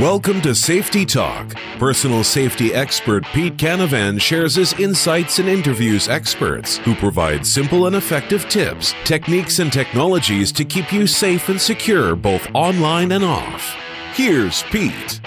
Welcome 0.00 0.40
to 0.42 0.56
Safety 0.56 1.06
Talk. 1.06 1.54
Personal 1.78 2.24
safety 2.24 2.74
expert 2.74 3.24
Pete 3.26 3.56
Canavan 3.56 4.20
shares 4.20 4.56
his 4.56 4.72
insights 4.74 5.38
and 5.38 5.48
interviews 5.48 6.08
experts 6.08 6.78
who 6.78 6.96
provide 6.96 7.46
simple 7.46 7.86
and 7.86 7.94
effective 7.94 8.48
tips, 8.48 8.92
techniques, 9.04 9.60
and 9.60 9.72
technologies 9.72 10.50
to 10.50 10.64
keep 10.64 10.92
you 10.92 11.06
safe 11.06 11.48
and 11.48 11.60
secure 11.60 12.16
both 12.16 12.48
online 12.54 13.12
and 13.12 13.22
off. 13.22 13.76
Here's 14.14 14.64
Pete. 14.64 15.20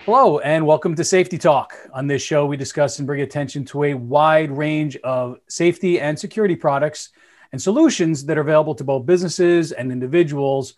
Hello, 0.00 0.40
and 0.40 0.66
welcome 0.66 0.96
to 0.96 1.04
Safety 1.04 1.38
Talk. 1.38 1.74
On 1.92 2.08
this 2.08 2.22
show, 2.22 2.46
we 2.46 2.56
discuss 2.56 2.98
and 2.98 3.06
bring 3.06 3.20
attention 3.20 3.64
to 3.66 3.84
a 3.84 3.94
wide 3.94 4.50
range 4.50 4.96
of 5.04 5.38
safety 5.48 6.00
and 6.00 6.18
security 6.18 6.56
products 6.56 7.10
and 7.52 7.60
solutions 7.60 8.26
that 8.26 8.38
are 8.38 8.42
available 8.42 8.74
to 8.74 8.84
both 8.84 9.06
businesses 9.06 9.72
and 9.72 9.90
individuals 9.90 10.74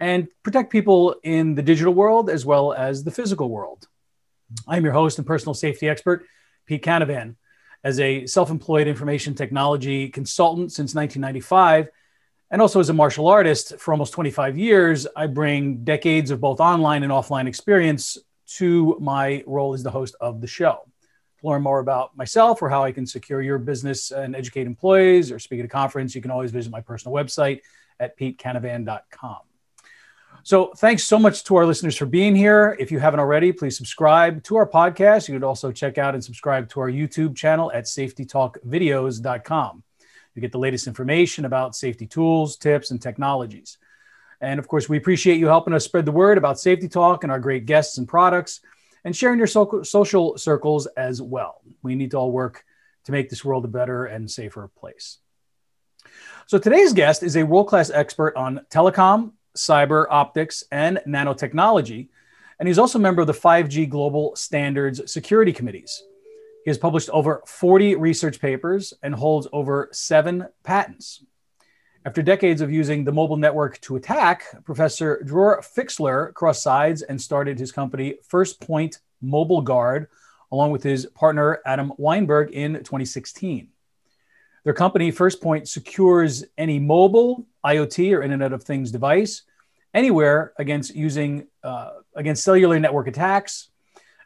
and 0.00 0.28
protect 0.42 0.70
people 0.70 1.16
in 1.22 1.54
the 1.54 1.62
digital 1.62 1.94
world 1.94 2.30
as 2.30 2.44
well 2.44 2.72
as 2.72 3.04
the 3.04 3.10
physical 3.10 3.48
world. 3.48 3.86
I'm 4.66 4.84
your 4.84 4.92
host 4.92 5.18
and 5.18 5.26
personal 5.26 5.54
safety 5.54 5.88
expert, 5.88 6.26
Pete 6.66 6.84
Canavan. 6.84 7.36
As 7.84 7.98
a 7.98 8.26
self 8.26 8.50
employed 8.50 8.86
information 8.86 9.34
technology 9.34 10.08
consultant 10.08 10.70
since 10.70 10.94
1995, 10.94 11.88
and 12.50 12.60
also 12.60 12.78
as 12.80 12.90
a 12.90 12.92
martial 12.92 13.26
artist 13.26 13.78
for 13.78 13.92
almost 13.92 14.12
25 14.12 14.58
years, 14.58 15.06
I 15.16 15.26
bring 15.26 15.84
decades 15.84 16.30
of 16.30 16.40
both 16.40 16.60
online 16.60 17.02
and 17.02 17.10
offline 17.10 17.48
experience 17.48 18.18
to 18.58 18.96
my 19.00 19.42
role 19.46 19.74
as 19.74 19.82
the 19.82 19.90
host 19.90 20.14
of 20.20 20.40
the 20.40 20.46
show. 20.46 20.86
Learn 21.42 21.62
more 21.62 21.80
about 21.80 22.16
myself 22.16 22.62
or 22.62 22.68
how 22.68 22.84
I 22.84 22.92
can 22.92 23.06
secure 23.06 23.42
your 23.42 23.58
business 23.58 24.10
and 24.10 24.36
educate 24.36 24.66
employees 24.66 25.32
or 25.32 25.38
speak 25.38 25.60
at 25.60 25.64
a 25.64 25.68
conference, 25.68 26.14
you 26.14 26.22
can 26.22 26.30
always 26.30 26.52
visit 26.52 26.70
my 26.70 26.80
personal 26.80 27.14
website 27.14 27.60
at 27.98 28.18
petecanavan.com. 28.18 29.38
So, 30.44 30.72
thanks 30.76 31.04
so 31.04 31.20
much 31.20 31.44
to 31.44 31.56
our 31.56 31.66
listeners 31.66 31.96
for 31.96 32.06
being 32.06 32.34
here. 32.34 32.76
If 32.80 32.90
you 32.90 32.98
haven't 32.98 33.20
already, 33.20 33.52
please 33.52 33.76
subscribe 33.76 34.42
to 34.44 34.56
our 34.56 34.68
podcast. 34.68 35.28
You 35.28 35.34
could 35.34 35.44
also 35.44 35.70
check 35.70 35.98
out 35.98 36.14
and 36.14 36.24
subscribe 36.24 36.68
to 36.70 36.80
our 36.80 36.90
YouTube 36.90 37.36
channel 37.36 37.70
at 37.72 37.84
safetytalkvideos.com. 37.84 39.82
You 40.34 40.40
get 40.40 40.50
the 40.50 40.58
latest 40.58 40.86
information 40.86 41.44
about 41.44 41.76
safety 41.76 42.06
tools, 42.06 42.56
tips, 42.56 42.90
and 42.90 43.00
technologies. 43.00 43.78
And 44.40 44.58
of 44.58 44.66
course, 44.66 44.88
we 44.88 44.96
appreciate 44.96 45.38
you 45.38 45.46
helping 45.46 45.74
us 45.74 45.84
spread 45.84 46.06
the 46.06 46.12
word 46.12 46.38
about 46.38 46.58
Safety 46.58 46.88
Talk 46.88 47.22
and 47.22 47.30
our 47.30 47.38
great 47.38 47.64
guests 47.64 47.98
and 47.98 48.08
products 48.08 48.60
and 49.04 49.14
sharing 49.14 49.38
your 49.38 49.46
so- 49.46 49.82
social 49.82 50.38
circles 50.38 50.86
as 50.96 51.20
well. 51.20 51.62
We 51.82 51.94
need 51.94 52.12
to 52.12 52.18
all 52.18 52.32
work 52.32 52.64
to 53.04 53.12
make 53.12 53.30
this 53.30 53.44
world 53.44 53.64
a 53.64 53.68
better 53.68 54.06
and 54.06 54.30
safer 54.30 54.70
place. 54.76 55.18
So, 56.46 56.58
today's 56.58 56.92
guest 56.92 57.22
is 57.22 57.36
a 57.36 57.44
world 57.44 57.68
class 57.68 57.90
expert 57.90 58.36
on 58.36 58.60
telecom 58.70 59.32
cyber 59.56 60.06
optics, 60.10 60.64
and 60.70 61.00
nanotechnology. 61.06 62.08
And 62.58 62.68
he's 62.68 62.78
also 62.78 62.98
a 62.98 63.02
member 63.02 63.22
of 63.22 63.26
the 63.26 63.34
5G 63.34 63.88
Global 63.88 64.36
Standards 64.36 65.10
Security 65.10 65.52
Committees. 65.52 66.02
He 66.64 66.70
has 66.70 66.78
published 66.78 67.10
over 67.10 67.42
40 67.46 67.96
research 67.96 68.40
papers 68.40 68.94
and 69.02 69.14
holds 69.14 69.48
over 69.52 69.88
seven 69.92 70.46
patents. 70.62 71.24
After 72.04 72.20
decades 72.20 72.60
of 72.60 72.72
using 72.72 73.04
the 73.04 73.12
mobile 73.12 73.36
network 73.36 73.80
to 73.82 73.94
attack, 73.94 74.44
Professor 74.64 75.22
Dror 75.24 75.62
Fixler 75.62 76.34
crossed 76.34 76.62
sides 76.62 77.02
and 77.02 77.20
started 77.20 77.60
his 77.60 77.70
company 77.70 78.16
First 78.26 78.60
Point 78.60 78.98
Mobile 79.20 79.62
Guard, 79.62 80.08
along 80.50 80.72
with 80.72 80.82
his 80.82 81.06
partner 81.06 81.60
Adam 81.64 81.92
Weinberg 81.98 82.50
in 82.50 82.74
2016. 82.74 83.68
Their 84.64 84.74
company, 84.74 85.12
First 85.12 85.40
Point, 85.40 85.68
secures 85.68 86.44
any 86.58 86.80
mobile, 86.80 87.46
IoT, 87.64 88.16
or 88.16 88.22
Internet 88.22 88.52
of 88.52 88.64
Things 88.64 88.90
device 88.90 89.42
anywhere 89.94 90.54
against 90.58 90.96
using 90.96 91.46
uh, 91.62 91.90
against 92.16 92.42
cellular 92.42 92.80
network 92.80 93.06
attacks. 93.06 93.68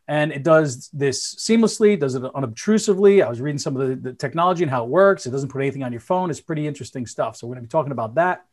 And 0.08 0.32
it 0.32 0.44
does 0.44 0.88
this 0.92 1.34
seamlessly, 1.34 1.98
does 1.98 2.14
it 2.14 2.22
unobtrusively. 2.22 3.24
I 3.24 3.28
was 3.28 3.40
reading 3.40 3.58
some 3.58 3.76
of 3.76 3.88
the, 3.88 3.96
the 3.96 4.12
technology 4.12 4.62
and 4.62 4.70
how 4.70 4.84
it 4.84 4.88
works. 4.88 5.26
It 5.26 5.30
doesn't 5.30 5.48
put 5.48 5.60
anything 5.60 5.82
on 5.82 5.92
your 5.92 6.00
phone. 6.00 6.30
It's 6.30 6.40
pretty 6.40 6.66
interesting 6.66 7.06
stuff. 7.06 7.36
So 7.36 7.46
we're 7.46 7.54
going 7.54 7.64
to 7.64 7.68
be 7.68 7.72
talking 7.72 7.92
about 7.92 8.14
that. 8.14 8.44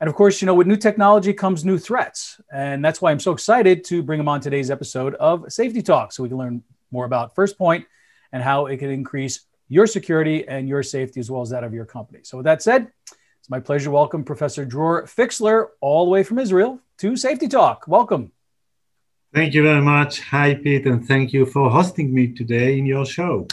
And 0.00 0.08
of 0.08 0.16
course, 0.16 0.40
you 0.40 0.46
know, 0.46 0.54
with 0.54 0.66
new 0.66 0.76
technology 0.76 1.32
comes 1.32 1.64
new 1.64 1.78
threats. 1.78 2.40
And 2.52 2.84
that's 2.84 3.00
why 3.00 3.10
I'm 3.10 3.20
so 3.20 3.32
excited 3.32 3.84
to 3.84 4.02
bring 4.02 4.18
them 4.18 4.28
on 4.28 4.40
today's 4.40 4.70
episode 4.70 5.14
of 5.16 5.52
Safety 5.52 5.82
Talk 5.82 6.10
so 6.12 6.22
we 6.22 6.28
can 6.28 6.38
learn 6.38 6.62
more 6.90 7.04
about 7.04 7.34
First 7.34 7.58
Point 7.58 7.86
and 8.32 8.42
how 8.42 8.66
it 8.66 8.78
can 8.78 8.90
increase 8.90 9.46
your 9.68 9.86
security 9.86 10.48
and 10.48 10.68
your 10.68 10.82
safety 10.82 11.20
as 11.20 11.30
well 11.30 11.42
as 11.42 11.50
that 11.50 11.64
of 11.64 11.72
your 11.74 11.84
company. 11.84 12.20
So, 12.22 12.38
with 12.38 12.44
that 12.44 12.62
said, 12.62 12.90
it's 13.38 13.50
my 13.50 13.60
pleasure 13.60 13.84
to 13.84 13.90
welcome 13.92 14.24
Professor 14.24 14.64
Dror 14.64 15.04
Fixler, 15.04 15.68
all 15.80 16.04
the 16.04 16.10
way 16.10 16.22
from 16.22 16.38
Israel, 16.38 16.80
to 16.98 17.16
Safety 17.16 17.46
Talk. 17.46 17.86
Welcome. 17.86 18.32
Thank 19.32 19.54
you 19.54 19.62
very 19.62 19.80
much. 19.80 20.20
Hi, 20.20 20.54
Pete, 20.54 20.86
and 20.86 21.06
thank 21.06 21.32
you 21.32 21.46
for 21.46 21.70
hosting 21.70 22.12
me 22.12 22.32
today 22.32 22.78
in 22.78 22.86
your 22.86 23.06
show. 23.06 23.46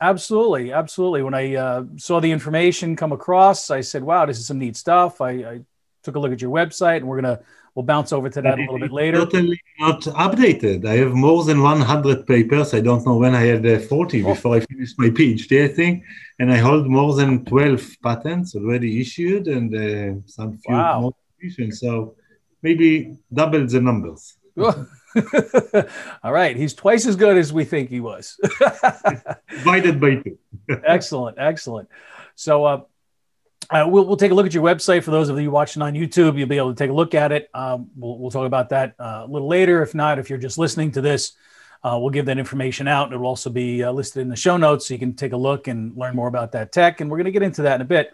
Absolutely, 0.00 0.72
absolutely. 0.72 1.22
When 1.22 1.34
I 1.34 1.56
uh, 1.56 1.84
saw 1.96 2.20
the 2.20 2.30
information 2.30 2.96
come 2.96 3.12
across, 3.12 3.70
I 3.70 3.80
said, 3.80 4.02
"Wow, 4.02 4.26
this 4.26 4.38
is 4.38 4.46
some 4.46 4.58
neat 4.58 4.76
stuff." 4.76 5.20
I, 5.20 5.30
I 5.30 5.60
took 6.02 6.14
a 6.14 6.18
look 6.18 6.32
at 6.32 6.40
your 6.40 6.52
website, 6.52 6.98
and 6.98 7.08
we're 7.08 7.20
gonna 7.20 7.40
We'll 7.74 7.84
bounce 7.84 8.12
over 8.12 8.28
to 8.28 8.42
that 8.42 8.58
a 8.58 8.62
little 8.62 8.78
bit 8.78 8.92
later. 8.92 9.18
Totally 9.18 9.60
not 9.78 10.02
updated. 10.02 10.86
I 10.86 10.96
have 10.96 11.12
more 11.12 11.44
than 11.44 11.62
100 11.62 12.26
papers. 12.26 12.74
I 12.74 12.80
don't 12.80 13.06
know 13.06 13.16
when 13.16 13.34
I 13.34 13.42
had 13.42 13.64
uh, 13.64 13.78
40 13.78 14.24
oh. 14.24 14.34
before 14.34 14.56
I 14.56 14.60
finished 14.60 14.98
my 14.98 15.08
PhD, 15.08 15.64
I 15.64 15.68
think. 15.68 16.04
And 16.40 16.52
I 16.52 16.56
hold 16.56 16.88
more 16.88 17.14
than 17.14 17.44
12 17.44 17.96
patents 18.02 18.56
already 18.56 19.00
issued 19.00 19.46
and 19.46 19.74
uh, 19.74 20.20
some 20.26 20.58
few 20.58 20.74
more. 20.74 20.82
wow. 20.82 21.00
more 21.00 21.70
So 21.70 22.16
maybe 22.60 23.18
double 23.32 23.66
the 23.66 23.80
numbers. 23.80 24.36
All 26.22 26.32
right. 26.32 26.56
He's 26.56 26.74
twice 26.74 27.06
as 27.06 27.16
good 27.16 27.36
as 27.36 27.52
we 27.52 27.64
think 27.64 27.90
he 27.90 28.00
was. 28.00 28.38
Divided 29.50 30.00
by 30.00 30.16
two. 30.16 30.38
excellent. 30.84 31.38
Excellent. 31.38 31.88
So, 32.34 32.64
uh, 32.64 32.80
uh, 33.70 33.86
we'll, 33.88 34.04
we'll 34.04 34.16
take 34.16 34.32
a 34.32 34.34
look 34.34 34.46
at 34.46 34.54
your 34.54 34.64
website 34.64 35.04
for 35.04 35.12
those 35.12 35.28
of 35.28 35.40
you 35.40 35.50
watching 35.50 35.80
on 35.80 35.94
YouTube. 35.94 36.36
You'll 36.36 36.48
be 36.48 36.56
able 36.56 36.74
to 36.74 36.78
take 36.78 36.90
a 36.90 36.94
look 36.94 37.14
at 37.14 37.30
it. 37.30 37.48
Um, 37.54 37.90
we'll, 37.96 38.18
we'll 38.18 38.30
talk 38.30 38.46
about 38.46 38.70
that 38.70 38.94
uh, 38.98 39.22
a 39.24 39.26
little 39.26 39.46
later. 39.46 39.82
If 39.82 39.94
not, 39.94 40.18
if 40.18 40.28
you're 40.28 40.40
just 40.40 40.58
listening 40.58 40.90
to 40.92 41.00
this, 41.00 41.32
uh, 41.84 41.96
we'll 42.00 42.10
give 42.10 42.26
that 42.26 42.38
information 42.38 42.88
out. 42.88 43.04
And 43.04 43.14
it 43.14 43.18
will 43.18 43.28
also 43.28 43.48
be 43.48 43.84
uh, 43.84 43.92
listed 43.92 44.22
in 44.22 44.28
the 44.28 44.36
show 44.36 44.56
notes 44.56 44.88
so 44.88 44.94
you 44.94 44.98
can 44.98 45.14
take 45.14 45.32
a 45.32 45.36
look 45.36 45.68
and 45.68 45.96
learn 45.96 46.16
more 46.16 46.26
about 46.26 46.52
that 46.52 46.72
tech. 46.72 47.00
And 47.00 47.10
we're 47.10 47.18
going 47.18 47.26
to 47.26 47.30
get 47.30 47.42
into 47.42 47.62
that 47.62 47.76
in 47.76 47.80
a 47.82 47.84
bit. 47.84 48.12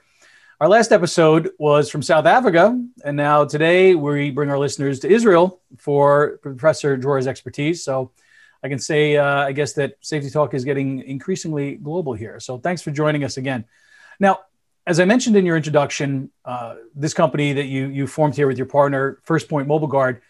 Our 0.59 0.69
last 0.69 0.91
episode 0.91 1.51
was 1.59 1.91
from 1.91 2.01
South 2.01 2.25
Africa. 2.25 2.83
And 3.05 3.15
now 3.15 3.45
today 3.45 3.95
we 3.95 4.31
bring 4.31 4.49
our 4.49 4.59
listeners 4.59 5.01
to 5.01 5.09
Israel 5.09 5.61
for 5.77 6.39
Professor 6.39 6.97
Dror's 6.97 7.27
expertise. 7.27 7.85
So 7.85 8.13
I 8.63 8.71
can 8.71 8.79
say, 8.79 9.19
uh, 9.19 9.41
I 9.43 9.53
guess, 9.53 9.75
that 9.75 9.99
Safety 10.01 10.31
Talk 10.31 10.55
is 10.55 10.65
getting 10.65 11.03
increasingly 11.03 11.75
global 11.75 12.15
here. 12.15 12.41
So 12.41 12.57
thanks 12.57 12.81
for 12.81 12.91
joining 12.91 13.23
us 13.23 13.37
again. 13.37 13.67
Now, 14.19 14.41
as 14.87 14.99
I 14.99 15.05
mentioned 15.05 15.37
in 15.37 15.45
your 15.45 15.59
introduction, 15.59 16.31
uh, 16.47 16.77
this 16.95 17.13
company 17.13 17.53
that 17.53 17.67
you 17.67 17.89
you 17.89 18.07
formed 18.07 18.35
here 18.35 18.47
with 18.47 18.57
your 18.57 18.67
partner, 18.67 19.19
First 19.25 19.51
Point 19.51 19.69
Mobile 19.69 19.89
Guard, 19.89 20.23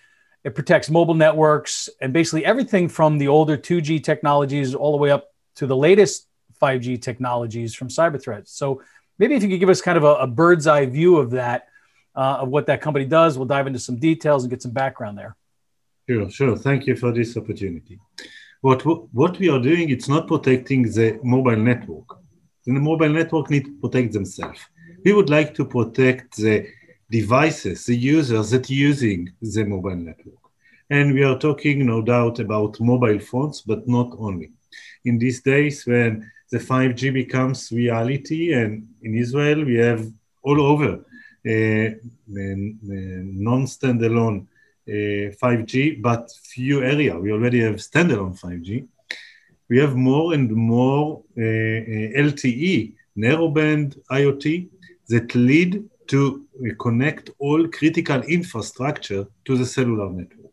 it 0.43 0.57
protects 0.57 0.91
mobile 0.91 1.15
networks 1.15 1.89
and 2.01 2.13
basically 2.13 2.45
everything 2.45 2.89
from 2.89 3.19
the 3.19 3.29
older 3.29 3.57
2G 3.57 4.03
technologies 4.03 4.75
all 4.75 4.91
the 4.91 4.99
way 4.99 5.13
up 5.13 5.29
to 5.57 5.69
the 5.69 5.77
latest 5.77 6.27
5G 6.61 7.01
technologies 7.01 7.75
from 7.75 7.89
cyber 7.89 8.21
threats. 8.21 8.53
So 8.53 8.83
maybe 9.19 9.35
if 9.35 9.43
you 9.43 9.49
could 9.49 9.61
give 9.61 9.69
us 9.69 9.81
kind 9.81 9.99
of 9.99 10.05
a, 10.05 10.15
a 10.17 10.27
bird's 10.27 10.67
eye 10.67 10.87
view 10.87 11.17
of 11.17 11.31
that, 11.33 11.69
uh, 12.15 12.39
of 12.41 12.49
what 12.49 12.67
that 12.67 12.81
company 12.81 13.05
does, 13.05 13.37
we'll 13.37 13.47
dive 13.47 13.67
into 13.67 13.79
some 13.79 13.97
details 13.97 14.43
and 14.43 14.51
get 14.51 14.63
some 14.63 14.73
background 14.73 15.19
there. 15.19 15.37
Sure, 16.09 16.31
sure. 16.31 16.57
Thank 16.57 16.87
you 16.87 16.97
for 16.97 17.13
this 17.13 17.37
opportunity. 17.37 17.99
What 18.61 18.83
what 19.13 19.39
we 19.39 19.49
are 19.51 19.61
doing, 19.61 19.91
it's 19.91 20.09
not 20.09 20.27
protecting 20.27 20.83
the 20.85 21.21
mobile 21.23 21.57
network 21.57 22.19
the 22.75 22.81
mobile 22.81 23.09
network 23.09 23.49
need 23.51 23.65
to 23.65 23.73
protect 23.81 24.13
themselves. 24.13 24.61
We 25.05 25.13
would 25.13 25.31
like 25.31 25.55
to 25.55 25.65
protect 25.65 26.37
the 26.37 26.67
devices, 27.11 27.87
the 27.87 27.97
users 27.97 28.51
that 28.51 28.69
using 28.69 29.33
the 29.41 29.65
mobile 29.65 29.95
network. 29.95 30.35
And 30.91 31.15
we 31.15 31.23
are 31.23 31.39
talking, 31.39 31.87
no 31.87 32.03
doubt, 32.03 32.41
about 32.41 32.81
mobile 32.81 33.21
phones, 33.21 33.61
but 33.61 33.87
not 33.87 34.13
only. 34.19 34.51
In 35.05 35.19
these 35.19 35.43
days, 35.43 35.87
when 35.87 36.29
the 36.51 36.59
5G 36.59 37.13
becomes 37.13 37.71
reality, 37.73 38.53
and 38.53 38.87
in 39.03 39.15
Israel, 39.15 39.65
we 39.65 39.77
have 39.77 40.07
all 40.43 40.61
over 40.61 41.05
uh, 41.49 41.91
non-standalone 43.49 44.47
uh, 44.89 45.35
5G, 45.43 46.01
but 46.01 46.31
few 46.55 46.83
area. 46.83 47.19
We 47.19 47.33
already 47.33 47.61
have 47.61 47.77
standalone 47.77 48.39
5G 48.41 48.87
we 49.69 49.79
have 49.79 49.97
more 49.97 50.35
and 50.35 50.51
more 50.51 51.23
uh, 51.37 51.43
uh 51.43 52.23
LTE, 52.29 52.95
narrowband 53.17 53.99
IoT, 54.11 54.69
that 55.09 55.35
lead 55.35 55.85
to 56.09 56.45
uh, 56.61 56.75
connect 56.79 57.31
all 57.39 57.67
critical 57.69 58.21
infrastructure 58.23 59.27
to 59.45 59.57
the 59.57 59.67
cellular 59.67 60.11
network. 60.11 60.53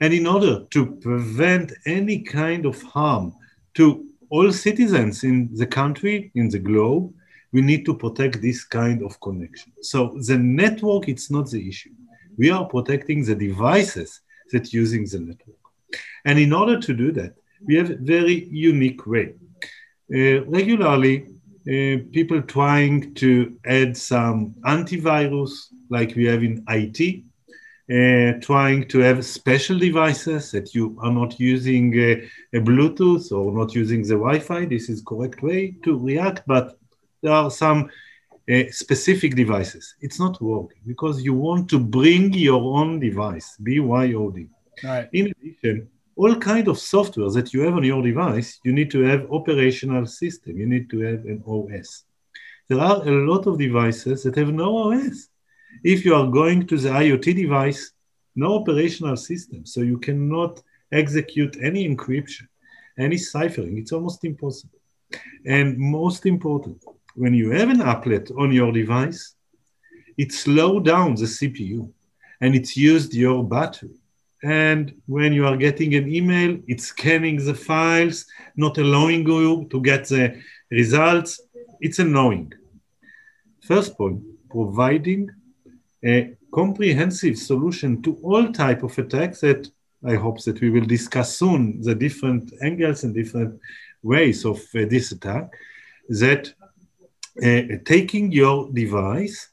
And 0.00 0.12
in 0.12 0.26
order 0.26 0.64
to 0.70 0.86
prevent 0.96 1.72
any 1.86 2.20
kind 2.20 2.66
of 2.66 2.80
harm 2.82 3.34
to 3.74 4.06
all 4.34 4.50
citizens 4.52 5.22
in 5.22 5.36
the 5.54 5.66
country, 5.80 6.32
in 6.34 6.48
the 6.48 6.58
globe, 6.58 7.04
we 7.52 7.60
need 7.62 7.82
to 7.86 7.94
protect 7.94 8.42
this 8.42 8.64
kind 8.64 9.00
of 9.06 9.20
connection. 9.20 9.70
So 9.80 9.98
the 10.28 10.36
network, 10.36 11.08
it's 11.08 11.30
not 11.30 11.48
the 11.50 11.62
issue. 11.68 11.94
We 12.36 12.50
are 12.50 12.64
protecting 12.64 13.24
the 13.24 13.36
devices 13.36 14.10
that 14.50 14.72
using 14.72 15.04
the 15.06 15.20
network. 15.20 15.64
And 16.24 16.36
in 16.46 16.52
order 16.52 16.80
to 16.80 16.92
do 16.92 17.12
that, 17.12 17.32
we 17.66 17.76
have 17.76 17.90
a 17.90 18.00
very 18.14 18.38
unique 18.72 19.06
way. 19.06 19.34
Uh, 20.12 20.44
regularly, 20.58 21.16
uh, 21.74 21.96
people 22.16 22.42
trying 22.42 23.14
to 23.22 23.56
add 23.64 23.96
some 23.96 24.38
antivirus 24.76 25.52
like 25.90 26.10
we 26.16 26.24
have 26.24 26.42
in 26.42 26.64
IT, 26.68 26.98
uh, 27.90 28.32
trying 28.40 28.88
to 28.88 28.98
have 29.00 29.24
special 29.24 29.78
devices 29.78 30.50
that 30.52 30.74
you 30.74 30.96
are 31.02 31.12
not 31.12 31.38
using 31.38 31.92
uh, 31.98 32.58
a 32.58 32.60
Bluetooth 32.60 33.30
or 33.30 33.52
not 33.52 33.74
using 33.74 34.02
the 34.02 34.14
Wi-Fi. 34.14 34.64
This 34.64 34.88
is 34.88 35.02
correct 35.02 35.42
way 35.42 35.76
to 35.84 35.98
react, 35.98 36.42
but 36.46 36.78
there 37.22 37.32
are 37.32 37.50
some 37.50 37.90
uh, 38.50 38.62
specific 38.70 39.34
devices. 39.36 39.94
It's 40.00 40.18
not 40.18 40.40
working 40.40 40.80
because 40.86 41.22
you 41.22 41.34
want 41.34 41.68
to 41.70 41.78
bring 41.78 42.32
your 42.32 42.62
own 42.78 43.00
device, 43.00 43.56
BYOD. 43.62 44.48
Right. 44.82 45.08
In 45.12 45.26
addition, 45.26 45.88
all 46.16 46.36
kind 46.36 46.68
of 46.68 46.78
software 46.78 47.30
that 47.30 47.52
you 47.52 47.60
have 47.62 47.74
on 47.74 47.84
your 47.84 48.02
device, 48.02 48.60
you 48.64 48.72
need 48.72 48.90
to 48.92 49.02
have 49.02 49.30
operational 49.30 50.06
system. 50.06 50.56
You 50.56 50.66
need 50.66 50.88
to 50.90 51.00
have 51.00 51.24
an 51.24 51.42
OS. 51.46 52.04
There 52.68 52.80
are 52.80 53.06
a 53.06 53.30
lot 53.30 53.46
of 53.46 53.58
devices 53.58 54.22
that 54.22 54.36
have 54.36 54.52
no 54.52 54.76
OS. 54.76 55.28
If 55.82 56.04
you 56.04 56.14
are 56.14 56.26
going 56.26 56.66
to 56.68 56.76
the 56.78 56.90
IoT 56.90 57.36
device, 57.36 57.92
no 58.36 58.60
operational 58.60 59.16
system, 59.16 59.64
so 59.66 59.80
you 59.80 59.98
cannot 59.98 60.62
execute 60.92 61.56
any 61.62 61.88
encryption, 61.88 62.46
any 62.98 63.16
ciphering. 63.16 63.78
It's 63.78 63.92
almost 63.92 64.24
impossible. 64.24 64.78
And 65.46 65.78
most 65.78 66.26
important, 66.26 66.84
when 67.14 67.34
you 67.34 67.50
have 67.50 67.68
an 67.68 67.80
applet 67.80 68.36
on 68.36 68.52
your 68.52 68.72
device, 68.72 69.34
it 70.16 70.32
slows 70.32 70.84
down 70.84 71.14
the 71.14 71.26
CPU 71.26 71.90
and 72.40 72.54
it's 72.54 72.76
used 72.76 73.14
your 73.14 73.44
battery. 73.44 73.94
And 74.42 74.94
when 75.06 75.32
you 75.32 75.46
are 75.46 75.56
getting 75.56 75.94
an 75.94 76.12
email, 76.12 76.58
it's 76.66 76.86
scanning 76.86 77.44
the 77.44 77.54
files, 77.54 78.26
not 78.56 78.78
allowing 78.78 79.26
you 79.26 79.66
to 79.70 79.80
get 79.80 80.08
the 80.08 80.42
results. 80.70 81.40
It's 81.80 81.98
annoying. 81.98 82.52
First 83.62 83.96
point, 83.96 84.22
providing 84.50 85.30
a 86.04 86.36
comprehensive 86.52 87.38
solution 87.38 88.02
to 88.02 88.16
all 88.22 88.52
type 88.52 88.82
of 88.82 88.96
attacks 88.98 89.40
that 89.40 89.68
I 90.06 90.14
hope 90.16 90.42
that 90.44 90.60
we 90.60 90.70
will 90.70 90.84
discuss 90.84 91.38
soon, 91.38 91.80
the 91.80 91.94
different 91.94 92.52
angles 92.62 93.04
and 93.04 93.14
different 93.14 93.58
ways 94.02 94.44
of 94.44 94.58
uh, 94.74 94.84
this 94.88 95.12
attack, 95.12 95.50
that 96.08 96.52
uh, 97.42 97.62
taking 97.84 98.30
your 98.30 98.70
device 98.70 99.48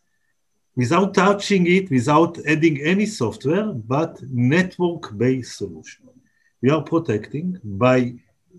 without 0.75 1.13
touching 1.13 1.67
it, 1.67 1.89
without 1.89 2.37
adding 2.45 2.81
any 2.81 3.05
software, 3.05 3.67
but 3.73 4.21
network-based 4.23 5.57
solution. 5.57 6.09
We 6.61 6.69
are 6.69 6.81
protecting 6.81 7.59
by 7.63 8.15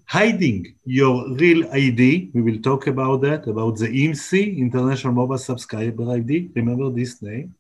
hiding 0.07 0.75
your 0.85 1.35
real 1.37 1.71
ID. 1.71 2.31
We 2.35 2.43
will 2.43 2.61
talk 2.61 2.87
about 2.87 3.21
that, 3.23 3.47
about 3.47 3.77
the 3.77 3.89
IMSI, 3.89 4.59
International 4.59 5.13
Mobile 5.13 5.39
Subscriber 5.39 6.11
ID. 6.11 6.51
Remember 6.55 6.91
this 6.91 7.23
name. 7.23 7.55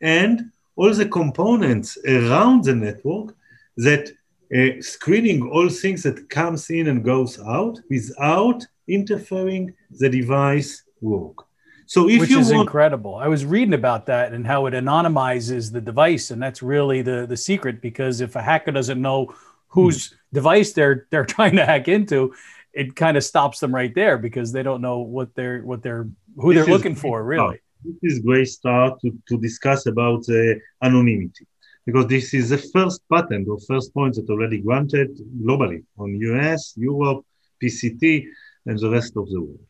And 0.00 0.50
all 0.76 0.92
the 0.94 1.06
components 1.06 1.98
around 2.06 2.64
the 2.64 2.74
network 2.74 3.34
that 3.76 4.10
uh, 4.54 4.80
screening 4.80 5.48
all 5.48 5.68
things 5.68 6.02
that 6.02 6.28
comes 6.30 6.70
in 6.70 6.88
and 6.88 7.04
goes 7.04 7.38
out 7.40 7.78
without 7.88 8.66
interfering 8.88 9.74
the 9.90 10.08
device 10.08 10.82
work. 11.00 11.44
So 11.86 12.08
if 12.08 12.20
Which 12.20 12.30
you 12.30 12.38
is 12.38 12.52
want- 12.52 12.62
incredible. 12.62 13.16
I 13.16 13.28
was 13.28 13.44
reading 13.44 13.74
about 13.74 14.06
that 14.06 14.32
and 14.32 14.46
how 14.46 14.66
it 14.66 14.74
anonymizes 14.74 15.72
the 15.72 15.80
device, 15.80 16.30
and 16.30 16.40
that's 16.40 16.62
really 16.62 17.02
the 17.02 17.26
the 17.26 17.36
secret 17.36 17.80
because 17.82 18.20
if 18.20 18.36
a 18.36 18.42
hacker 18.42 18.70
doesn't 18.70 19.02
know 19.02 19.34
whose 19.68 20.10
hmm. 20.10 20.16
device 20.32 20.72
they're 20.72 21.06
they're 21.10 21.24
trying 21.36 21.56
to 21.56 21.66
hack 21.66 21.88
into, 21.88 22.32
it 22.72 22.94
kind 22.94 23.16
of 23.16 23.24
stops 23.24 23.58
them 23.58 23.74
right 23.74 23.94
there 23.94 24.18
because 24.18 24.52
they 24.52 24.62
don't 24.62 24.80
know 24.80 24.98
what 24.98 25.34
they're 25.34 25.62
what 25.62 25.82
they're 25.82 26.08
who 26.36 26.54
this 26.54 26.64
they're 26.64 26.74
looking 26.74 26.94
for 26.94 27.24
really. 27.24 27.58
This 27.84 28.12
is 28.12 28.18
great 28.20 28.48
start 28.48 29.00
to, 29.00 29.16
to 29.28 29.38
discuss 29.38 29.86
about 29.86 30.28
uh, 30.28 30.54
anonymity 30.82 31.46
because 31.86 32.06
this 32.06 32.34
is 32.34 32.50
the 32.50 32.58
first 32.58 33.00
patent 33.12 33.48
or 33.48 33.58
first 33.66 33.92
point 33.94 34.14
that 34.16 34.28
already 34.28 34.58
granted 34.58 35.18
globally 35.42 35.84
on 35.98 36.14
US, 36.14 36.74
Europe, 36.76 37.24
PCT, 37.62 38.26
and 38.66 38.78
the 38.78 38.90
rest 38.90 39.16
of 39.16 39.28
the 39.30 39.40
world. 39.40 39.60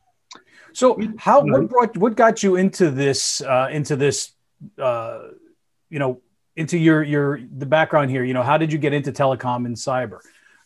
So 0.72 1.00
how 1.18 1.42
what 1.42 1.68
brought 1.68 1.96
what 1.96 2.16
got 2.16 2.42
you 2.42 2.56
into 2.56 2.90
this 2.90 3.40
uh, 3.40 3.68
into 3.72 3.96
this 3.96 4.32
uh, 4.78 5.22
you 5.88 5.98
know 5.98 6.20
into 6.56 6.78
your 6.78 7.02
your 7.02 7.40
the 7.58 7.66
background 7.66 8.10
here? 8.10 8.22
You 8.24 8.34
know, 8.34 8.42
how 8.42 8.56
did 8.56 8.72
you 8.72 8.78
get 8.78 8.92
into 8.92 9.10
telecom 9.10 9.66
and 9.66 9.74
cyber? 9.74 10.20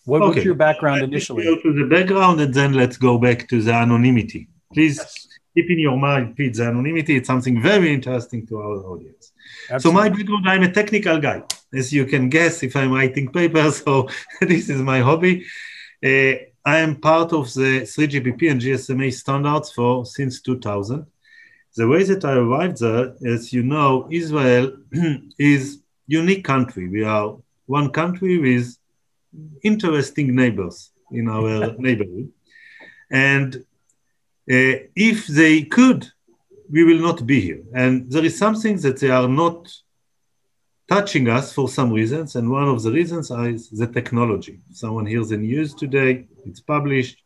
What 0.04 0.20
okay. 0.20 0.34
was 0.34 0.44
your 0.44 0.54
background 0.54 1.02
initially? 1.02 1.44
Go 1.44 1.56
to 1.56 1.72
the 1.72 1.86
background 1.86 2.40
and 2.40 2.52
then 2.52 2.74
let's 2.74 2.98
go 2.98 3.16
back 3.16 3.48
to 3.48 3.62
the 3.62 3.72
anonymity. 3.72 4.48
Please 4.74 4.98
yes. 4.98 5.28
Keep 5.54 5.70
in 5.70 5.78
your 5.78 5.96
mind, 5.96 6.36
the 6.36 6.64
anonymity. 6.64 7.16
It's 7.16 7.28
something 7.28 7.62
very 7.62 7.92
interesting 7.92 8.46
to 8.48 8.58
our 8.58 8.78
audience. 8.92 9.32
Absolutely. 9.70 9.82
So 9.82 9.92
my 9.92 10.08
background, 10.08 10.48
I'm 10.48 10.62
a 10.62 10.72
technical 10.72 11.18
guy, 11.18 11.42
as 11.72 11.92
you 11.92 12.06
can 12.06 12.28
guess 12.28 12.62
if 12.62 12.76
I'm 12.76 12.92
writing 12.92 13.30
papers. 13.30 13.82
So 13.84 14.08
this 14.40 14.68
is 14.68 14.80
my 14.82 15.00
hobby. 15.00 15.44
Uh, 16.04 16.34
I 16.66 16.78
am 16.78 16.96
part 16.96 17.32
of 17.32 17.52
the 17.52 17.82
3GPP 17.82 18.50
and 18.50 18.60
GSMA 18.60 19.12
standards 19.12 19.70
for 19.72 20.06
since 20.06 20.40
2000. 20.40 21.06
The 21.76 21.88
way 21.88 22.04
that 22.04 22.24
I 22.24 22.34
arrived 22.34 22.78
there, 22.80 23.14
as 23.26 23.52
you 23.52 23.62
know, 23.62 24.08
Israel 24.10 24.76
is 25.38 25.80
unique 26.06 26.44
country. 26.44 26.88
We 26.88 27.04
are 27.04 27.36
one 27.66 27.90
country 27.90 28.38
with 28.38 28.76
interesting 29.62 30.34
neighbors 30.34 30.90
in 31.10 31.28
our 31.28 31.72
neighborhood. 31.78 32.30
And 33.10 33.64
if 34.46 35.26
they 35.26 35.62
could, 35.62 36.06
we 36.70 36.84
will 36.84 37.00
not 37.00 37.26
be 37.26 37.40
here. 37.40 37.62
And 37.74 38.10
there 38.10 38.24
is 38.24 38.38
something 38.38 38.76
that 38.78 39.00
they 39.00 39.10
are 39.10 39.28
not 39.28 39.72
touching 40.88 41.28
us 41.28 41.52
for 41.52 41.68
some 41.68 41.90
reasons. 41.92 42.36
And 42.36 42.50
one 42.50 42.68
of 42.68 42.82
the 42.82 42.92
reasons 42.92 43.30
is 43.30 43.70
the 43.70 43.86
technology. 43.86 44.60
Someone 44.72 45.06
hears 45.06 45.28
the 45.30 45.36
news 45.36 45.74
today, 45.74 46.26
it's 46.46 46.60
published, 46.60 47.22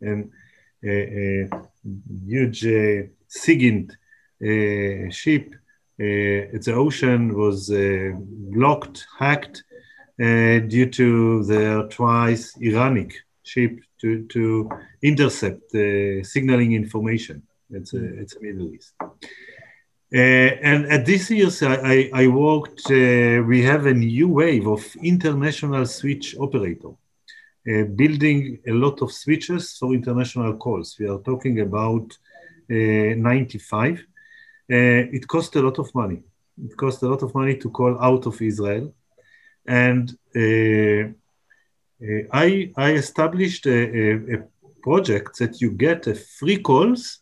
and 0.00 0.30
a, 0.84 1.44
a 1.44 1.48
huge 2.26 2.64
uh, 2.66 3.02
SIGINT 3.28 3.92
uh, 4.42 5.10
ship 5.10 5.54
uh, 6.00 6.54
at 6.54 6.62
the 6.64 6.74
ocean 6.74 7.34
was 7.34 7.70
uh, 7.70 8.12
blocked, 8.16 9.06
hacked 9.18 9.64
uh, 10.20 10.58
due 10.60 10.90
to 10.90 11.44
the 11.44 11.88
twice 11.90 12.56
Iranic 12.60 13.14
ship 13.46 13.80
to, 14.00 14.26
to 14.26 14.68
intercept 15.02 15.70
the 15.70 16.22
signaling 16.24 16.72
information. 16.72 17.42
It's 17.70 17.94
a, 17.94 18.04
it's 18.20 18.36
a 18.36 18.40
Middle 18.40 18.72
East. 18.74 18.92
Uh, 20.14 20.50
and 20.62 20.86
at 20.86 21.04
this 21.04 21.30
year's, 21.30 21.62
I, 21.62 22.10
I 22.12 22.26
worked, 22.28 22.82
uh, 22.90 23.42
we 23.46 23.62
have 23.62 23.86
a 23.86 23.94
new 23.94 24.28
wave 24.28 24.66
of 24.66 24.84
international 25.02 25.84
switch 25.86 26.36
operator, 26.38 26.90
uh, 26.90 27.84
building 27.94 28.60
a 28.68 28.72
lot 28.72 29.02
of 29.02 29.10
switches 29.12 29.76
for 29.76 29.92
international 29.94 30.56
calls. 30.56 30.96
We 30.98 31.08
are 31.08 31.18
talking 31.18 31.60
about 31.60 32.16
95. 32.68 34.04
it 34.68 35.28
cost 35.28 35.56
a 35.56 35.62
lot 35.62 35.78
of 35.78 35.92
money. 35.94 36.22
It 36.64 36.76
cost 36.76 37.02
a 37.02 37.08
lot 37.08 37.22
of 37.22 37.34
money 37.34 37.56
to 37.56 37.70
call 37.70 38.00
out 38.00 38.26
of 38.26 38.40
Israel. 38.40 38.94
And 39.66 40.10
uh, 40.34 41.12
I, 42.32 42.72
I 42.76 42.92
established 42.92 43.66
a, 43.66 43.70
a, 43.72 44.34
a, 44.34 44.38
project 44.82 45.36
that 45.40 45.60
you 45.60 45.72
get 45.72 46.06
a 46.06 46.14
free 46.14 46.58
calls 46.58 47.18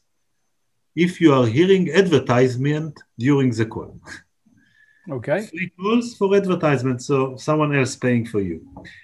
if 0.94 1.18
you 1.18 1.32
are 1.32 1.46
hearing 1.46 1.90
advertisement 1.90 3.00
during 3.18 3.50
the 3.50 3.64
call. 3.64 3.98
Okay. 5.10 5.46
Free 5.50 5.72
calls 5.80 6.14
for 6.14 6.36
advertisement, 6.36 7.02
so 7.02 7.36
someone 7.36 7.74
else 7.74 7.96
paying 7.96 8.26
for 8.26 8.40
you. 8.40 8.60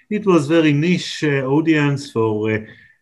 It 0.09 0.25
was 0.25 0.47
very 0.47 0.73
niche 0.73 1.23
uh, 1.23 1.43
audience 1.45 2.11
for 2.11 2.51
uh, 2.51 2.57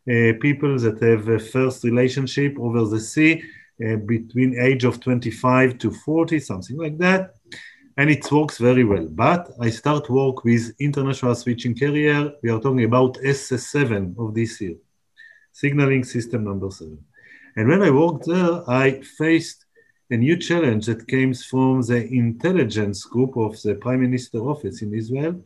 uh, 0.10 0.34
people 0.40 0.78
that 0.80 1.02
have 1.02 1.28
a 1.28 1.40
first 1.40 1.84
relationship 1.84 2.58
over 2.58 2.86
the 2.86 3.00
sea 3.00 3.44
uh, 3.86 3.96
between 3.98 4.60
age 4.60 4.84
of 4.84 5.00
25 5.00 5.78
to 5.80 5.92
40, 5.92 6.40
something 6.40 6.78
like 6.78 6.98
that. 6.98 7.36
And 8.00 8.10
it 8.10 8.32
works 8.32 8.58
very 8.60 8.86
well. 8.86 9.08
But 9.10 9.52
I 9.60 9.70
start 9.70 10.10
work 10.10 10.46
with 10.46 10.74
international 10.80 11.36
switching 11.36 11.76
carrier. 11.76 12.32
We 12.42 12.50
are 12.50 12.62
talking 12.62 12.86
about 12.86 13.16
SS7 13.16 14.18
of 14.18 14.34
this 14.34 14.62
year, 14.62 14.78
signaling 15.52 16.06
system 16.06 16.46
number 16.46 16.72
seven. 16.72 17.04
And 17.58 17.68
when 17.68 17.82
I 17.82 17.92
worked 17.92 18.26
there, 18.26 18.64
I 18.70 19.02
faced 19.02 19.66
a 20.10 20.16
new 20.16 20.38
challenge 20.38 20.86
that 20.86 21.10
came 21.10 21.34
from 21.34 21.82
the 21.82 22.08
intelligence 22.08 23.04
group 23.04 23.36
of 23.36 23.62
the 23.64 23.76
Prime 23.76 24.00
Minister 24.00 24.38
office 24.38 24.82
in 24.82 24.94
Israel 24.94 25.44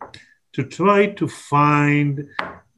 to 0.51 0.63
try 0.63 1.07
to 1.07 1.27
find 1.27 2.23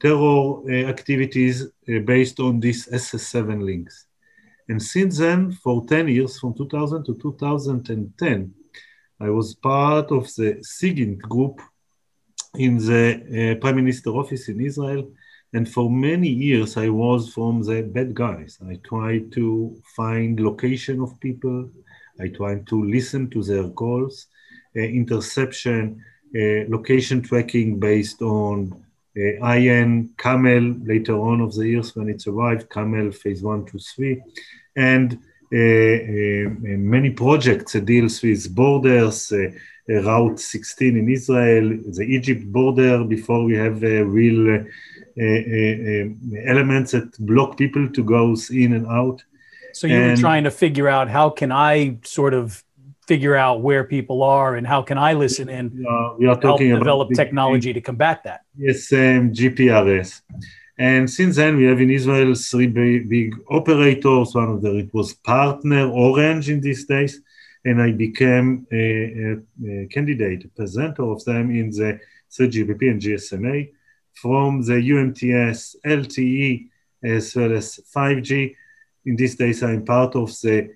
terror 0.00 0.62
uh, 0.70 0.88
activities 0.88 1.66
uh, 1.66 1.98
based 1.98 2.40
on 2.40 2.60
these 2.60 2.86
SS7 2.88 3.62
links. 3.62 4.06
And 4.70 4.82
since 4.82 5.18
then, 5.18 5.52
for 5.52 5.84
10 5.84 6.08
years, 6.08 6.38
from 6.38 6.54
2000 6.54 7.04
to 7.04 7.14
2010, 7.20 8.54
I 9.18 9.30
was 9.30 9.54
part 9.54 10.10
of 10.12 10.24
the 10.34 10.58
SIGINT 10.62 11.20
group 11.20 11.60
in 12.58 12.78
the 12.78 13.54
uh, 13.56 13.60
Prime 13.60 13.76
Minister 13.76 14.10
office 14.10 14.48
in 14.48 14.60
Israel. 14.60 15.10
And 15.52 15.68
for 15.68 15.90
many 15.90 16.28
years, 16.28 16.76
I 16.76 16.88
was 16.90 17.32
from 17.32 17.62
the 17.62 17.82
bad 17.82 18.14
guys. 18.14 18.58
I 18.68 18.78
tried 18.84 19.32
to 19.32 19.80
find 19.96 20.38
location 20.38 21.00
of 21.00 21.18
people. 21.20 21.70
I 22.20 22.28
tried 22.28 22.66
to 22.68 22.84
listen 22.84 23.30
to 23.30 23.42
their 23.42 23.68
calls, 23.68 24.26
uh, 24.76 24.80
interception, 24.80 26.02
uh, 26.34 26.68
location 26.68 27.22
tracking 27.22 27.78
based 27.78 28.20
on 28.20 28.84
uh, 29.16 29.46
IN, 29.54 30.10
Camel, 30.18 30.74
later 30.84 31.14
on 31.14 31.40
of 31.40 31.54
the 31.54 31.66
years 31.68 31.96
when 31.96 32.08
it's 32.08 32.26
arrived, 32.26 32.68
Camel 32.68 33.10
phase 33.10 33.42
one 33.42 33.64
to 33.66 33.78
three, 33.78 34.22
and 34.76 35.18
many 35.50 37.10
projects 37.10 37.72
that 37.72 37.84
deals 37.84 38.22
with 38.22 38.54
borders, 38.54 39.32
Route 39.88 40.40
16 40.40 40.96
in 40.96 41.08
Israel, 41.08 41.78
the 41.92 42.04
Egypt 42.04 42.44
border, 42.52 43.04
before 43.04 43.44
we 43.44 43.56
have 43.56 43.82
real 43.82 44.64
elements 46.46 46.92
that 46.92 47.16
block 47.18 47.56
people 47.56 47.88
to 47.90 48.02
go 48.02 48.36
in 48.50 48.72
and 48.74 48.86
out. 48.86 49.22
So 49.72 49.86
you 49.86 49.96
and, 49.96 50.10
were 50.10 50.16
trying 50.16 50.44
to 50.44 50.50
figure 50.50 50.88
out 50.88 51.08
how 51.08 51.30
can 51.30 51.52
I 51.52 51.98
sort 52.02 52.34
of 52.34 52.64
figure 53.06 53.36
out 53.36 53.60
where 53.60 53.84
people 53.84 54.22
are 54.22 54.56
and 54.56 54.66
how 54.66 54.82
can 54.82 54.98
I 54.98 55.12
listen 55.12 55.48
in 55.48 55.84
uh, 55.88 56.14
we 56.18 56.26
are 56.26 56.38
talking 56.40 56.70
help 56.70 56.80
develop 56.80 57.10
technology 57.14 57.72
to 57.72 57.80
combat 57.80 58.24
that. 58.24 58.40
Yes, 58.56 58.92
um, 58.92 59.32
GPRS. 59.32 60.22
And 60.78 61.08
since 61.08 61.36
then, 61.36 61.56
we 61.56 61.64
have 61.64 61.80
in 61.80 61.90
Israel 61.90 62.34
three 62.34 62.66
big, 62.66 63.08
big 63.08 63.34
operators. 63.50 64.34
One 64.34 64.50
of 64.50 64.62
them 64.62 64.78
it 64.78 64.92
was 64.92 65.14
partner 65.14 65.88
Orange 65.88 66.50
in 66.50 66.60
these 66.60 66.84
days, 66.84 67.20
and 67.64 67.80
I 67.80 67.92
became 67.92 68.66
a, 68.70 68.76
a, 68.76 69.82
a 69.82 69.86
candidate, 69.86 70.44
a 70.44 70.48
presenter 70.48 71.10
of 71.10 71.24
them 71.24 71.50
in 71.50 71.70
the 71.70 71.98
3GPP 72.30 72.90
and 72.90 73.00
GSMA 73.00 73.72
from 74.14 74.62
the 74.62 74.74
UMTS, 74.74 75.76
LTE, 75.84 76.68
as 77.02 77.34
well 77.34 77.52
as 77.52 77.80
5G. 77.94 78.54
In 79.06 79.16
these 79.16 79.36
days, 79.36 79.62
I'm 79.62 79.84
part 79.84 80.14
of 80.16 80.28
the 80.40 80.70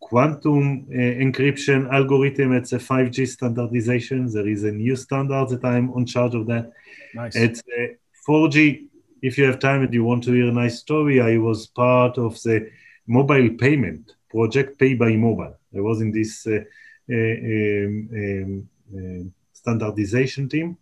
quantum 0.00 0.86
encryption 0.86 1.92
algorithm. 1.92 2.52
It's 2.52 2.72
a 2.72 2.78
5G 2.78 3.28
standardization. 3.28 4.32
There 4.32 4.48
is 4.48 4.64
a 4.64 4.72
new 4.72 4.96
standard 4.96 5.48
that 5.50 5.64
I'm 5.64 5.92
on 5.92 6.06
charge 6.06 6.34
of 6.34 6.46
that. 6.46 6.72
Nice. 7.14 7.36
It's 7.36 7.62
4G. 8.28 8.88
If 9.22 9.38
you 9.38 9.44
have 9.44 9.58
time 9.58 9.82
and 9.82 9.94
you 9.94 10.04
want 10.04 10.24
to 10.24 10.32
hear 10.32 10.48
a 10.48 10.52
nice 10.52 10.78
story, 10.78 11.20
I 11.20 11.38
was 11.38 11.66
part 11.66 12.18
of 12.18 12.34
the 12.42 12.70
mobile 13.06 13.50
payment 13.58 14.14
project, 14.30 14.78
Pay 14.78 14.94
by 14.94 15.16
Mobile. 15.16 15.56
I 15.76 15.80
was 15.80 16.00
in 16.00 16.10
this 16.10 16.46
uh, 16.46 16.60
um, 17.10 18.08
um, 18.14 18.68
um, 18.94 19.32
standardization 19.52 20.48
team 20.48 20.76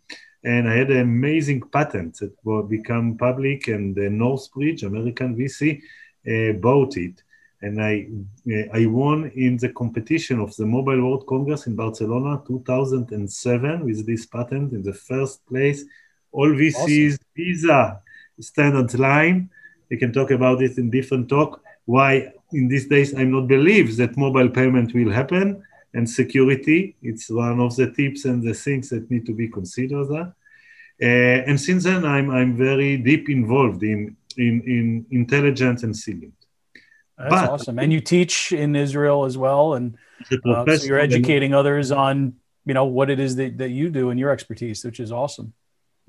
and 0.44 0.68
I 0.68 0.75
had 0.75 0.90
an 0.90 1.00
amazing 1.00 1.61
patent 1.61 2.18
that 2.20 2.35
will 2.44 2.62
become 2.62 3.18
public, 3.18 3.68
and 3.68 3.94
the 3.94 4.09
Northbridge, 4.09 4.85
American 4.85 5.37
VC, 5.37 5.82
uh, 6.26 6.54
bought 6.54 6.97
it 6.97 7.23
and 7.62 7.82
I 7.82 8.09
uh, 8.50 8.78
I 8.78 8.87
won 8.87 9.30
in 9.35 9.56
the 9.56 9.68
competition 9.70 10.40
of 10.40 10.54
the 10.56 10.66
Mobile 10.66 11.02
World 11.02 11.26
Congress 11.26 11.66
in 11.66 11.76
Barcelona 11.76 12.42
2007 12.47 13.85
with 13.85 14.06
this 14.06 14.26
patent 14.26 14.73
in 14.73 14.82
the 14.82 14.94
first 14.94 15.44
place. 15.47 15.85
All 16.32 16.49
VCs 16.49 17.14
awesome. 17.14 17.26
Visa 17.37 18.00
standard 18.40 18.99
line. 18.99 19.50
We 19.90 19.96
can 19.96 20.12
talk 20.12 20.30
about 20.30 20.62
it 20.62 20.78
in 20.78 20.90
different 20.90 21.28
talk. 21.28 21.62
Why 21.84 22.32
in 22.52 22.68
these 22.68 22.87
days 22.88 23.14
I'm 23.14 23.32
not 23.32 23.49
believe 23.49 23.96
that 23.96 24.16
mobile 24.16 24.49
payment 24.49 24.94
will 24.94 25.10
happen 25.10 25.62
and 25.94 26.08
security. 26.08 26.96
It's 27.02 27.30
one 27.30 27.60
of 27.60 27.75
the 27.76 27.90
tips 27.90 28.25
and 28.25 28.42
the 28.42 28.54
things 28.54 28.90
that 28.90 29.10
need 29.10 29.26
to 29.26 29.34
be 29.34 29.49
considered. 29.49 30.08
There. 30.08 30.34
Uh, 31.02 31.49
and 31.49 31.60
since 31.60 31.84
then 31.84 32.04
I'm 32.04 32.30
I'm 32.30 32.56
very 32.56 32.96
deep 32.96 33.28
involved 33.28 33.82
in 33.82 34.16
in 34.37 34.62
in 34.66 35.06
intelligence 35.10 35.82
and 35.82 35.96
sealing. 35.96 36.32
That's 37.18 37.30
but, 37.30 37.50
awesome. 37.50 37.78
And 37.78 37.92
you 37.92 38.00
teach 38.00 38.52
in 38.52 38.75
Israel 38.76 39.25
as 39.25 39.37
well, 39.37 39.75
and 39.75 39.96
uh, 40.44 40.64
so 40.76 40.87
you're 40.87 40.99
educating 40.99 41.52
others 41.54 41.90
on 41.90 42.34
you 42.64 42.75
know 42.75 42.84
what 42.84 43.10
it 43.10 43.18
is 43.18 43.37
that, 43.37 43.58
that 43.58 43.70
you 43.70 43.90
do 43.90 44.10
and 44.10 44.20
your 44.20 44.30
expertise, 44.30 44.84
which 44.84 45.00
is 45.00 45.12
awesome. 45.12 45.52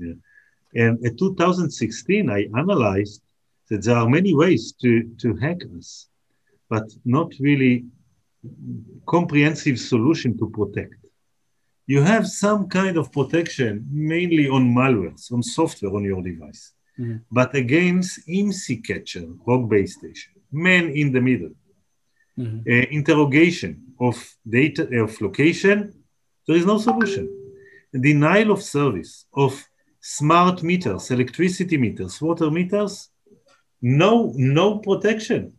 Yeah. 0.02 0.84
And 0.84 1.06
in 1.06 1.18
2016, 1.18 2.30
I 2.30 2.48
analyzed 2.58 3.22
that 3.70 3.84
there 3.84 3.98
are 3.98 4.10
many 4.10 4.34
ways 4.34 4.74
to, 4.82 4.92
to 5.22 5.36
hack 5.36 5.62
us, 5.78 6.08
but 6.70 6.86
not 7.06 7.30
really 7.40 7.86
comprehensive 9.08 9.80
solution 9.80 10.38
to 10.40 10.50
protect. 10.50 10.96
You 11.88 12.02
have 12.02 12.26
some 12.28 12.70
kind 12.70 12.96
of 12.98 13.12
protection, 13.12 13.86
mainly 13.92 14.48
on 14.48 14.64
malwares, 14.74 15.32
on 15.32 15.44
software 15.44 15.94
on 15.94 16.04
your 16.04 16.22
device, 16.22 16.74
mm-hmm. 16.98 17.18
but 17.32 17.54
against 17.54 18.28
IMSI 18.28 18.86
catcher, 18.86 19.26
rogue 19.46 19.70
base 19.70 19.98
station 19.98 20.34
man 20.52 20.90
in 20.90 21.12
the 21.12 21.22
middle. 21.22 21.52
Mm-hmm. 22.38 22.60
Uh, 22.60 22.86
interrogation 22.92 23.94
of 24.00 24.16
data 24.48 24.84
of 25.02 25.20
location, 25.22 25.94
there 26.48 26.56
is 26.56 26.66
no 26.66 26.78
solution. 26.78 27.30
Denial 27.94 28.52
of 28.52 28.62
service 28.62 29.26
of 29.34 29.64
smart 30.02 30.64
meters, 30.64 31.12
electricity 31.12 31.78
meters, 31.78 32.22
water 32.22 32.50
meters, 32.52 33.10
no 33.82 34.34
no 34.36 34.80
protection. 34.80 35.54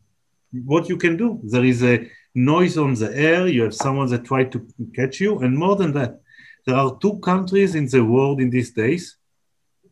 What 0.64 0.88
you 0.88 0.96
can 0.98 1.16
do? 1.16 1.40
There 1.44 1.64
is 1.64 1.82
a 1.82 2.10
noise 2.34 2.76
on 2.76 2.94
the 2.94 3.16
air. 3.16 3.46
You 3.46 3.62
have 3.62 3.74
someone 3.74 4.08
that 4.10 4.24
tried 4.24 4.52
to 4.52 4.66
catch 4.94 5.20
you, 5.20 5.38
and 5.38 5.56
more 5.56 5.76
than 5.76 5.92
that, 5.92 6.20
there 6.66 6.76
are 6.76 6.98
two 7.00 7.18
countries 7.20 7.74
in 7.74 7.86
the 7.86 8.04
world 8.04 8.40
in 8.40 8.50
these 8.50 8.72
days. 8.72 9.16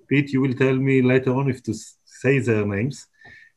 Pete, 0.09 0.33
you 0.33 0.41
will 0.41 0.55
tell 0.55 0.75
me 0.75 1.01
later 1.03 1.33
on 1.35 1.49
if 1.49 1.63
to 1.63 1.75
say 2.05 2.39
their 2.41 2.67
names 2.67 3.07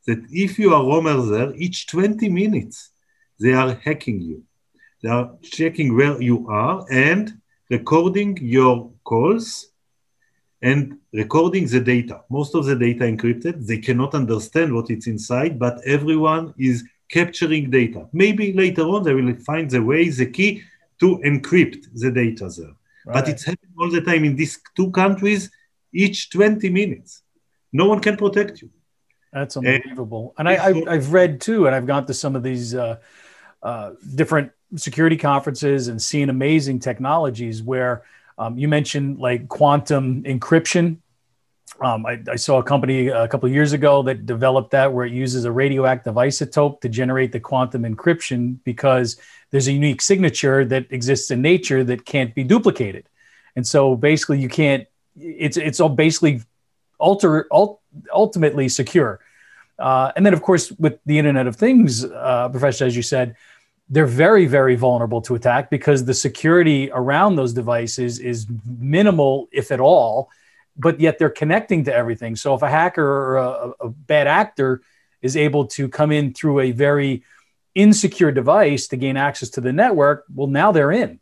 that 0.05 0.19
if 0.29 0.59
you 0.59 0.73
are 0.73 0.83
roamer 0.83 1.21
there, 1.21 1.53
each 1.55 1.87
20 1.87 2.29
minutes, 2.29 2.91
they 3.39 3.53
are 3.53 3.73
hacking 3.75 4.21
you. 4.21 4.43
They 5.01 5.09
are 5.09 5.31
checking 5.41 5.95
where 5.95 6.21
you 6.21 6.47
are 6.49 6.85
and 6.91 7.33
recording 7.69 8.37
your 8.41 8.91
calls 9.03 9.72
and 10.63 10.97
recording 11.11 11.67
the 11.67 11.81
data. 11.81 12.21
Most 12.29 12.55
of 12.55 12.65
the 12.65 12.75
data 12.75 13.03
encrypted. 13.03 13.67
They 13.67 13.79
cannot 13.79 14.15
understand 14.15 14.73
what 14.73 14.89
it's 14.89 15.07
inside, 15.07 15.59
but 15.59 15.75
everyone 15.85 16.53
is 16.57 16.85
capturing 17.11 17.69
data. 17.69 18.07
Maybe 18.13 18.53
later 18.53 18.83
on 18.83 19.03
they 19.03 19.13
will 19.13 19.35
find 19.35 19.69
the 19.69 19.83
way, 19.83 20.07
the 20.09 20.25
key 20.25 20.63
to 21.01 21.17
encrypt 21.25 21.87
the 21.93 22.09
data 22.09 22.49
there. 22.57 22.67
Right. 23.05 23.13
But 23.13 23.27
it's 23.27 23.43
happening 23.43 23.73
all 23.77 23.91
the 23.91 24.01
time 24.01 24.23
in 24.23 24.37
these 24.37 24.57
two 24.73 24.89
countries, 24.91 25.51
each 25.91 26.29
20 26.29 26.69
minutes. 26.69 27.23
No 27.73 27.85
one 27.89 27.99
can 27.99 28.15
protect 28.15 28.61
you. 28.61 28.69
That's 29.33 29.57
unbelievable. 29.57 30.33
And, 30.37 30.47
and 30.47 30.89
I, 30.89 30.93
have 30.93 31.11
read 31.11 31.41
too, 31.41 31.67
and 31.67 31.75
I've 31.75 31.87
gone 31.87 32.05
to 32.05 32.13
some 32.13 32.37
of 32.37 32.43
these 32.43 32.73
uh, 32.73 32.99
uh, 33.61 33.91
different 34.15 34.51
security 34.77 35.17
conferences 35.17 35.89
and 35.89 36.01
seen 36.01 36.29
amazing 36.29 36.79
technologies 36.79 37.61
where 37.61 38.03
um, 38.37 38.57
you 38.57 38.67
mentioned 38.67 39.19
like 39.19 39.47
quantum 39.47 40.23
encryption. 40.23 40.97
Um, 41.81 42.05
I, 42.05 42.19
I, 42.29 42.35
saw 42.35 42.59
a 42.59 42.63
company 42.63 43.07
a 43.07 43.27
couple 43.27 43.49
years 43.49 43.73
ago 43.73 44.03
that 44.03 44.25
developed 44.25 44.71
that 44.71 44.93
where 44.93 45.05
it 45.05 45.11
uses 45.11 45.45
a 45.45 45.51
radioactive 45.51 46.15
isotope 46.15 46.81
to 46.81 46.89
generate 46.89 47.31
the 47.31 47.39
quantum 47.39 47.83
encryption 47.83 48.57
because 48.63 49.17
there's 49.49 49.67
a 49.67 49.71
unique 49.71 50.01
signature 50.01 50.63
that 50.65 50.85
exists 50.91 51.31
in 51.31 51.41
nature 51.41 51.83
that 51.83 52.05
can't 52.05 52.35
be 52.35 52.43
duplicated. 52.43 53.09
And 53.55 53.65
so 53.65 53.95
basically 53.95 54.39
you 54.39 54.49
can't, 54.49 54.87
it's, 55.19 55.57
it's 55.57 55.79
all 55.79 55.89
basically 55.89 56.41
alter, 56.99 57.47
ultimately 58.13 58.69
secure. 58.69 59.19
Uh, 59.79 60.11
and 60.15 60.25
then, 60.25 60.33
of 60.33 60.41
course, 60.41 60.71
with 60.73 60.99
the 61.05 61.17
Internet 61.17 61.47
of 61.47 61.55
Things, 61.55 62.05
uh, 62.05 62.49
Professor, 62.49 62.85
as 62.85 62.95
you 62.95 63.01
said, 63.01 63.35
they're 63.93 64.07
very, 64.07 64.47
very 64.47 64.75
vulnerable 64.75 65.21
to 65.21 65.35
attack 65.35 65.69
because 65.69 66.03
the 66.03 66.15
security 66.15 66.89
around 66.91 67.35
those 67.35 67.53
devices 67.53 68.17
is 68.17 68.47
minimal, 68.65 69.47
if 69.51 69.71
at 69.71 69.79
all, 69.79 70.31
but 70.75 70.99
yet 70.99 71.19
they're 71.19 71.29
connecting 71.29 71.83
to 71.83 71.93
everything. 71.93 72.35
So 72.35 72.55
if 72.55 72.63
a 72.63 72.69
hacker 72.69 73.05
or 73.05 73.37
a, 73.37 73.71
a 73.81 73.89
bad 73.89 74.25
actor 74.25 74.81
is 75.21 75.37
able 75.37 75.67
to 75.67 75.87
come 75.87 76.11
in 76.11 76.33
through 76.33 76.61
a 76.61 76.71
very 76.71 77.23
insecure 77.75 78.31
device 78.31 78.87
to 78.87 78.97
gain 78.97 79.15
access 79.15 79.51
to 79.51 79.61
the 79.61 79.71
network, 79.71 80.25
well, 80.33 80.47
now 80.47 80.71
they're 80.71 80.91
in. 80.91 81.19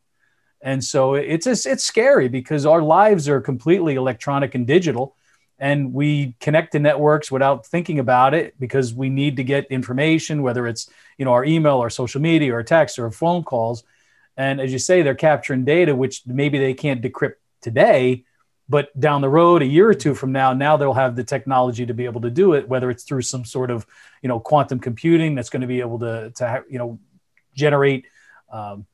And 0.62 0.82
so 0.82 1.16
it's 1.16 1.48
it's 1.48 1.84
scary 1.84 2.30
because 2.30 2.66
our 2.66 2.82
lives 2.82 3.28
are 3.28 3.42
completely 3.42 3.96
electronic 3.96 4.56
and 4.56 4.66
digital 4.66 5.18
and 5.62 5.94
we 5.94 6.36
connect 6.42 6.74
to 6.74 6.80
networks 6.80 7.32
without 7.32 7.66
thinking 7.66 8.00
about 8.00 8.34
it 8.34 8.60
because 8.60 8.94
we 8.94 9.10
need 9.10 9.38
to 9.38 9.44
get 9.44 9.66
information 9.72 10.42
whether 10.42 10.68
it's 10.68 10.90
you 11.18 11.24
know 11.26 11.32
our 11.32 11.46
email 11.46 11.78
or 11.78 11.90
social 11.90 12.20
media 12.20 12.54
or 12.54 12.64
text 12.64 13.00
or 13.00 13.10
phone 13.12 13.44
calls 13.44 13.84
and 14.36 14.60
as 14.60 14.74
you 14.74 14.80
say 14.80 15.02
they're 15.02 15.16
capturing 15.16 15.64
data 15.64 15.96
which 15.96 16.24
maybe 16.26 16.58
they 16.60 16.74
can't 16.74 17.02
decrypt 17.02 17.36
today 17.62 18.26
but 18.68 18.98
down 19.00 19.22
the 19.22 19.30
road 19.30 19.62
a 19.62 19.66
year 19.66 19.88
or 19.88 19.94
two 19.94 20.14
from 20.14 20.34
now 20.34 20.52
now 20.52 20.76
they'll 20.76 20.94
have 20.94 21.16
the 21.16 21.24
technology 21.24 21.86
to 21.86 21.94
be 21.94 22.06
able 22.06 22.22
to 22.22 22.30
do 22.30 22.54
it 22.54 22.68
whether 22.68 22.90
it's 22.90 23.04
through 23.04 23.22
some 23.22 23.46
sort 23.46 23.72
of 23.72 23.86
you 24.22 24.28
know 24.28 24.40
quantum 24.40 24.80
computing 24.80 25.36
that's 25.36 25.50
going 25.50 25.62
to 25.62 25.68
be 25.68 25.80
able 25.80 26.00
to 26.00 26.32
to 26.32 26.64
you 26.70 26.78
know 26.78 27.00
generate 27.56 28.06
um, 28.52 28.86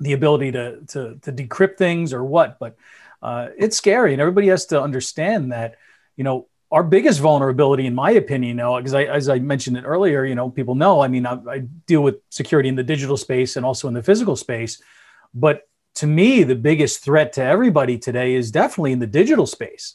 the 0.00 0.12
ability 0.12 0.52
to 0.52 0.80
to, 0.88 1.18
to 1.22 1.32
decrypt 1.32 1.76
things 1.76 2.12
or 2.12 2.24
what, 2.24 2.58
but 2.58 2.76
uh, 3.22 3.48
it's 3.56 3.76
scary, 3.76 4.12
and 4.12 4.20
everybody 4.20 4.48
has 4.48 4.66
to 4.66 4.80
understand 4.80 5.52
that. 5.52 5.76
You 6.16 6.24
know, 6.24 6.48
our 6.70 6.82
biggest 6.82 7.20
vulnerability, 7.20 7.86
in 7.86 7.94
my 7.94 8.12
opinion, 8.12 8.56
know, 8.56 8.76
because 8.76 8.94
I, 8.94 9.04
as 9.04 9.28
I 9.28 9.38
mentioned 9.38 9.76
it 9.76 9.84
earlier, 9.84 10.24
you 10.24 10.34
know, 10.34 10.48
people 10.48 10.74
know. 10.74 11.02
I 11.02 11.08
mean, 11.08 11.26
I, 11.26 11.38
I 11.48 11.58
deal 11.86 12.02
with 12.02 12.16
security 12.30 12.68
in 12.68 12.76
the 12.76 12.82
digital 12.82 13.16
space 13.16 13.56
and 13.56 13.66
also 13.66 13.88
in 13.88 13.94
the 13.94 14.02
physical 14.02 14.36
space, 14.36 14.80
but 15.34 15.68
to 15.96 16.06
me, 16.06 16.42
the 16.42 16.54
biggest 16.54 17.04
threat 17.04 17.34
to 17.34 17.42
everybody 17.42 17.98
today 17.98 18.34
is 18.34 18.50
definitely 18.50 18.92
in 18.92 18.98
the 18.98 19.06
digital 19.06 19.46
space. 19.46 19.94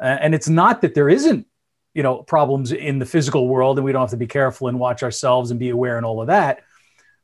Uh, 0.00 0.18
and 0.20 0.34
it's 0.34 0.48
not 0.48 0.82
that 0.82 0.94
there 0.94 1.08
isn't, 1.08 1.46
you 1.94 2.02
know, 2.02 2.22
problems 2.22 2.72
in 2.72 2.98
the 2.98 3.06
physical 3.06 3.48
world 3.48 3.78
and 3.78 3.84
we 3.84 3.92
don't 3.92 4.02
have 4.02 4.10
to 4.10 4.16
be 4.16 4.26
careful 4.26 4.68
and 4.68 4.78
watch 4.78 5.02
ourselves 5.02 5.50
and 5.50 5.58
be 5.58 5.70
aware 5.70 5.96
and 5.96 6.04
all 6.04 6.20
of 6.20 6.26
that. 6.26 6.62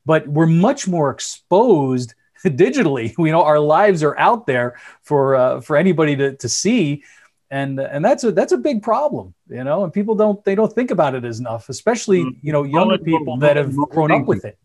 But 0.06 0.26
we're 0.26 0.46
much 0.46 0.88
more 0.88 1.10
exposed 1.10 2.14
digitally. 2.44 3.14
We 3.18 3.30
know 3.30 3.42
our 3.42 3.60
lives 3.60 4.02
are 4.02 4.18
out 4.18 4.46
there 4.46 4.78
for 5.02 5.36
uh, 5.36 5.60
for 5.60 5.76
anybody 5.76 6.16
to, 6.16 6.36
to 6.36 6.48
see. 6.48 7.04
And, 7.50 7.78
and 7.78 8.04
that's 8.04 8.24
a 8.24 8.32
that's 8.32 8.52
a 8.52 8.56
big 8.58 8.82
problem, 8.82 9.34
you 9.48 9.62
know, 9.62 9.84
and 9.84 9.92
people 9.92 10.14
don't 10.14 10.42
they 10.44 10.54
don't 10.54 10.72
think 10.72 10.90
about 10.90 11.14
it 11.14 11.24
as 11.24 11.38
enough, 11.38 11.68
especially 11.68 12.24
mm. 12.24 12.36
you 12.42 12.52
know 12.52 12.64
younger 12.64 12.98
people 12.98 13.36
that 13.38 13.56
have 13.56 13.76
grown 13.76 14.10
up 14.10 14.26
with 14.26 14.44
it 14.44 14.58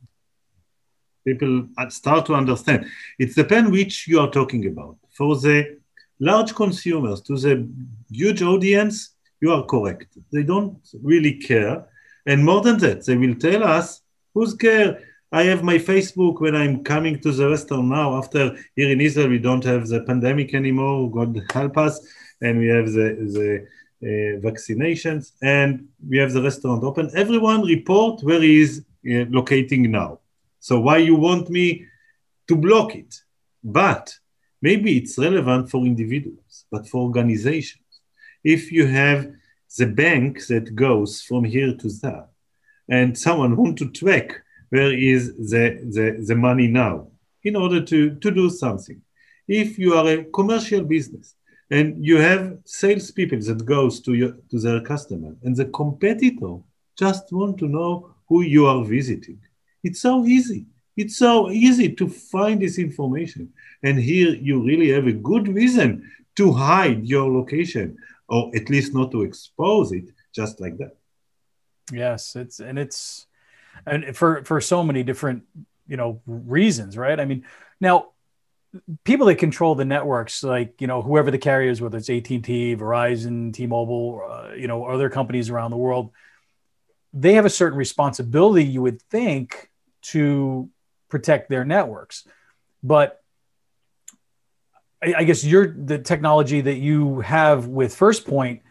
people 1.25 1.67
start 1.89 2.25
to 2.27 2.35
understand. 2.35 2.85
It 3.17 3.35
depends 3.35 3.71
which 3.71 4.07
you 4.07 4.19
are 4.19 4.29
talking 4.29 4.65
about. 4.67 4.97
For 5.11 5.35
the 5.35 5.77
large 6.19 6.53
consumers, 6.55 7.21
to 7.21 7.35
the 7.35 7.67
huge 8.09 8.41
audience, 8.41 9.15
you 9.41 9.51
are 9.51 9.65
correct. 9.65 10.17
They 10.31 10.43
don't 10.43 10.77
really 11.01 11.35
care. 11.35 11.85
And 12.25 12.43
more 12.43 12.61
than 12.61 12.77
that, 12.79 13.05
they 13.05 13.17
will 13.17 13.35
tell 13.35 13.63
us, 13.63 14.01
who's 14.33 14.53
care? 14.53 15.01
I 15.31 15.43
have 15.43 15.63
my 15.63 15.77
Facebook 15.77 16.41
when 16.41 16.55
I'm 16.55 16.83
coming 16.83 17.19
to 17.19 17.31
the 17.31 17.49
restaurant 17.49 17.87
now. 17.87 18.17
After 18.17 18.57
here 18.75 18.91
in 18.91 18.99
Israel, 18.99 19.29
we 19.29 19.37
don't 19.37 19.63
have 19.63 19.87
the 19.87 20.01
pandemic 20.01 20.55
anymore. 20.55 21.11
God 21.11 21.39
help 21.53 21.77
us. 21.77 21.99
And 22.41 22.57
we 22.57 22.67
have 22.67 22.87
the, 22.87 23.07
the 23.35 23.67
uh, 24.01 24.39
vaccinations 24.39 25.33
and 25.41 25.87
we 26.07 26.17
have 26.17 26.33
the 26.33 26.41
restaurant 26.41 26.83
open. 26.83 27.11
Everyone 27.15 27.61
report 27.63 28.23
where 28.23 28.41
he 28.41 28.61
is 28.61 28.85
uh, 29.05 29.25
locating 29.29 29.91
now. 29.91 30.19
So 30.59 30.79
why 30.79 30.97
you 30.97 31.15
want 31.15 31.49
me 31.49 31.85
to 32.47 32.55
block 32.55 32.95
it? 32.95 33.21
But 33.63 34.17
maybe 34.61 34.97
it's 34.97 35.17
relevant 35.17 35.69
for 35.69 35.85
individuals, 35.85 36.65
but 36.71 36.87
for 36.87 37.01
organizations. 37.03 37.83
If 38.43 38.71
you 38.71 38.87
have 38.87 39.31
the 39.77 39.85
bank 39.85 40.47
that 40.47 40.75
goes 40.75 41.21
from 41.21 41.43
here 41.43 41.75
to 41.75 41.89
there, 42.01 42.25
and 42.89 43.15
someone 43.15 43.55
want 43.55 43.77
to 43.77 43.89
track 43.91 44.41
where 44.69 44.91
is 44.91 45.35
the, 45.35 45.79
the, 45.95 46.23
the 46.25 46.35
money 46.35 46.67
now 46.67 47.07
in 47.43 47.55
order 47.55 47.81
to, 47.81 48.15
to 48.15 48.31
do 48.31 48.49
something. 48.49 49.01
If 49.47 49.79
you 49.79 49.95
are 49.95 50.07
a 50.07 50.23
commercial 50.25 50.83
business 50.83 51.35
and 51.71 52.03
you 52.05 52.17
have 52.17 52.57
salespeople 52.65 53.39
that 53.41 53.65
goes 53.65 53.99
to 54.01 54.13
your 54.13 54.33
to 54.51 54.59
their 54.59 54.81
customer 54.81 55.35
and 55.43 55.55
the 55.55 55.65
competitor 55.65 56.57
just 56.97 57.31
want 57.31 57.57
to 57.59 57.67
know 57.67 58.15
who 58.27 58.41
you 58.41 58.65
are 58.65 58.83
visiting 58.83 59.39
it's 59.83 60.01
so 60.01 60.25
easy. 60.25 60.65
It's 60.97 61.17
so 61.17 61.49
easy 61.49 61.93
to 61.95 62.09
find 62.09 62.61
this 62.61 62.77
information. 62.77 63.53
And 63.83 63.97
here 63.97 64.35
you 64.35 64.61
really 64.63 64.89
have 64.91 65.07
a 65.07 65.13
good 65.13 65.47
reason 65.47 66.09
to 66.35 66.51
hide 66.51 67.05
your 67.05 67.31
location 67.31 67.97
or 68.27 68.51
at 68.55 68.69
least 68.69 68.93
not 68.93 69.11
to 69.11 69.23
expose 69.23 69.91
it 69.91 70.05
just 70.35 70.59
like 70.59 70.77
that. 70.77 70.95
Yes, 71.91 72.35
it's 72.35 72.59
and 72.59 72.77
it's 72.77 73.25
and 73.85 74.15
for 74.15 74.43
for 74.43 74.61
so 74.61 74.83
many 74.83 75.03
different, 75.03 75.43
you 75.87 75.97
know, 75.97 76.21
reasons, 76.25 76.97
right? 76.97 77.19
I 77.19 77.25
mean, 77.25 77.45
now 77.79 78.09
people 79.03 79.25
that 79.27 79.35
control 79.35 79.75
the 79.75 79.85
networks 79.85 80.43
like 80.43 80.79
you 80.79 80.87
know 80.87 81.01
whoever 81.01 81.31
the 81.31 81.37
carriers 81.37 81.81
whether 81.81 81.97
it's 81.97 82.09
AT&T, 82.09 82.75
Verizon, 82.75 83.53
T-Mobile, 83.53 84.21
uh, 84.29 84.53
you 84.53 84.67
know, 84.67 84.85
other 84.85 85.09
companies 85.09 85.49
around 85.49 85.71
the 85.71 85.77
world 85.77 86.11
they 87.13 87.33
have 87.33 87.45
a 87.45 87.49
certain 87.49 87.77
responsibility 87.77 88.63
you 88.63 88.81
would 88.81 89.01
think 89.03 89.69
to 90.01 90.69
protect 91.09 91.49
their 91.49 91.65
networks. 91.65 92.27
But 92.83 93.21
I, 95.03 95.15
I 95.17 95.23
guess 95.23 95.43
you're 95.43 95.67
the 95.67 95.99
technology 95.99 96.61
that 96.61 96.77
you 96.77 97.21
have 97.21 97.67
with 97.67 97.95
FirstPoint 97.95 98.61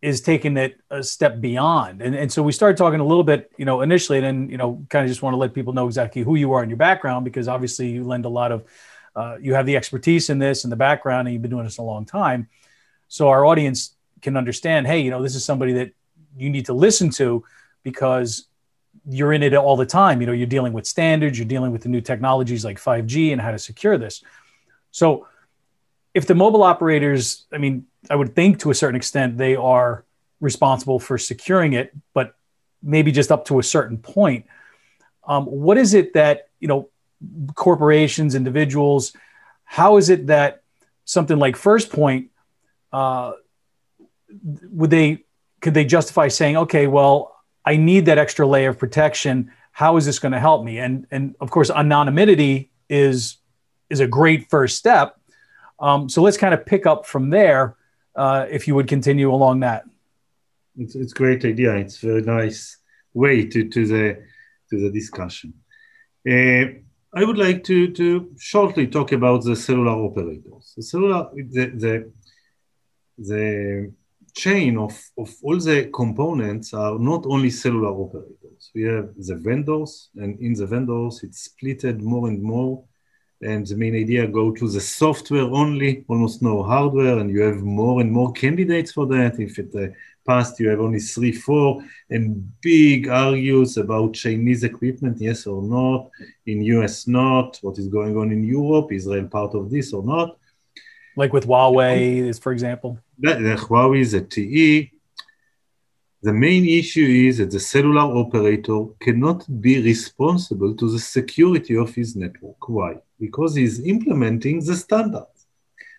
is 0.00 0.20
taking 0.20 0.56
it 0.56 0.80
a 0.90 1.02
step 1.02 1.40
beyond. 1.40 2.00
And, 2.02 2.14
and 2.14 2.32
so 2.32 2.42
we 2.42 2.52
started 2.52 2.76
talking 2.76 3.00
a 3.00 3.04
little 3.04 3.24
bit, 3.24 3.50
you 3.58 3.64
know, 3.64 3.80
initially, 3.80 4.18
and 4.18 4.24
then, 4.24 4.48
you 4.48 4.56
know, 4.56 4.84
kind 4.90 5.04
of 5.04 5.08
just 5.08 5.22
want 5.22 5.34
to 5.34 5.38
let 5.38 5.52
people 5.52 5.72
know 5.72 5.86
exactly 5.86 6.22
who 6.22 6.36
you 6.36 6.52
are 6.52 6.62
and 6.62 6.70
your 6.70 6.76
background, 6.76 7.24
because 7.24 7.48
obviously 7.48 7.88
you 7.88 8.04
lend 8.04 8.24
a 8.24 8.28
lot 8.28 8.52
of, 8.52 8.64
uh, 9.16 9.36
you 9.40 9.54
have 9.54 9.66
the 9.66 9.76
expertise 9.76 10.30
in 10.30 10.38
this 10.38 10.64
and 10.64 10.72
the 10.72 10.76
background, 10.76 11.26
and 11.26 11.32
you've 11.32 11.42
been 11.42 11.50
doing 11.50 11.64
this 11.64 11.78
a 11.78 11.82
long 11.82 12.04
time. 12.04 12.48
So 13.08 13.28
our 13.28 13.44
audience 13.44 13.96
can 14.22 14.36
understand, 14.36 14.86
hey, 14.86 15.00
you 15.00 15.10
know, 15.10 15.22
this 15.22 15.34
is 15.34 15.44
somebody 15.44 15.72
that 15.74 15.92
you 16.36 16.50
need 16.50 16.66
to 16.66 16.74
listen 16.74 17.10
to 17.10 17.44
because 17.82 18.46
you're 19.08 19.32
in 19.32 19.42
it 19.42 19.54
all 19.54 19.76
the 19.76 19.86
time. 19.86 20.20
You 20.20 20.26
know, 20.28 20.32
you're 20.32 20.46
dealing 20.46 20.72
with 20.72 20.86
standards, 20.86 21.38
you're 21.38 21.48
dealing 21.48 21.72
with 21.72 21.82
the 21.82 21.88
new 21.88 22.00
technologies 22.00 22.64
like 22.64 22.78
5G 22.78 23.32
and 23.32 23.40
how 23.40 23.50
to 23.50 23.58
secure 23.58 23.98
this. 23.98 24.22
So, 24.90 25.26
if 26.18 26.26
the 26.26 26.34
mobile 26.34 26.64
operators, 26.64 27.46
I 27.52 27.58
mean, 27.58 27.86
I 28.10 28.16
would 28.16 28.34
think 28.34 28.58
to 28.60 28.70
a 28.70 28.74
certain 28.74 28.96
extent 28.96 29.38
they 29.38 29.54
are 29.54 30.04
responsible 30.40 30.98
for 30.98 31.16
securing 31.16 31.74
it, 31.74 31.92
but 32.12 32.34
maybe 32.82 33.12
just 33.12 33.30
up 33.30 33.44
to 33.46 33.60
a 33.60 33.62
certain 33.62 33.98
point. 33.98 34.46
Um, 35.22 35.44
what 35.44 35.78
is 35.78 35.94
it 35.94 36.14
that 36.14 36.48
you 36.58 36.66
know 36.66 36.90
corporations, 37.54 38.34
individuals? 38.34 39.14
How 39.62 39.96
is 39.96 40.10
it 40.10 40.26
that 40.26 40.62
something 41.04 41.38
like 41.38 41.54
FirstPoint 41.54 42.30
uh, 42.92 43.32
would 44.70 44.90
they 44.90 45.24
could 45.60 45.74
they 45.74 45.84
justify 45.84 46.26
saying, 46.26 46.56
okay, 46.56 46.88
well, 46.88 47.36
I 47.64 47.76
need 47.76 48.06
that 48.06 48.18
extra 48.18 48.44
layer 48.44 48.70
of 48.70 48.78
protection. 48.78 49.52
How 49.70 49.96
is 49.98 50.04
this 50.04 50.18
going 50.18 50.32
to 50.32 50.40
help 50.40 50.64
me? 50.64 50.80
And 50.80 51.06
and 51.12 51.36
of 51.40 51.52
course, 51.52 51.70
anonymity 51.70 52.72
is 52.88 53.36
is 53.88 54.00
a 54.00 54.08
great 54.08 54.50
first 54.50 54.78
step. 54.78 55.17
Um, 55.80 56.08
so 56.08 56.22
let's 56.22 56.36
kind 56.36 56.54
of 56.54 56.66
pick 56.66 56.86
up 56.86 57.06
from 57.06 57.30
there. 57.30 57.76
Uh, 58.14 58.46
if 58.50 58.66
you 58.66 58.74
would 58.74 58.88
continue 58.88 59.32
along 59.32 59.60
that. 59.60 59.84
It's 60.76 60.96
it's 60.96 61.12
great 61.12 61.44
idea. 61.44 61.76
It's 61.76 62.02
a 62.02 62.06
very 62.06 62.22
nice 62.22 62.78
way 63.14 63.46
to 63.46 63.68
to 63.68 63.86
the 63.86 64.22
to 64.70 64.80
the 64.80 64.90
discussion. 64.90 65.54
Uh, 66.28 66.64
I 67.14 67.24
would 67.24 67.38
like 67.38 67.62
to 67.64 67.92
to 67.92 68.30
shortly 68.38 68.86
talk 68.86 69.12
about 69.12 69.44
the 69.44 69.54
cellular 69.54 69.92
operators. 69.92 70.74
The 70.76 70.82
cellular 70.82 71.30
the 71.34 71.66
the 71.84 72.12
the 73.18 73.92
chain 74.34 74.78
of, 74.78 74.92
of 75.16 75.34
all 75.42 75.58
the 75.58 75.90
components 75.92 76.72
are 76.74 76.98
not 76.98 77.24
only 77.26 77.50
cellular 77.50 77.90
operators. 77.90 78.70
We 78.74 78.82
have 78.82 79.10
the 79.16 79.36
vendors, 79.36 80.10
and 80.16 80.38
in 80.40 80.54
the 80.54 80.66
vendors, 80.66 81.22
it's 81.24 81.48
splitted 81.48 82.00
more 82.00 82.28
and 82.28 82.42
more. 82.42 82.84
And 83.40 83.66
the 83.66 83.76
main 83.76 83.94
idea 83.94 84.26
go 84.26 84.50
to 84.50 84.68
the 84.68 84.80
software 84.80 85.42
only, 85.42 86.04
almost 86.08 86.42
no 86.42 86.62
hardware, 86.62 87.18
and 87.18 87.30
you 87.30 87.40
have 87.42 87.62
more 87.62 88.00
and 88.00 88.10
more 88.10 88.32
candidates 88.32 88.92
for 88.92 89.06
that. 89.06 89.38
If 89.38 89.58
in 89.58 89.70
the 89.70 89.84
uh, 89.84 89.88
past 90.26 90.58
you 90.58 90.68
have 90.68 90.80
only 90.80 90.98
three, 90.98 91.32
four, 91.32 91.82
and 92.10 92.52
big 92.60 93.08
argues 93.08 93.76
about 93.76 94.14
Chinese 94.14 94.64
equipment, 94.64 95.20
yes 95.20 95.46
or 95.46 95.62
not, 95.62 96.10
in 96.46 96.62
US 96.62 97.06
not, 97.06 97.58
what 97.62 97.78
is 97.78 97.88
going 97.88 98.16
on 98.16 98.32
in 98.32 98.42
Europe, 98.42 98.92
Israel 98.92 99.26
part 99.28 99.54
of 99.54 99.70
this 99.70 99.92
or 99.92 100.02
not. 100.02 100.36
Like 101.16 101.32
with 101.32 101.46
Huawei, 101.46 102.28
is 102.28 102.38
for 102.38 102.52
example 102.52 102.98
the 103.18 103.54
uh, 103.54 103.56
Huawei 103.56 104.02
ZTE, 104.02 104.90
the 106.20 106.32
main 106.32 106.64
issue 106.64 107.06
is 107.28 107.38
that 107.38 107.52
the 107.52 107.60
cellular 107.60 108.02
operator 108.22 108.86
cannot 109.00 109.46
be 109.60 109.80
responsible 109.80 110.74
to 110.74 110.90
the 110.90 110.98
security 110.98 111.76
of 111.76 111.94
his 111.94 112.16
network. 112.16 112.68
Why? 112.68 112.96
Because 113.20 113.54
he's 113.54 113.84
implementing 113.86 114.64
the 114.64 114.74
standard. 114.74 115.26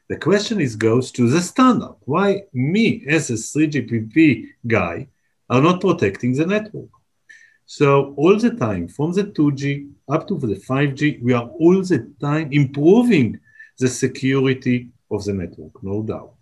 The 0.09 0.17
question 0.17 0.59
is 0.59 0.75
goes 0.75 1.11
to 1.11 1.29
the 1.29 1.39
standard. 1.39 1.95
Why 2.05 2.43
me 2.51 3.05
as 3.07 3.29
a 3.29 3.33
3GPP 3.33 4.47
guy 4.67 5.07
are 5.49 5.61
not 5.61 5.79
protecting 5.79 6.33
the 6.35 6.45
network? 6.45 6.89
So 7.65 8.15
all 8.17 8.37
the 8.37 8.55
time, 8.55 8.87
from 8.87 9.13
the 9.13 9.25
2G 9.25 9.91
up 10.09 10.27
to 10.27 10.37
the 10.39 10.55
5G, 10.55 11.21
we 11.21 11.33
are 11.33 11.47
all 11.47 11.81
the 11.83 12.11
time 12.19 12.49
improving 12.51 13.39
the 13.77 13.87
security 13.87 14.89
of 15.11 15.23
the 15.23 15.33
network, 15.33 15.81
no 15.83 16.01
doubt. 16.01 16.38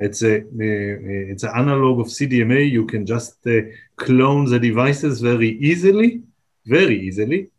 It's 0.00 0.22
a 0.22 0.42
it's 0.58 1.42
an 1.42 1.52
analog 1.54 2.00
of 2.00 2.06
CDMA. 2.06 2.70
You 2.70 2.86
can 2.86 3.04
just 3.04 3.46
uh, 3.46 3.60
clone 3.96 4.46
the 4.46 4.58
devices 4.58 5.20
very 5.20 5.50
easily, 5.58 6.22
very 6.64 6.98
easily. 6.98 7.50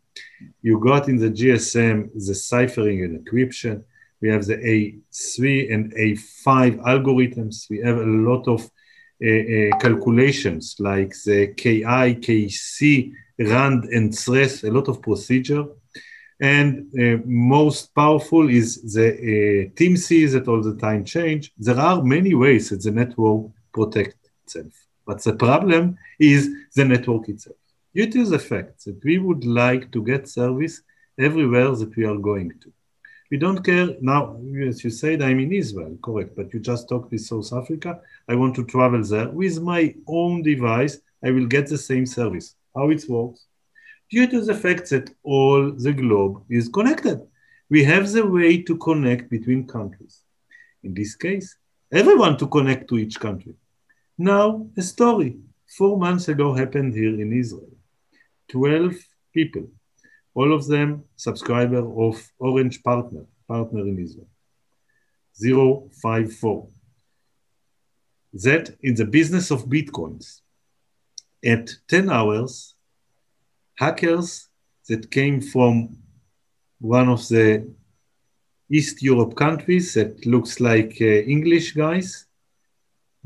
You 0.60 0.80
got 0.80 1.08
in 1.08 1.18
the 1.18 1.30
GSM 1.30 2.10
the 2.14 2.34
ciphering 2.34 3.04
and 3.04 3.24
encryption. 3.24 3.84
We 4.20 4.28
have 4.28 4.44
the 4.46 4.56
A3 4.56 5.72
and 5.72 5.92
A5 5.94 6.82
algorithms. 6.84 7.70
We 7.70 7.78
have 7.78 7.98
a 7.98 8.12
lot 8.30 8.46
of 8.48 8.60
uh, 9.24 9.28
uh, 9.28 9.78
calculations 9.78 10.76
like 10.80 11.14
the 11.24 11.48
KI, 11.56 12.16
KC, 12.26 13.12
RAND, 13.38 13.84
and 13.84 14.12
SRES, 14.12 14.68
a 14.68 14.72
lot 14.72 14.88
of 14.88 15.00
procedure. 15.00 15.64
And 16.42 16.90
uh, 16.98 17.22
most 17.24 17.94
powerful 17.94 18.50
is 18.50 18.82
the 18.94 19.10
uh, 19.12 19.70
TMSI 19.76 20.32
that 20.32 20.48
all 20.48 20.60
the 20.60 20.76
time 20.76 21.04
change. 21.04 21.52
There 21.56 21.78
are 21.78 22.02
many 22.02 22.34
ways 22.34 22.70
that 22.70 22.82
the 22.82 22.90
network 22.90 23.52
protect 23.72 24.16
itself, 24.42 24.72
but 25.06 25.22
the 25.22 25.34
problem 25.34 25.96
is 26.18 26.50
the 26.74 26.84
network 26.84 27.28
itself. 27.28 27.54
Due 27.94 28.10
to 28.10 28.24
the 28.24 28.40
fact 28.40 28.84
that 28.84 28.98
we 29.04 29.18
would 29.18 29.44
like 29.44 29.92
to 29.92 30.02
get 30.02 30.28
service 30.28 30.82
everywhere 31.16 31.70
that 31.76 31.94
we 31.94 32.04
are 32.04 32.16
going 32.16 32.50
to. 32.62 32.72
We 33.30 33.38
don't 33.38 33.62
care 33.62 33.90
now, 34.00 34.36
as 34.66 34.82
you 34.82 34.90
said, 34.90 35.22
I'm 35.22 35.38
in 35.38 35.52
Israel, 35.52 35.96
correct, 36.02 36.34
but 36.34 36.52
you 36.52 36.58
just 36.58 36.88
talked 36.88 37.12
with 37.12 37.20
South 37.20 37.52
Africa. 37.52 38.00
I 38.28 38.34
want 38.34 38.56
to 38.56 38.64
travel 38.64 39.04
there 39.04 39.28
with 39.28 39.62
my 39.62 39.94
own 40.08 40.42
device. 40.42 40.98
I 41.24 41.30
will 41.30 41.46
get 41.46 41.68
the 41.68 41.78
same 41.78 42.04
service. 42.04 42.56
How 42.74 42.90
it 42.90 43.04
works? 43.08 43.46
Due 44.12 44.28
to 44.32 44.40
the 44.48 44.54
fact 44.64 44.84
that 44.90 45.06
all 45.22 45.72
the 45.84 45.92
globe 45.92 46.44
is 46.48 46.68
connected. 46.68 47.18
We 47.74 47.82
have 47.84 48.12
the 48.12 48.26
way 48.26 48.62
to 48.68 48.76
connect 48.76 49.30
between 49.30 49.66
countries. 49.66 50.14
In 50.84 50.92
this 50.94 51.12
case, 51.16 51.48
everyone 51.90 52.36
to 52.36 52.46
connect 52.46 52.88
to 52.90 52.98
each 52.98 53.18
country. 53.18 53.54
Now, 54.18 54.46
a 54.76 54.82
story 54.82 55.30
four 55.78 55.94
months 55.98 56.28
ago 56.28 56.52
happened 56.52 56.92
here 56.94 57.16
in 57.24 57.32
Israel. 57.32 57.74
12 58.48 58.94
people 59.32 59.66
all 60.34 60.52
of 60.52 60.66
them 60.66 61.04
subscriber 61.16 61.84
of 62.06 62.32
Orange 62.38 62.82
Partner, 62.82 63.24
partner 63.46 63.80
in 63.80 63.98
Israel. 63.98 64.28
054. 65.34 66.68
That 68.34 68.76
in 68.82 68.94
the 68.94 69.04
business 69.04 69.50
of 69.50 69.66
Bitcoins. 69.66 70.40
At 71.44 71.70
10 71.88 72.08
hours, 72.08 72.74
hackers 73.76 74.48
that 74.88 75.10
came 75.10 75.40
from 75.40 75.96
one 76.80 77.08
of 77.08 77.26
the 77.28 77.70
East 78.70 79.02
Europe 79.02 79.34
countries 79.36 79.94
that 79.94 80.24
looks 80.26 80.60
like 80.60 80.96
uh, 81.00 81.04
English 81.04 81.72
guys 81.72 82.26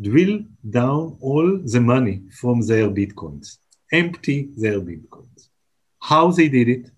drill 0.00 0.40
down 0.68 1.16
all 1.20 1.58
the 1.58 1.80
money 1.80 2.22
from 2.30 2.60
their 2.60 2.88
bitcoins, 2.88 3.58
empty 3.92 4.50
their 4.56 4.80
bitcoins. 4.80 5.48
How 6.00 6.30
they 6.30 6.48
did 6.48 6.68
it? 6.68 6.90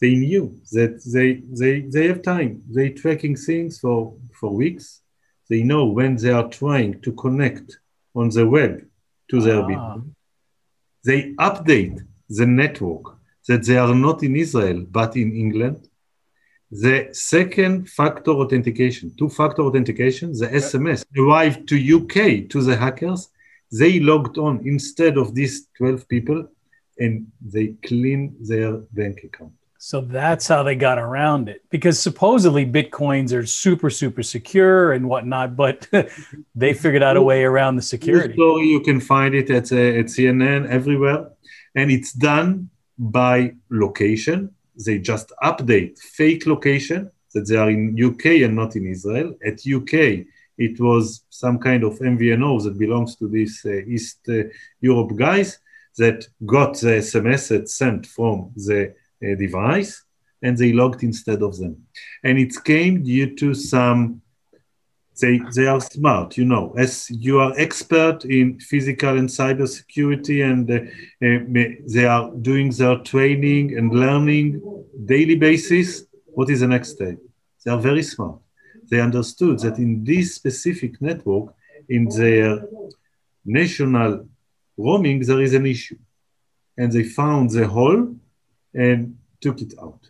they 0.00 0.14
knew 0.14 0.58
that 0.72 1.02
they, 1.04 1.42
they, 1.50 1.82
they 1.82 2.08
have 2.08 2.22
time. 2.22 2.62
They 2.68 2.88
tracking 2.90 3.36
things 3.36 3.78
for, 3.78 4.14
for 4.32 4.50
weeks. 4.50 5.02
They 5.48 5.62
know 5.62 5.84
when 5.84 6.16
they 6.16 6.30
are 6.30 6.48
trying 6.48 7.00
to 7.02 7.12
connect 7.12 7.78
on 8.14 8.30
the 8.30 8.46
web 8.46 8.86
to 9.30 9.40
their 9.40 9.62
ah. 9.62 9.98
They 11.04 11.32
update 11.34 12.00
the 12.30 12.46
network 12.46 13.04
that 13.48 13.66
they 13.66 13.76
are 13.76 13.94
not 13.94 14.22
in 14.22 14.36
Israel, 14.36 14.86
but 14.88 15.16
in 15.16 15.34
England. 15.34 15.88
The 16.70 17.08
second 17.12 17.90
factor 17.90 18.30
authentication, 18.30 19.12
two 19.18 19.28
factor 19.28 19.62
authentication, 19.62 20.32
the 20.32 20.46
SMS 20.46 21.04
arrived 21.18 21.68
to 21.68 21.76
UK 21.96 22.48
to 22.50 22.62
the 22.62 22.76
hackers. 22.76 23.28
They 23.72 23.98
logged 23.98 24.38
on 24.38 24.60
instead 24.64 25.16
of 25.18 25.34
these 25.34 25.66
12 25.78 26.08
people 26.08 26.48
and 26.98 27.26
they 27.40 27.74
clean 27.84 28.36
their 28.40 28.72
bank 28.92 29.24
account. 29.24 29.52
So 29.82 30.02
that's 30.02 30.46
how 30.46 30.62
they 30.62 30.74
got 30.74 30.98
around 30.98 31.48
it 31.48 31.64
because 31.70 31.98
supposedly 31.98 32.66
bitcoins 32.66 33.32
are 33.32 33.46
super, 33.46 33.88
super 33.88 34.22
secure 34.22 34.92
and 34.92 35.08
whatnot, 35.08 35.56
but 35.56 35.88
they 36.54 36.74
figured 36.74 37.02
out 37.02 37.16
a 37.16 37.22
way 37.22 37.44
around 37.44 37.76
the 37.76 37.82
security. 37.82 38.34
So 38.36 38.58
you 38.58 38.80
can 38.80 39.00
find 39.00 39.34
it 39.34 39.48
at, 39.48 39.72
uh, 39.72 40.00
at 40.00 40.06
CNN 40.06 40.68
everywhere. 40.68 41.30
And 41.74 41.90
it's 41.90 42.12
done 42.12 42.70
by 42.98 43.54
location. 43.70 44.54
They 44.84 44.98
just 44.98 45.32
update 45.42 45.98
fake 45.98 46.46
location 46.46 47.10
that 47.34 47.46
they 47.46 47.56
are 47.56 47.70
in 47.70 47.96
UK 48.02 48.26
and 48.44 48.56
not 48.56 48.76
in 48.76 48.86
Israel. 48.86 49.34
At 49.44 49.66
UK, 49.66 50.26
it 50.58 50.78
was 50.78 51.24
some 51.30 51.58
kind 51.58 51.84
of 51.84 51.98
MVNO 51.98 52.64
that 52.64 52.78
belongs 52.78 53.16
to 53.16 53.28
these 53.28 53.62
uh, 53.64 53.70
East 53.86 54.18
uh, 54.28 54.42
Europe 54.80 55.16
guys 55.16 55.58
that 55.96 56.26
got 56.44 56.78
the 56.78 56.98
SMS 56.98 57.48
that 57.48 57.68
sent 57.68 58.06
from 58.06 58.52
the 58.56 58.94
device 59.20 60.02
and 60.42 60.56
they 60.56 60.72
logged 60.72 61.02
instead 61.02 61.42
of 61.42 61.56
them. 61.58 61.86
And 62.24 62.38
it 62.38 62.52
came 62.64 63.02
due 63.02 63.34
to 63.36 63.54
some, 63.54 64.22
they, 65.20 65.40
they 65.54 65.66
are 65.66 65.80
smart, 65.80 66.36
you 66.36 66.44
know, 66.44 66.74
as 66.76 67.10
you 67.10 67.40
are 67.40 67.52
expert 67.56 68.24
in 68.24 68.58
physical 68.60 69.16
and 69.18 69.28
cyber 69.28 69.68
security 69.68 70.42
and 70.42 70.70
uh, 70.70 70.74
uh, 71.24 71.38
they 71.94 72.06
are 72.06 72.30
doing 72.36 72.70
their 72.70 72.96
training 72.98 73.76
and 73.76 73.92
learning 73.92 74.60
daily 75.06 75.36
basis. 75.36 76.04
What 76.26 76.50
is 76.50 76.60
the 76.60 76.68
next 76.68 76.90
step? 76.90 77.16
They 77.64 77.70
are 77.70 77.80
very 77.80 78.02
smart. 78.02 78.38
They 78.90 79.00
understood 79.00 79.60
that 79.60 79.78
in 79.78 80.04
this 80.04 80.34
specific 80.34 81.00
network, 81.00 81.54
in 81.88 82.08
their 82.08 82.64
national 83.44 84.26
roaming, 84.76 85.20
there 85.20 85.40
is 85.40 85.54
an 85.54 85.66
issue. 85.66 85.98
And 86.76 86.90
they 86.90 87.04
found 87.04 87.50
the 87.50 87.66
hole 87.66 88.16
and 88.74 89.16
took 89.40 89.60
it 89.60 89.74
out. 89.80 90.09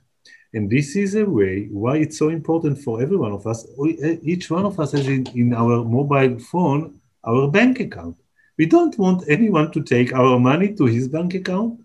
And 0.52 0.68
this 0.68 0.96
is 0.96 1.14
a 1.14 1.24
way 1.24 1.68
why 1.70 1.98
it's 1.98 2.18
so 2.18 2.28
important 2.28 2.78
for 2.78 3.00
every 3.00 3.16
one 3.16 3.32
of 3.32 3.46
us. 3.46 3.66
Eh, 4.02 4.16
each 4.22 4.50
one 4.50 4.64
of 4.64 4.80
us 4.80 4.92
has 4.92 5.06
in, 5.06 5.26
in 5.28 5.54
our 5.54 5.84
mobile 5.84 6.38
phone 6.38 7.00
our 7.24 7.48
bank 7.48 7.80
account. 7.80 8.16
We 8.58 8.66
don't 8.66 8.96
want 8.98 9.24
anyone 9.28 9.70
to 9.72 9.82
take 9.82 10.12
our 10.12 10.38
money 10.38 10.74
to 10.74 10.86
his 10.86 11.08
bank 11.08 11.34
account. 11.34 11.80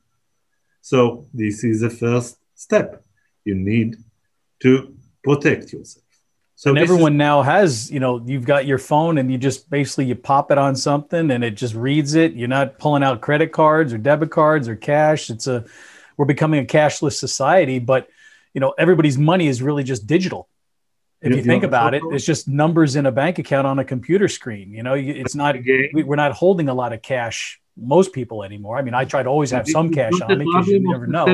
So 0.81 1.25
this 1.33 1.63
is 1.63 1.81
the 1.81 1.89
first 1.89 2.37
step. 2.55 3.03
You 3.43 3.55
need 3.55 3.97
to 4.61 4.95
protect 5.23 5.73
yourself. 5.73 6.03
So 6.55 6.69
and 6.69 6.79
everyone 6.79 7.13
is, 7.13 7.17
now 7.17 7.41
has, 7.41 7.91
you 7.91 7.99
know, 7.99 8.23
you've 8.25 8.45
got 8.45 8.65
your 8.65 8.77
phone 8.77 9.17
and 9.17 9.31
you 9.31 9.37
just 9.37 9.69
basically 9.69 10.05
you 10.05 10.15
pop 10.15 10.51
it 10.51 10.57
on 10.57 10.75
something 10.75 11.31
and 11.31 11.43
it 11.43 11.51
just 11.51 11.75
reads 11.75 12.15
it. 12.15 12.33
You're 12.33 12.47
not 12.47 12.79
pulling 12.79 13.03
out 13.03 13.21
credit 13.21 13.51
cards 13.51 13.91
or 13.91 13.97
debit 13.97 14.31
cards 14.31 14.67
or 14.69 14.75
cash. 14.75 15.29
It's 15.29 15.47
a 15.47 15.65
we're 16.17 16.25
becoming 16.25 16.61
a 16.61 16.65
cashless 16.65 17.13
society, 17.13 17.79
but 17.79 18.07
you 18.55 18.61
know 18.61 18.73
everybody's 18.77 19.17
money 19.17 19.47
is 19.47 19.61
really 19.61 19.83
just 19.83 20.07
digital. 20.07 20.47
If 21.21 21.31
you, 21.31 21.37
you 21.37 21.43
think 21.43 21.63
about 21.63 21.93
it, 21.93 22.01
it's 22.11 22.25
just 22.25 22.47
numbers 22.47 22.95
in 22.95 23.05
a 23.05 23.11
bank 23.11 23.37
account 23.37 23.67
on 23.67 23.77
a 23.79 23.85
computer 23.85 24.27
screen. 24.27 24.71
You 24.71 24.83
know, 24.83 24.93
it's 24.93 25.35
not 25.35 25.55
we're 25.93 26.15
not 26.15 26.31
holding 26.31 26.69
a 26.69 26.73
lot 26.73 26.93
of 26.93 27.01
cash. 27.01 27.59
Most 27.77 28.13
people 28.13 28.43
anymore. 28.43 28.77
I 28.77 28.81
mean, 28.81 28.93
I 28.93 29.03
try 29.03 29.21
to 29.21 29.29
always 29.29 29.51
have 29.51 29.67
some 29.67 29.91
cash 29.91 30.13
on 30.21 30.37
me 30.37 30.45
because 30.45 30.67
you 30.67 30.79
never 30.79 31.05
know. 31.05 31.25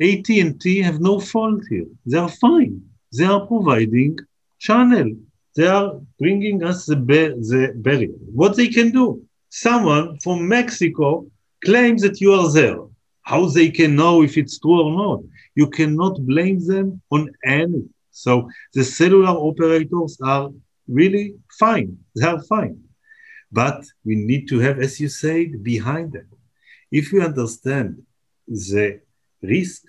AT&T 0.00 0.82
have 0.82 1.00
no 1.00 1.20
fault 1.20 1.62
here. 1.68 1.86
They 2.06 2.18
are 2.18 2.28
fine. 2.28 2.82
They 3.16 3.24
are 3.24 3.46
providing 3.46 4.18
channel. 4.58 5.10
They 5.54 5.66
are 5.66 6.00
bringing 6.18 6.62
us 6.64 6.86
the, 6.86 6.96
the 6.96 7.72
barrier. 7.76 8.16
What 8.40 8.56
they 8.56 8.68
can 8.68 8.90
do? 8.90 9.22
Someone 9.50 10.18
from 10.20 10.48
Mexico 10.48 11.26
claims 11.64 12.02
that 12.02 12.20
you 12.20 12.32
are 12.34 12.50
there 12.52 12.78
how 13.26 13.44
they 13.46 13.68
can 13.70 13.96
know 13.96 14.22
if 14.22 14.38
it's 14.38 14.58
true 14.58 14.82
or 14.82 14.92
not. 14.92 15.20
You 15.56 15.66
cannot 15.68 16.14
blame 16.32 16.60
them 16.64 17.02
on 17.10 17.22
anything. 17.44 17.92
So 18.12 18.48
the 18.72 18.84
cellular 18.84 19.34
operators 19.50 20.18
are 20.22 20.50
really 20.88 21.34
fine. 21.58 21.98
They 22.14 22.26
are 22.26 22.40
fine. 22.42 22.78
But 23.50 23.84
we 24.04 24.14
need 24.16 24.48
to 24.48 24.58
have, 24.60 24.78
as 24.78 25.00
you 25.00 25.08
said, 25.08 25.62
behind 25.62 26.12
them. 26.12 26.28
If 26.90 27.12
we 27.12 27.20
understand 27.20 28.02
the 28.46 29.00
risk 29.42 29.82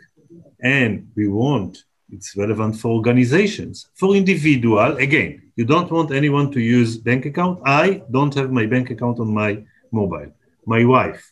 and 0.62 1.12
we 1.16 1.28
want, 1.28 1.84
it's 2.10 2.36
relevant 2.38 2.76
for 2.78 2.90
organizations, 2.90 3.90
for 3.96 4.16
individual, 4.16 4.98
again, 4.98 5.52
you 5.56 5.66
don't 5.66 5.92
want 5.92 6.12
anyone 6.12 6.52
to 6.52 6.62
use 6.62 6.98
bank 6.98 7.26
account. 7.26 7.60
I 7.66 8.02
don't 8.12 8.34
have 8.36 8.52
my 8.52 8.66
bank 8.66 8.90
account 8.90 9.20
on 9.20 9.34
my 9.34 9.64
mobile. 9.92 10.32
My 10.66 10.86
wife, 10.86 11.32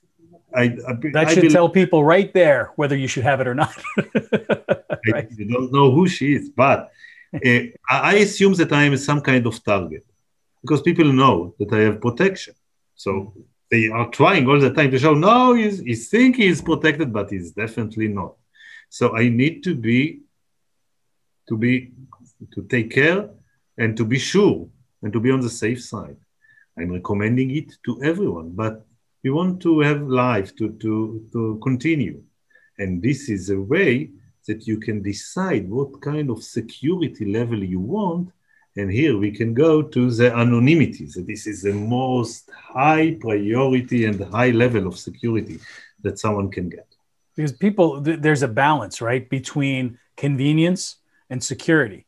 I, 0.56 0.63
I 0.88 0.94
that 1.13 1.32
should 1.32 1.52
tell 1.52 1.70
people 1.70 2.04
right 2.04 2.34
there 2.34 2.72
whether 2.76 2.96
you 2.96 3.08
should 3.08 3.24
have 3.24 3.41
it 3.41 3.48
or 3.48 3.56
not. 3.56 3.76
right. 5.12 5.28
I 5.39 5.44
don't 5.54 5.72
know 5.72 5.91
who 5.91 6.08
she 6.08 6.34
is, 6.34 6.50
but 6.50 6.91
uh, 7.46 7.60
I 7.89 8.15
assume 8.15 8.54
that 8.54 8.72
I 8.72 8.84
am 8.84 8.98
some 8.98 9.22
kind 9.22 9.46
of 9.46 9.63
target 9.63 10.06
because 10.62 10.82
people 10.82 11.12
know 11.12 11.56
that 11.60 11.72
I 11.74 11.82
have 11.82 12.02
protection. 12.02 12.56
So 12.96 13.34
they 13.70 13.89
are 13.89 14.10
trying 14.10 14.48
all 14.48 14.60
the 14.60 14.74
time 14.74 14.91
to 14.91 15.00
show 15.00 15.13
no, 15.13 15.54
he's, 15.54 15.80
he 15.80 15.96
think 15.96 16.38
he's 16.38 16.62
protected, 16.62 17.12
but 17.12 17.30
he's 17.30 17.52
definitely 17.52 18.08
not. 18.08 18.36
So 18.89 19.15
I 19.15 19.30
need 19.30 19.63
to 19.63 19.76
be 19.76 20.22
to 21.50 21.58
be 21.58 21.91
to 22.54 22.63
take 22.63 22.91
care 22.91 23.30
and 23.78 23.96
to 23.98 24.06
be 24.06 24.18
sure 24.18 24.68
and 25.02 25.13
to 25.13 25.20
be 25.20 25.32
on 25.32 25.41
the 25.41 25.50
safe 25.50 25.84
side. 25.84 26.18
I'm 26.78 26.91
recommending 26.91 27.52
it 27.52 27.74
to 27.86 28.02
everyone, 28.04 28.52
but 28.52 28.86
we 29.26 29.32
want 29.32 29.60
to 29.64 29.80
have 29.80 30.04
life 30.04 30.56
to, 30.56 30.70
to, 30.74 31.28
to 31.34 31.60
continue. 31.64 32.22
And 32.78 33.02
this 33.02 33.28
is 33.28 33.50
a 33.50 33.60
way 33.60 34.12
that 34.48 34.68
you 34.68 34.80
can 34.80 35.02
decide 35.02 35.68
what 35.68 36.00
kind 36.00 36.30
of 36.30 36.44
security 36.44 37.26
level 37.26 37.64
you 37.64 37.80
want. 37.80 38.30
And 38.78 38.92
here 38.92 39.18
we 39.18 39.32
can 39.32 39.56
go 39.56 39.82
to 39.82 40.12
the 40.12 40.32
anonymity. 40.32 41.08
So 41.08 41.22
this 41.22 41.48
is 41.48 41.64
the 41.64 41.74
most 41.74 42.52
high 42.56 43.18
priority 43.20 44.06
and 44.06 44.24
high 44.26 44.52
level 44.52 44.86
of 44.86 44.96
security 44.98 45.60
that 46.04 46.20
someone 46.20 46.52
can 46.52 46.70
get. 46.70 46.88
because 47.36 47.52
people 47.52 48.02
th- 48.02 48.20
there's 48.22 48.44
a 48.44 48.48
balance 48.48 49.02
right 49.02 49.30
between 49.30 49.98
convenience 50.16 50.98
and 51.32 51.44
security 51.44 52.06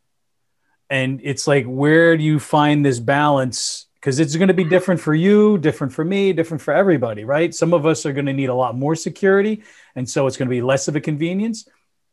and 0.90 1.20
it's 1.24 1.48
like 1.48 1.66
where 1.66 2.16
do 2.16 2.24
you 2.24 2.40
find 2.40 2.86
this 2.86 3.00
balance 3.00 3.87
because 4.00 4.20
it's 4.20 4.36
going 4.36 4.48
to 4.48 4.54
be 4.54 4.64
different 4.64 5.00
for 5.00 5.14
you 5.14 5.58
different 5.58 5.92
for 5.92 6.06
me 6.06 6.34
different 6.34 6.62
for 6.62 6.74
everybody 6.74 7.24
right? 7.24 7.54
Some 7.54 7.74
of 7.74 7.86
us 7.86 8.06
are 8.06 8.14
going 8.14 8.26
to 8.26 8.34
need 8.34 8.50
a 8.50 8.56
lot 8.56 8.76
more 8.76 8.96
security 8.96 9.64
and 9.96 10.10
so 10.10 10.28
it's 10.28 10.38
going 10.38 10.48
to 10.48 10.56
be 10.56 10.62
less 10.62 10.88
of 10.88 10.96
a 10.96 11.02
convenience. 11.02 11.68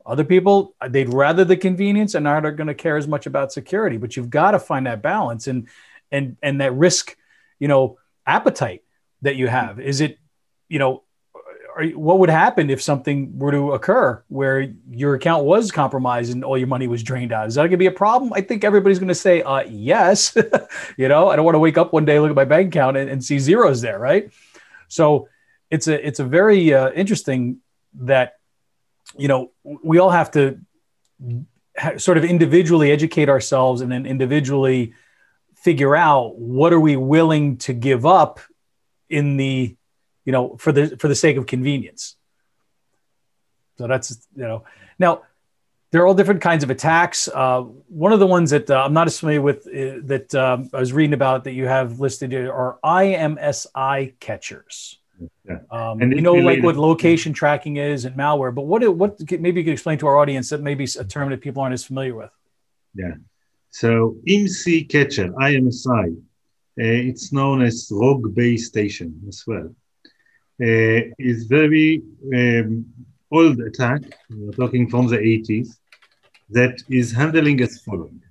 Other 0.04 0.24
people 0.24 0.74
uh, 0.80 0.88
they'd 0.88 1.12
rather 1.12 1.44
the 1.44 1.56
convenience 1.56 2.14
and 2.14 2.26
aren't 2.26 2.56
going 2.56 2.66
to 2.66 2.74
care 2.74 2.96
as 2.96 3.06
much 3.06 3.26
about 3.26 3.52
security 3.52 3.96
but 3.96 4.16
you've 4.16 4.30
got 4.30 4.52
to 4.52 4.58
find 4.58 4.86
that 4.86 5.02
balance 5.02 5.46
and 5.46 5.68
and 6.10 6.36
and 6.42 6.60
that 6.60 6.74
risk 6.74 7.16
you 7.58 7.68
know 7.68 7.98
appetite 8.26 8.82
that 9.22 9.36
you 9.36 9.48
have. 9.48 9.80
Is 9.80 10.00
it 10.00 10.18
you 10.68 10.78
know 10.78 11.03
are, 11.76 11.84
what 11.88 12.18
would 12.18 12.30
happen 12.30 12.70
if 12.70 12.82
something 12.82 13.38
were 13.38 13.50
to 13.50 13.72
occur 13.72 14.22
where 14.28 14.72
your 14.90 15.14
account 15.14 15.44
was 15.44 15.70
compromised 15.70 16.32
and 16.32 16.44
all 16.44 16.56
your 16.56 16.66
money 16.66 16.86
was 16.86 17.02
drained 17.02 17.32
out? 17.32 17.46
Is 17.48 17.54
that 17.54 17.62
going 17.62 17.70
to 17.72 17.76
be 17.76 17.86
a 17.86 17.92
problem? 17.92 18.32
I 18.32 18.40
think 18.40 18.64
everybody's 18.64 18.98
going 18.98 19.08
to 19.08 19.14
say 19.14 19.42
uh, 19.42 19.62
yes. 19.68 20.36
you 20.96 21.08
know, 21.08 21.28
I 21.28 21.36
don't 21.36 21.44
want 21.44 21.54
to 21.54 21.60
wake 21.60 21.78
up 21.78 21.92
one 21.92 22.04
day, 22.04 22.18
look 22.20 22.30
at 22.30 22.36
my 22.36 22.44
bank 22.44 22.68
account, 22.68 22.96
and, 22.96 23.10
and 23.10 23.24
see 23.24 23.38
zeros 23.38 23.80
there, 23.80 23.98
right? 23.98 24.30
So 24.88 25.28
it's 25.70 25.88
a 25.88 26.06
it's 26.06 26.20
a 26.20 26.24
very 26.24 26.72
uh, 26.72 26.90
interesting 26.92 27.58
that 28.00 28.34
you 29.16 29.28
know 29.28 29.52
we 29.62 29.98
all 29.98 30.10
have 30.10 30.30
to 30.32 30.60
ha- 31.76 31.98
sort 31.98 32.18
of 32.18 32.24
individually 32.24 32.90
educate 32.92 33.28
ourselves 33.28 33.80
and 33.80 33.90
then 33.90 34.06
individually 34.06 34.94
figure 35.56 35.96
out 35.96 36.36
what 36.38 36.72
are 36.72 36.80
we 36.80 36.96
willing 36.96 37.56
to 37.56 37.72
give 37.72 38.04
up 38.06 38.40
in 39.08 39.36
the 39.36 39.76
you 40.24 40.32
know, 40.32 40.56
for 40.58 40.72
the 40.72 40.96
for 40.96 41.08
the 41.08 41.14
sake 41.14 41.36
of 41.36 41.46
convenience. 41.46 42.16
So 43.78 43.86
that's 43.86 44.26
you 44.36 44.42
know 44.44 44.64
now 44.98 45.22
there 45.90 46.02
are 46.02 46.06
all 46.06 46.14
different 46.14 46.40
kinds 46.40 46.64
of 46.64 46.70
attacks. 46.70 47.28
Uh, 47.28 47.60
one 47.88 48.12
of 48.12 48.18
the 48.18 48.26
ones 48.26 48.50
that 48.50 48.68
uh, 48.68 48.82
I'm 48.84 48.92
not 48.92 49.06
as 49.06 49.20
familiar 49.20 49.40
with 49.40 49.66
uh, 49.66 50.02
that 50.06 50.34
um, 50.34 50.68
I 50.72 50.80
was 50.80 50.92
reading 50.92 51.14
about 51.14 51.44
that 51.44 51.52
you 51.52 51.66
have 51.66 52.00
listed 52.00 52.32
here 52.32 52.52
are 52.52 52.78
IMSI 52.84 54.18
catchers. 54.18 54.98
Yeah. 55.48 55.58
Um, 55.70 56.02
and 56.02 56.12
you 56.12 56.20
know, 56.20 56.34
like 56.34 56.62
what 56.62 56.76
location 56.76 57.32
tracking 57.32 57.76
is 57.76 58.04
and 58.04 58.16
malware, 58.16 58.52
but 58.52 58.62
what 58.62 58.82
what 58.96 59.20
maybe 59.40 59.60
you 59.60 59.64
could 59.64 59.72
explain 59.72 59.98
to 59.98 60.06
our 60.08 60.16
audience 60.18 60.48
that 60.50 60.62
maybe 60.62 60.84
a 60.98 61.04
term 61.04 61.30
that 61.30 61.40
people 61.40 61.62
aren't 61.62 61.74
as 61.74 61.84
familiar 61.84 62.16
with. 62.16 62.30
Yeah. 62.94 63.14
So 63.70 64.16
IMSI 64.26 64.88
catcher, 64.88 65.28
IMSI, 65.28 66.16
uh, 66.16 66.18
it's 66.76 67.32
known 67.32 67.62
as 67.62 67.88
rogue 67.92 68.34
base 68.34 68.66
station 68.66 69.20
as 69.28 69.44
well. 69.46 69.72
Uh, 70.60 71.10
is 71.18 71.44
very 71.44 72.00
um, 72.32 72.86
old 73.32 73.58
attack, 73.60 74.02
we're 74.30 74.52
talking 74.52 74.88
from 74.88 75.08
the 75.08 75.16
80s, 75.16 75.78
that 76.50 76.80
is 76.88 77.10
handling 77.10 77.60
as 77.60 77.80
following. 77.80 78.22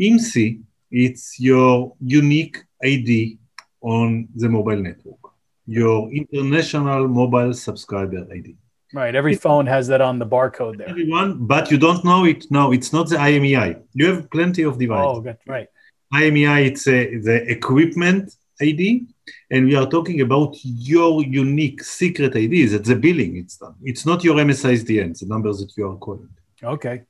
IMSI, 0.00 0.60
it's 0.90 1.38
your 1.38 1.94
unique 2.00 2.58
ID 2.82 3.38
on 3.80 4.28
the 4.34 4.48
mobile 4.48 4.76
network, 4.76 5.20
your 5.66 6.10
international 6.10 7.06
mobile 7.06 7.54
subscriber 7.54 8.26
ID. 8.32 8.56
Right. 8.92 9.14
Every 9.14 9.34
phone 9.34 9.66
has 9.66 9.86
that 9.88 10.00
on 10.00 10.18
the 10.18 10.26
barcode 10.26 10.78
there. 10.78 10.88
Everyone, 10.88 11.46
but 11.46 11.70
you 11.70 11.78
don't 11.78 12.04
know 12.04 12.24
it. 12.24 12.46
No, 12.50 12.72
it's 12.72 12.92
not 12.92 13.08
the 13.10 13.16
IMEI. 13.16 13.82
You 13.92 14.06
have 14.06 14.30
plenty 14.30 14.62
of 14.62 14.78
devices. 14.78 15.18
Oh, 15.18 15.20
good. 15.20 15.36
Right. 15.46 15.68
IMEI, 16.14 16.66
it's 16.66 16.88
a, 16.88 17.18
the 17.18 17.50
equipment 17.50 18.34
ID, 18.60 19.06
and 19.50 19.66
we 19.66 19.74
are 19.74 19.86
talking 19.86 20.20
about 20.20 20.56
your 20.62 21.22
unique 21.24 21.82
secret 21.82 22.36
ID. 22.36 22.66
That's 22.66 22.88
the 22.88 22.96
billing. 22.96 23.36
It's 23.36 23.56
done. 23.56 23.74
It's 23.82 24.04
not 24.04 24.24
your 24.24 24.36
MSISDN, 24.36 25.18
the 25.18 25.26
numbers 25.26 25.58
that 25.60 25.76
you 25.76 25.90
are 25.90 25.96
calling. 25.96 26.28
Okay. 26.62 27.02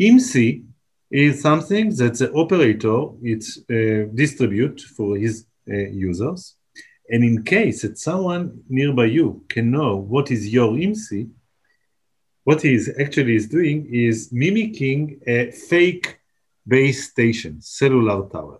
IMSI 0.00 0.64
is 1.10 1.40
something 1.40 1.94
that 1.96 2.18
the 2.18 2.32
operator 2.32 2.98
it's 3.22 3.58
uh, 3.70 4.08
distribute 4.14 4.80
for 4.80 5.16
his 5.16 5.46
uh, 5.70 5.74
users, 5.74 6.54
and 7.10 7.24
in 7.24 7.42
case 7.42 7.82
that 7.82 7.98
someone 7.98 8.62
nearby 8.68 9.06
you 9.06 9.44
can 9.48 9.70
know 9.70 9.96
what 9.96 10.30
is 10.30 10.48
your 10.48 10.72
IMSI, 10.72 11.30
what 12.44 12.62
he 12.62 12.74
is 12.74 12.94
actually 13.00 13.36
is 13.36 13.48
doing 13.48 13.88
is 13.92 14.30
mimicking 14.32 15.20
a 15.26 15.50
fake 15.50 16.18
base 16.66 17.10
station, 17.10 17.60
cellular 17.60 18.28
tower. 18.28 18.58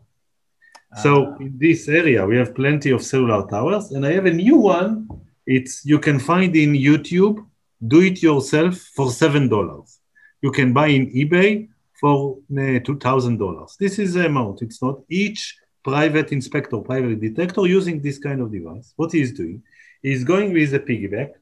So 0.96 1.36
in 1.38 1.58
this 1.58 1.86
area, 1.86 2.26
we 2.26 2.36
have 2.38 2.54
plenty 2.54 2.90
of 2.90 3.02
cellular 3.02 3.46
towers, 3.46 3.92
and 3.92 4.06
I 4.06 4.12
have 4.12 4.26
a 4.26 4.32
new 4.32 4.56
one. 4.56 5.08
It's 5.46 5.84
you 5.84 5.98
can 5.98 6.18
find 6.18 6.56
in 6.56 6.72
YouTube. 6.72 7.44
Do 7.86 8.00
it 8.00 8.22
yourself 8.22 8.76
for 8.96 9.10
seven 9.10 9.48
dollars. 9.48 10.00
You 10.42 10.50
can 10.50 10.72
buy 10.72 10.88
in 10.88 11.12
eBay 11.12 11.68
for 12.00 12.38
uh, 12.58 12.78
two 12.80 12.98
thousand 12.98 13.38
dollars. 13.38 13.76
This 13.78 13.98
is 13.98 14.14
the 14.14 14.26
amount. 14.26 14.62
It's 14.62 14.82
not 14.82 15.00
each 15.08 15.56
private 15.84 16.32
inspector, 16.32 16.78
private 16.78 17.20
detector 17.20 17.66
using 17.66 18.00
this 18.00 18.18
kind 18.18 18.40
of 18.40 18.50
device. 18.50 18.92
What 18.96 19.12
he 19.12 19.20
is 19.20 19.32
doing, 19.32 19.62
he's 20.02 20.24
going 20.24 20.52
with 20.52 20.74
a 20.74 20.80
piggyback 20.80 21.32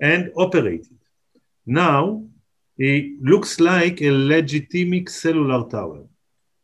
and 0.00 0.30
operate 0.36 0.82
it. 0.82 1.02
Now 1.64 2.24
it 2.76 3.22
looks 3.22 3.60
like 3.60 4.02
a 4.02 4.10
legitimate 4.10 5.08
cellular 5.08 5.68
tower 5.68 6.04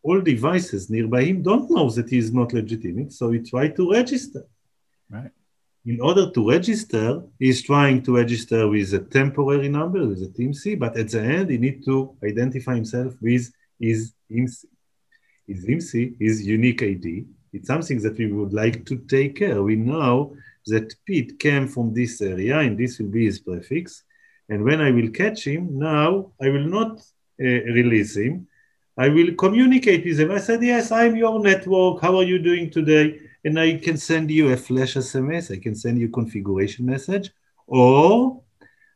all 0.05 0.21
devices 0.21 0.91
nearby 0.91 1.25
him 1.25 1.43
don't 1.43 1.71
know 1.71 1.89
that 1.91 2.11
he 2.11 2.19
is 2.19 2.31
not 2.33 2.53
legitimate, 2.53 3.11
so 3.13 3.31
he 3.31 3.39
try 3.41 3.69
to 3.69 3.91
register. 3.91 4.45
Right. 5.11 5.31
In 5.87 6.01
order 6.01 6.31
to 6.31 6.51
register, 6.51 7.23
he's 7.39 7.63
trying 7.63 8.03
to 8.03 8.17
register 8.17 8.69
with 8.69 8.93
a 8.95 9.01
temporary 9.01 9.69
number, 9.69 10.07
with 10.07 10.23
a 10.23 10.29
IMSI, 10.29 10.79
but 10.79 10.97
at 10.97 11.09
the 11.11 11.21
end, 11.21 11.51
he 11.51 11.59
needs 11.59 11.85
to 11.87 12.17
identify 12.23 12.75
himself 12.75 13.15
with 13.21 13.51
his 13.81 14.13
IMSI. 14.31 14.67
His 15.47 15.67
IMSI 15.67 16.17
is 16.21 16.47
unique 16.47 16.83
ID. 16.83 17.27
It's 17.53 17.69
something 17.69 18.01
that 18.03 18.19
we 18.19 18.33
would 18.33 18.53
like 18.53 18.85
to 18.87 18.97
take 19.15 19.37
care. 19.37 19.63
We 19.63 19.77
know 19.77 20.37
that 20.67 20.95
Pete 21.07 21.39
came 21.39 21.69
from 21.69 21.93
this 21.93 22.21
area, 22.21 22.59
and 22.61 22.79
this 22.79 22.99
will 22.99 23.11
be 23.19 23.27
his 23.27 23.41
prefix. 23.41 24.05
And 24.49 24.65
when 24.65 24.81
I 24.81 24.91
will 24.91 25.11
catch 25.11 25.47
him, 25.47 25.79
now 25.79 26.33
I 26.41 26.49
will 26.49 26.69
not 26.79 26.99
uh, 27.41 27.45
release 27.79 28.17
him. 28.17 28.49
I 28.97 29.09
will 29.09 29.35
communicate 29.35 30.05
with 30.05 30.19
them. 30.19 30.31
I 30.31 30.39
said, 30.39 30.63
Yes, 30.63 30.93
I'm 30.93 31.17
your 31.17 31.41
network. 31.41 32.01
How 32.01 32.17
are 32.17 32.23
you 32.23 32.39
doing 32.39 32.71
today? 32.71 33.21
And 33.45 33.59
I 33.59 33.75
can 33.77 33.97
send 33.97 34.31
you 34.31 34.51
a 34.51 34.57
flash 34.57 34.95
SMS. 34.95 35.51
I 35.55 35.61
can 35.61 35.75
send 35.75 35.99
you 35.99 36.09
configuration 36.09 36.87
message, 36.87 37.31
or 37.67 38.41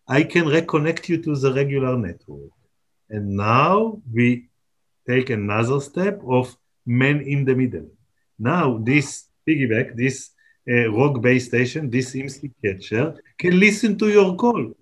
I 0.07 0.23
can 0.23 0.45
reconnect 0.45 1.09
you 1.09 1.21
to 1.23 1.37
the 1.37 1.53
regular 1.53 1.99
network. 1.99 2.51
And 3.11 3.37
now 3.37 4.01
we 4.13 4.49
take 5.07 5.31
another 5.31 5.81
step 5.81 6.23
of 6.27 6.57
man 6.87 7.21
in 7.21 7.45
the 7.45 7.55
middle. 7.55 7.89
Now 8.39 8.79
this 8.79 9.27
piggyback, 9.47 9.97
this 9.97 10.31
uh, 10.71 10.91
rogue 10.91 11.21
base 11.21 11.47
station, 11.47 11.91
this 11.91 12.15
IMSI 12.15 12.53
catcher 12.63 13.17
can 13.37 13.59
listen 13.59 13.99
to 13.99 14.09
your 14.09 14.37
call 14.37 14.73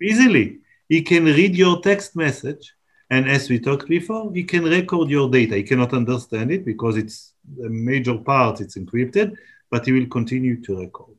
easily. 0.00 0.60
He 0.88 1.02
can 1.02 1.24
read 1.24 1.56
your 1.56 1.80
text 1.80 2.14
message 2.14 2.75
and 3.10 3.28
as 3.30 3.48
we 3.48 3.60
talked 3.60 3.88
before, 3.88 4.30
you 4.34 4.44
can 4.44 4.64
record 4.64 5.08
your 5.08 5.30
data. 5.30 5.56
You 5.56 5.64
cannot 5.64 5.92
understand 5.92 6.50
it 6.50 6.64
because 6.64 6.96
it's 6.96 7.34
a 7.64 7.68
major 7.68 8.18
part, 8.18 8.60
it's 8.60 8.76
encrypted, 8.76 9.36
but 9.70 9.86
you 9.86 9.94
will 9.94 10.06
continue 10.06 10.60
to 10.62 10.80
record. 10.80 11.14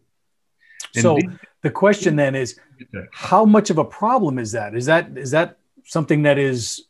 And 0.95 1.02
so 1.02 1.15
this, 1.15 1.23
the 1.62 1.71
question 1.71 2.15
then 2.17 2.36
is 2.36 2.60
how 3.13 3.45
much 3.45 3.69
of 3.69 3.78
a 3.78 3.86
problem 3.86 4.38
is 4.38 4.52
that? 4.52 4.76
Is 4.76 4.86
that 4.88 5.17
is 5.17 5.32
that 5.32 5.58
something 5.86 6.23
that 6.23 6.38
is 6.38 6.86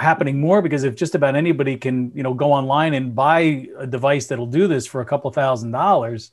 happening 0.00 0.40
more 0.40 0.62
because 0.62 0.84
if 0.84 0.94
just 0.94 1.14
about 1.14 1.36
anybody 1.36 1.76
can 1.76 2.12
you 2.14 2.22
know 2.22 2.32
go 2.32 2.52
online 2.52 2.94
and 2.94 3.14
buy 3.14 3.68
a 3.78 3.86
device 3.86 4.26
that'll 4.28 4.46
do 4.46 4.66
this 4.66 4.86
for 4.86 5.02
a 5.02 5.04
couple 5.04 5.30
thousand 5.30 5.70
dollars 5.70 6.30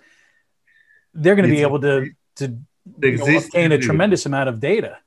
they're 1.14 1.36
going 1.36 1.48
to 1.48 1.54
be 1.54 1.62
able 1.62 1.82
to 1.82 2.10
to 2.36 2.58
you 3.02 3.18
know, 3.18 3.38
obtain 3.38 3.74
a 3.74 3.78
tremendous 3.78 4.26
amount 4.26 4.48
of 4.48 4.62
data 4.62 4.98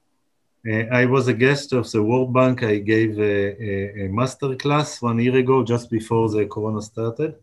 I 0.65 1.07
was 1.07 1.27
a 1.27 1.35
guest 1.35 1.73
of 1.73 1.91
the 1.91 2.03
World 2.03 2.33
Bank. 2.33 2.63
I 2.63 2.79
gave 2.79 3.19
a, 3.19 3.63
a, 3.63 4.05
a 4.05 4.09
master 4.09 4.55
class 4.55 5.03
one 5.03 5.19
year 5.19 5.37
ago, 5.37 5.65
just 5.65 5.91
before 5.91 6.29
the 6.29 6.47
Corona 6.47 6.81
started. 6.81 7.35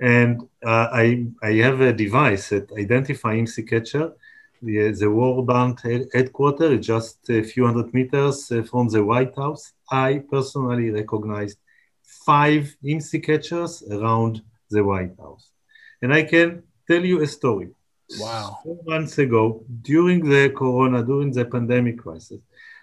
And 0.00 0.42
uh, 0.64 0.88
I, 0.92 1.26
I 1.42 1.52
have 1.54 1.80
a 1.80 1.94
device 1.94 2.50
that 2.50 2.70
identifies 2.72 3.38
IMSI 3.38 3.68
catcher. 3.68 4.12
The, 4.60 4.92
the 4.92 5.10
World 5.10 5.46
Bank 5.46 5.80
headquarters 6.12 6.78
is 6.78 6.86
just 6.86 7.30
a 7.30 7.42
few 7.42 7.64
hundred 7.64 7.94
meters 7.94 8.52
uh, 8.52 8.62
from 8.62 8.88
the 8.88 9.02
White 9.02 9.34
House. 9.34 9.72
I 9.90 10.22
personally 10.30 10.90
recognized 10.90 11.58
five 12.02 12.76
IMSI 12.84 13.24
catchers 13.24 13.82
around 13.90 14.42
the 14.70 14.84
White 14.84 15.16
House. 15.18 15.48
And 16.02 16.12
I 16.12 16.24
can 16.24 16.64
tell 16.86 17.02
you 17.02 17.22
a 17.22 17.26
story. 17.26 17.70
Wow. 18.18 18.58
Four 18.62 18.80
months 18.86 19.18
ago, 19.18 19.64
during 19.82 20.28
the 20.28 20.50
corona, 20.50 21.02
during 21.02 21.32
the 21.32 21.44
pandemic 21.44 21.98
crisis, 21.98 22.40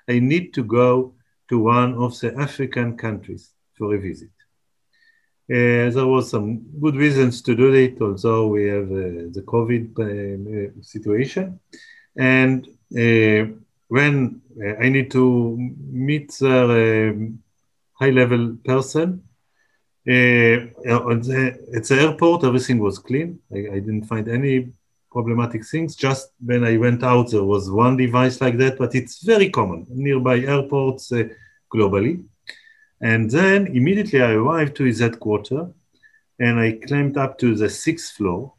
I 0.08 0.20
need 0.20 0.54
to 0.56 0.64
go 0.64 1.14
to 1.50 1.60
one 1.60 1.94
of 1.96 2.20
the 2.20 2.36
African 2.36 2.98
countries 2.98 3.52
for 3.78 3.96
a 3.96 4.00
visit. 4.00 4.30
Uh, 5.52 5.90
there 5.90 6.06
was 6.06 6.30
some 6.30 6.62
good 6.80 6.96
reasons 6.96 7.42
to 7.42 7.56
do 7.56 7.74
it, 7.74 8.00
although 8.02 8.48
we 8.48 8.68
have 8.68 8.92
uh, 8.92 9.30
the 9.36 9.44
COVID 9.46 9.84
uh, 9.98 10.82
situation. 10.82 11.60
And 12.16 12.68
uh, 12.96 13.54
when 13.88 14.42
uh, 14.64 14.76
I 14.84 14.90
need 14.90 15.10
to 15.12 15.58
meet 15.58 16.40
a 16.42 17.10
um, 17.10 17.40
high 17.94 18.12
level 18.12 18.58
person, 18.64 19.24
uh, 20.08 20.12
at 20.12 21.24
the 21.24 21.98
airport, 22.00 22.44
everything 22.44 22.80
was 22.80 23.00
clean. 23.00 23.40
I, 23.52 23.58
I, 23.58 23.80
didn't 23.80 24.06
find 24.06 24.28
any 24.28 24.72
problematic 25.12 25.66
things. 25.66 25.96
Just 25.96 26.32
when 26.44 26.64
I 26.64 26.78
went 26.78 27.04
out, 27.04 27.32
there 27.32 27.44
was 27.44 27.70
one 27.70 27.98
device 27.98 28.42
like 28.42 28.58
that, 28.58 28.78
but 28.78 28.96
it's 28.96 29.24
very 29.24 29.50
common 29.50 29.86
nearby 29.90 30.40
airports 30.40 31.12
uh, 31.12 31.24
globally. 31.74 32.24
And 33.02 33.30
then 33.30 33.68
immediately 33.68 34.22
I 34.22 34.34
arrived 34.34 34.76
to 34.78 34.84
his 34.84 35.00
headquarters 35.00 35.70
and 36.40 36.60
I 36.60 36.80
climbed 36.88 37.18
up 37.18 37.38
to 37.40 37.56
the 37.56 37.70
sixth 37.70 38.16
floor, 38.16 38.54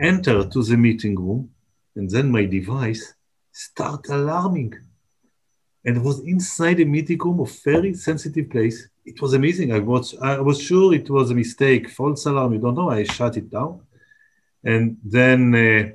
entered 0.00 0.52
to 0.52 0.62
the 0.62 0.76
meeting 0.76 1.16
room, 1.16 1.50
and 1.96 2.08
then 2.10 2.30
my 2.30 2.44
device 2.44 3.14
start 3.52 4.08
alarming. 4.08 4.74
And 5.84 5.96
it 5.96 6.02
was 6.02 6.20
inside 6.20 6.80
a 6.80 6.84
meeting 6.84 7.18
room 7.18 7.40
of 7.40 7.50
very 7.64 7.94
sensitive 7.94 8.50
place. 8.50 8.88
It 9.04 9.20
was 9.20 9.34
amazing. 9.34 9.72
I 9.72 9.80
was 9.80 10.16
I 10.20 10.40
was 10.40 10.60
sure 10.60 10.94
it 10.94 11.10
was 11.10 11.30
a 11.30 11.34
mistake, 11.34 11.90
false 11.90 12.24
alarm. 12.26 12.52
You 12.52 12.60
don't 12.60 12.76
know. 12.76 12.90
I 12.90 13.02
shut 13.02 13.36
it 13.36 13.50
down, 13.50 13.80
and 14.64 14.96
then 15.04 15.54
uh, 15.54 15.90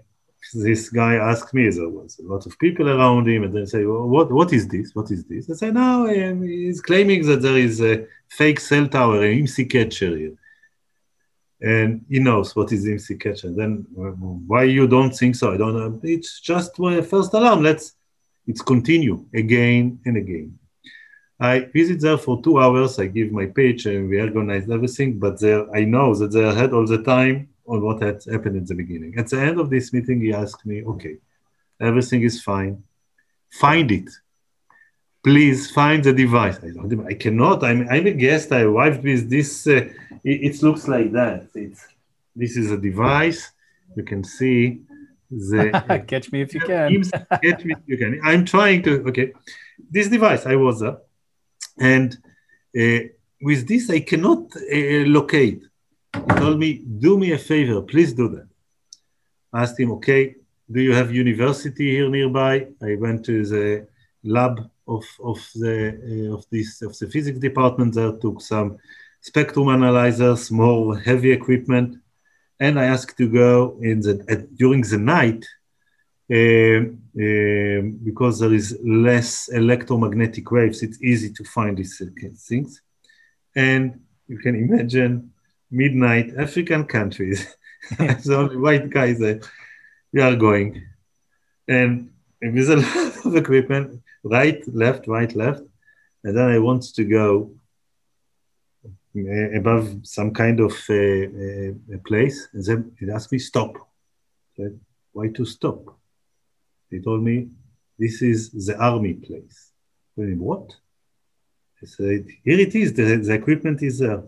this 0.53 0.89
guy 0.89 1.15
asked 1.15 1.53
me. 1.53 1.69
There 1.69 1.89
was 1.89 2.19
a 2.19 2.27
lot 2.27 2.45
of 2.45 2.57
people 2.59 2.89
around 2.89 3.27
him, 3.27 3.43
and 3.43 3.53
they 3.53 3.65
say, 3.65 3.85
well, 3.85 4.07
"What 4.07 4.31
what 4.31 4.53
is 4.53 4.67
this? 4.67 4.93
What 4.93 5.11
is 5.11 5.23
this?" 5.25 5.49
I 5.49 5.53
say, 5.53 5.71
"No, 5.71 6.07
um, 6.07 6.43
he's 6.43 6.81
claiming 6.81 7.25
that 7.27 7.41
there 7.41 7.57
is 7.57 7.81
a 7.81 8.05
fake 8.29 8.59
cell 8.59 8.87
tower, 8.87 9.23
an 9.23 9.43
IMSI 9.43 9.69
catcher 9.69 10.15
here." 10.17 10.37
and 11.59 12.05
he 12.07 12.19
knows 12.19 12.55
what 12.55 12.71
is 12.71 12.85
IMSI 12.85 13.19
catcher. 13.19 13.51
Then 13.51 13.85
why 13.93 14.63
you 14.63 14.87
don't 14.87 15.15
think 15.15 15.35
so? 15.35 15.53
I 15.53 15.57
don't 15.57 15.75
know. 15.75 15.99
It's 16.03 16.39
just 16.39 16.77
my 16.77 17.01
first 17.01 17.33
alarm. 17.33 17.63
Let's 17.63 17.93
it's 18.45 18.61
continue 18.61 19.25
again 19.33 19.99
and 20.05 20.17
again. 20.17 20.57
I 21.39 21.59
visit 21.73 22.01
there 22.01 22.17
for 22.17 22.41
two 22.41 22.59
hours. 22.59 22.97
I 22.99 23.07
give 23.07 23.31
my 23.31 23.45
pitch 23.45 23.85
and 23.85 24.09
we 24.09 24.21
organize 24.21 24.69
everything. 24.69 25.19
But 25.19 25.39
there, 25.39 25.69
I 25.75 25.83
know 25.83 26.15
that 26.15 26.31
they're 26.31 26.47
ahead 26.47 26.73
all 26.73 26.85
the 26.85 27.03
time 27.03 27.49
on 27.67 27.81
what 27.81 28.01
had 28.01 28.23
happened 28.31 28.57
at 28.57 28.67
the 28.67 28.75
beginning. 28.75 29.13
At 29.17 29.27
the 29.29 29.39
end 29.39 29.59
of 29.59 29.69
this 29.69 29.91
meeting, 29.93 30.21
he 30.21 30.33
asked 30.33 30.65
me, 30.65 30.83
"Okay, 30.83 31.17
everything 31.79 32.21
is 32.23 32.41
fine. 32.41 32.83
Find 33.51 33.91
it. 33.91 34.09
Please 35.23 35.69
find 35.71 36.03
the 36.03 36.13
device." 36.13 36.57
I 36.63 36.67
him, 36.67 37.05
"I 37.05 37.13
cannot. 37.13 37.63
I'm, 37.63 37.87
I'm 37.89 38.07
a 38.07 38.15
guest. 38.25 38.51
I 38.51 38.61
arrived 38.61 39.03
with 39.03 39.29
this." 39.29 39.67
Uh, 39.67 39.89
it, 40.23 40.37
it 40.47 40.63
looks 40.63 40.87
like 40.87 41.11
that. 41.11 41.47
It's 41.55 41.85
this 42.35 42.55
is 42.55 42.71
a 42.71 42.77
device. 42.77 43.51
You 43.95 44.03
can 44.03 44.23
see 44.23 44.81
the 45.29 46.03
catch 46.07 46.31
me 46.31 46.41
if 46.41 46.53
you 46.53 46.61
can. 46.61 47.03
catch 47.43 47.65
me 47.65 47.73
if 47.73 47.83
you 47.85 47.97
can. 47.97 48.19
I'm 48.23 48.45
trying 48.45 48.83
to. 48.83 48.91
Okay, 49.09 49.33
this 49.91 50.07
device 50.07 50.45
I 50.45 50.55
was 50.55 50.79
there, 50.79 50.97
and 51.79 52.17
uh, 52.81 52.99
with 53.41 53.67
this 53.67 53.89
I 53.89 53.99
cannot 53.99 54.43
uh, 54.55 55.05
locate. 55.17 55.63
He 56.13 56.33
told 56.35 56.59
me, 56.59 56.69
"Do 57.05 57.17
me 57.17 57.31
a 57.31 57.37
favor, 57.37 57.81
please 57.81 58.13
do 58.13 58.27
that." 58.29 58.47
I 59.53 59.63
asked 59.63 59.79
him, 59.79 59.91
"Okay, 59.93 60.35
do 60.71 60.79
you 60.81 60.93
have 60.93 61.13
university 61.13 61.91
here 61.91 62.09
nearby?" 62.09 62.67
I 62.81 62.95
went 62.95 63.25
to 63.25 63.45
the 63.45 63.87
lab 64.23 64.55
of 64.87 65.05
of 65.23 65.39
the 65.55 65.77
uh, 66.11 66.35
of 66.35 66.45
this 66.51 66.81
of 66.81 66.97
the 66.99 67.07
physics 67.09 67.39
department 67.39 67.93
there, 67.93 68.13
took 68.13 68.41
some 68.41 68.77
spectrum 69.21 69.69
analyzers, 69.69 70.51
more 70.51 70.97
heavy 70.97 71.31
equipment, 71.31 71.97
and 72.59 72.79
I 72.79 72.85
asked 72.85 73.17
to 73.17 73.27
go 73.29 73.77
in 73.81 73.99
the 74.01 74.13
during 74.55 74.81
the 74.81 74.97
night 74.97 75.43
uh, 76.31 76.81
uh, 77.25 77.81
because 78.03 78.39
there 78.39 78.53
is 78.53 78.77
less 78.83 79.49
electromagnetic 79.49 80.49
waves. 80.51 80.81
It's 80.83 81.01
easy 81.01 81.31
to 81.33 81.43
find 81.43 81.77
these 81.77 82.01
things, 82.47 82.81
and 83.55 83.99
you 84.27 84.37
can 84.39 84.55
imagine 84.55 85.31
midnight 85.69 86.33
African 86.37 86.85
countries. 86.85 87.47
the 87.97 88.35
only 88.35 88.57
white 88.57 88.89
guys 88.89 89.19
there. 89.19 89.39
We 90.11 90.21
are 90.21 90.35
going, 90.35 90.83
and 91.67 92.11
with 92.41 92.69
a 92.69 92.75
lot 92.77 93.25
of 93.25 93.35
equipment, 93.35 94.01
right, 94.23 94.61
left, 94.67 95.07
right, 95.07 95.33
left, 95.35 95.61
and 96.23 96.35
then 96.35 96.49
I 96.49 96.59
want 96.59 96.83
to 96.95 97.03
go 97.03 97.51
uh, 99.15 99.51
above 99.57 99.99
some 100.03 100.33
kind 100.33 100.59
of 100.59 100.73
uh, 100.89 100.93
uh, 100.93 101.97
place, 102.05 102.49
and 102.53 102.65
then 102.65 102.91
he 102.99 103.09
asked 103.09 103.31
me 103.31 103.39
stop. 103.39 103.73
Said, 104.55 104.79
why 105.13 105.29
to 105.29 105.45
stop? 105.45 105.97
He 106.89 106.99
told 106.99 107.23
me 107.23 107.49
this 107.97 108.21
is 108.21 108.51
the 108.51 108.77
army 108.77 109.13
place. 109.13 109.71
I 110.17 110.23
said, 110.23 110.39
what? 110.39 110.75
I 111.81 111.85
said, 111.85 112.27
here 112.43 112.59
it 112.59 112.75
is. 112.75 112.93
The, 112.93 113.17
the 113.17 113.33
equipment 113.33 113.81
is 113.83 113.99
there. 113.99 114.23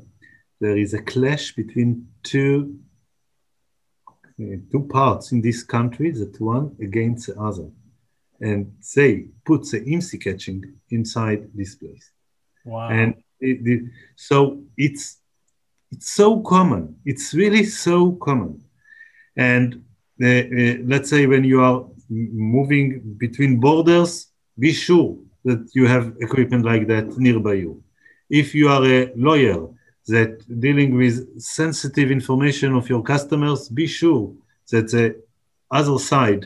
There 0.59 0.77
is 0.77 0.93
a 0.93 1.01
clash 1.01 1.53
between 1.53 2.07
two 2.23 2.79
uh, 4.41 4.55
two 4.71 4.87
parts 4.89 5.33
in 5.33 5.41
this 5.41 5.63
country 5.63 6.11
that 6.11 6.39
one 6.39 6.75
against 6.81 7.27
the 7.27 7.39
other. 7.39 7.69
And 8.39 8.73
they 8.95 9.25
put 9.45 9.69
the 9.69 9.81
IMSI 9.81 10.23
catching 10.23 10.63
inside 10.91 11.49
this 11.53 11.75
place. 11.75 12.09
Wow. 12.63 12.87
And 12.89 13.15
it, 13.41 13.67
it, 13.67 13.81
so 14.15 14.61
it's 14.77 15.17
it's 15.91 16.11
so 16.11 16.39
common. 16.41 16.95
It's 17.03 17.33
really 17.33 17.65
so 17.65 18.13
common. 18.13 18.63
And 19.35 19.83
uh, 20.23 20.27
uh, 20.27 20.75
let's 20.85 21.09
say 21.09 21.25
when 21.25 21.43
you 21.43 21.61
are 21.61 21.85
moving 22.09 23.15
between 23.17 23.59
borders, 23.59 24.27
be 24.57 24.71
sure 24.71 25.17
that 25.43 25.69
you 25.73 25.85
have 25.87 26.15
equipment 26.21 26.63
like 26.63 26.87
that 26.87 27.17
nearby 27.17 27.53
you. 27.53 27.83
If 28.29 28.53
you 28.53 28.69
are 28.69 28.85
a 28.85 29.11
lawyer 29.15 29.67
that 30.09 30.43
dealing 30.59 30.95
with 30.95 31.15
sensitive 31.41 32.11
information 32.11 32.73
of 32.75 32.89
your 32.89 33.01
customers, 33.01 33.69
be 33.69 33.87
sure 33.87 34.33
that 34.71 34.91
the 34.91 35.21
other 35.71 35.97
side 35.99 36.45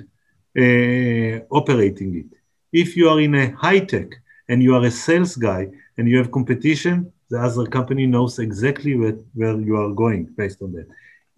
uh, 0.57 1.39
operating 1.49 2.15
it. 2.21 2.37
If 2.71 2.95
you 2.97 3.09
are 3.09 3.19
in 3.19 3.35
a 3.35 3.51
high 3.51 3.79
tech 3.79 4.09
and 4.49 4.61
you 4.61 4.75
are 4.75 4.85
a 4.85 4.91
sales 4.91 5.35
guy 5.35 5.69
and 5.97 6.07
you 6.07 6.17
have 6.17 6.31
competition, 6.31 7.11
the 7.29 7.39
other 7.39 7.65
company 7.65 8.05
knows 8.05 8.39
exactly 8.39 8.95
where, 8.95 9.17
where 9.33 9.59
you 9.59 9.75
are 9.77 9.91
going 9.91 10.25
based 10.37 10.61
on 10.61 10.73
that. 10.73 10.87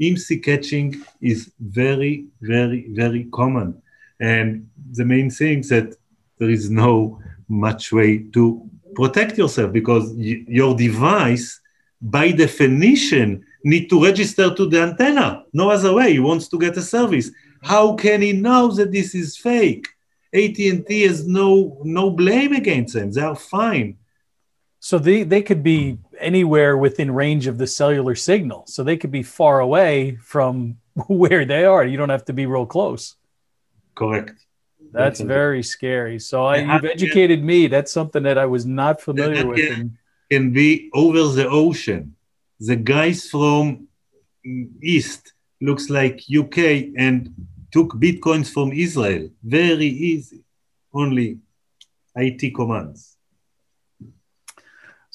IMSI 0.02 0.44
catching 0.44 1.02
is 1.22 1.52
very, 1.60 2.26
very, 2.42 2.88
very 2.90 3.26
common. 3.32 3.82
And 4.20 4.70
the 4.92 5.06
main 5.06 5.30
thing 5.30 5.60
is 5.60 5.70
that 5.70 5.96
there 6.38 6.50
is 6.50 6.70
no 6.70 7.20
much 7.48 7.92
way 7.92 8.20
to 8.34 8.70
protect 8.94 9.38
yourself 9.38 9.72
because 9.72 10.12
y- 10.14 10.44
your 10.48 10.76
device, 10.76 11.60
by 12.06 12.32
definition, 12.32 13.44
need 13.63 13.89
to 13.89 14.04
register 14.04 14.54
to 14.54 14.68
the 14.68 14.82
antenna. 14.82 15.44
No 15.54 15.72
other 15.72 15.94
way. 15.94 16.13
He 16.13 16.20
wants 16.20 16.48
to 16.50 16.60
get 16.60 16.78
a 16.78 16.82
service. 16.82 17.32
How 17.63 17.96
can 17.96 18.22
he 18.22 18.32
know 18.32 18.72
that 18.72 18.91
this 18.91 19.15
is 19.15 19.36
fake? 19.38 19.88
AT&T 20.34 21.02
has 21.02 21.28
no 21.28 21.82
no 21.84 22.12
blame 22.12 22.54
against 22.54 22.94
them. 22.94 23.12
They 23.12 23.22
are 23.22 23.36
fine. 23.36 23.98
So 24.80 25.00
they, 25.00 25.24
they 25.24 25.41
could 25.41 25.63
be 25.63 25.98
anywhere 26.20 26.78
within 26.78 27.10
range 27.10 27.48
of 27.48 27.58
the 27.58 27.65
cellular 27.65 28.13
signal. 28.13 28.65
So 28.68 28.84
they 28.84 28.98
could 28.98 29.12
be 29.12 29.24
far 29.24 29.60
away 29.60 30.18
from 30.22 30.78
where 31.08 31.44
they 31.46 31.65
are. 31.65 31.84
You 31.84 31.98
don't 31.98 32.10
have 32.10 32.26
to 32.26 32.34
be 32.34 32.46
real 32.46 32.68
close. 32.68 33.15
Correct. 33.96 34.46
That's 34.91 35.18
Definitely. 35.20 35.34
very 35.34 35.63
scary. 35.63 36.20
So 36.20 36.46
I, 36.46 36.58
you've 36.58 36.86
educated 36.86 37.44
me. 37.44 37.65
That's 37.68 37.91
something 37.91 38.24
that 38.24 38.38
I 38.38 38.46
was 38.46 38.65
not 38.65 39.02
familiar 39.02 39.48
with. 39.48 39.89
Can 40.36 40.52
be 40.52 40.89
over 40.93 41.24
the 41.39 41.48
ocean. 41.48 42.04
The 42.60 42.76
guys 42.76 43.19
from 43.34 43.88
East 44.95 45.24
looks 45.62 45.86
like 45.89 46.15
UK 46.41 46.58
and 47.06 47.17
took 47.71 47.90
bitcoins 48.04 48.48
from 48.56 48.67
Israel. 48.86 49.29
Very 49.44 49.92
easy. 50.12 50.42
Only 50.94 51.27
IT 52.15 52.42
commands. 52.60 53.02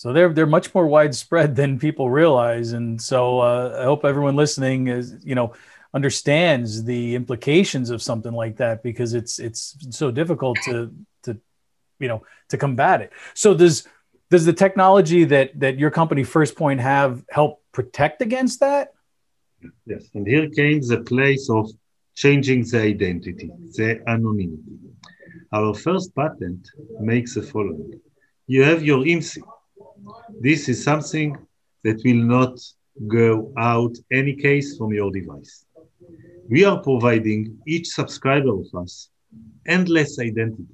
So 0.00 0.06
they're 0.14 0.32
they're 0.34 0.56
much 0.58 0.68
more 0.76 0.88
widespread 0.96 1.50
than 1.60 1.84
people 1.86 2.06
realize, 2.22 2.68
and 2.78 2.90
so 3.10 3.20
uh, 3.50 3.76
I 3.82 3.84
hope 3.90 4.02
everyone 4.12 4.36
listening 4.44 4.80
is 4.98 5.06
you 5.30 5.36
know 5.38 5.48
understands 5.98 6.70
the 6.92 7.02
implications 7.20 7.88
of 7.90 8.00
something 8.10 8.34
like 8.42 8.56
that 8.62 8.76
because 8.88 9.10
it's 9.20 9.34
it's 9.46 9.60
so 9.90 10.06
difficult 10.20 10.56
to 10.68 10.74
to 11.24 11.30
you 12.02 12.08
know 12.10 12.20
to 12.50 12.56
combat 12.64 12.98
it. 13.04 13.10
So 13.34 13.48
does 13.62 13.76
does 14.30 14.44
the 14.44 14.52
technology 14.52 15.24
that 15.24 15.58
that 15.60 15.78
your 15.78 15.90
company 15.90 16.24
First 16.24 16.56
Point 16.56 16.80
have 16.80 17.24
help 17.30 17.62
protect 17.72 18.22
against 18.22 18.60
that? 18.60 18.92
Yes, 19.86 20.08
and 20.14 20.26
here 20.26 20.48
came 20.48 20.80
the 20.80 21.02
place 21.02 21.50
of 21.50 21.70
changing 22.14 22.64
the 22.64 22.80
identity, 22.80 23.50
the 23.76 24.00
anonymity. 24.06 24.76
Our 25.52 25.74
first 25.74 26.14
patent 26.14 26.68
makes 27.00 27.34
the 27.34 27.42
following: 27.42 28.00
you 28.46 28.62
have 28.64 28.82
your 28.82 29.04
IMSI 29.04 29.42
this 30.40 30.68
is 30.68 30.82
something 30.82 31.36
that 31.84 32.00
will 32.04 32.24
not 32.36 32.58
go 33.06 33.52
out 33.58 33.96
any 34.12 34.34
case 34.34 34.76
from 34.76 34.92
your 34.92 35.10
device. 35.10 35.64
We 36.48 36.64
are 36.64 36.78
providing 36.82 37.58
each 37.66 37.88
subscriber 37.88 38.52
of 38.60 38.66
us 38.74 39.10
endless 39.66 40.18
identity. 40.18 40.66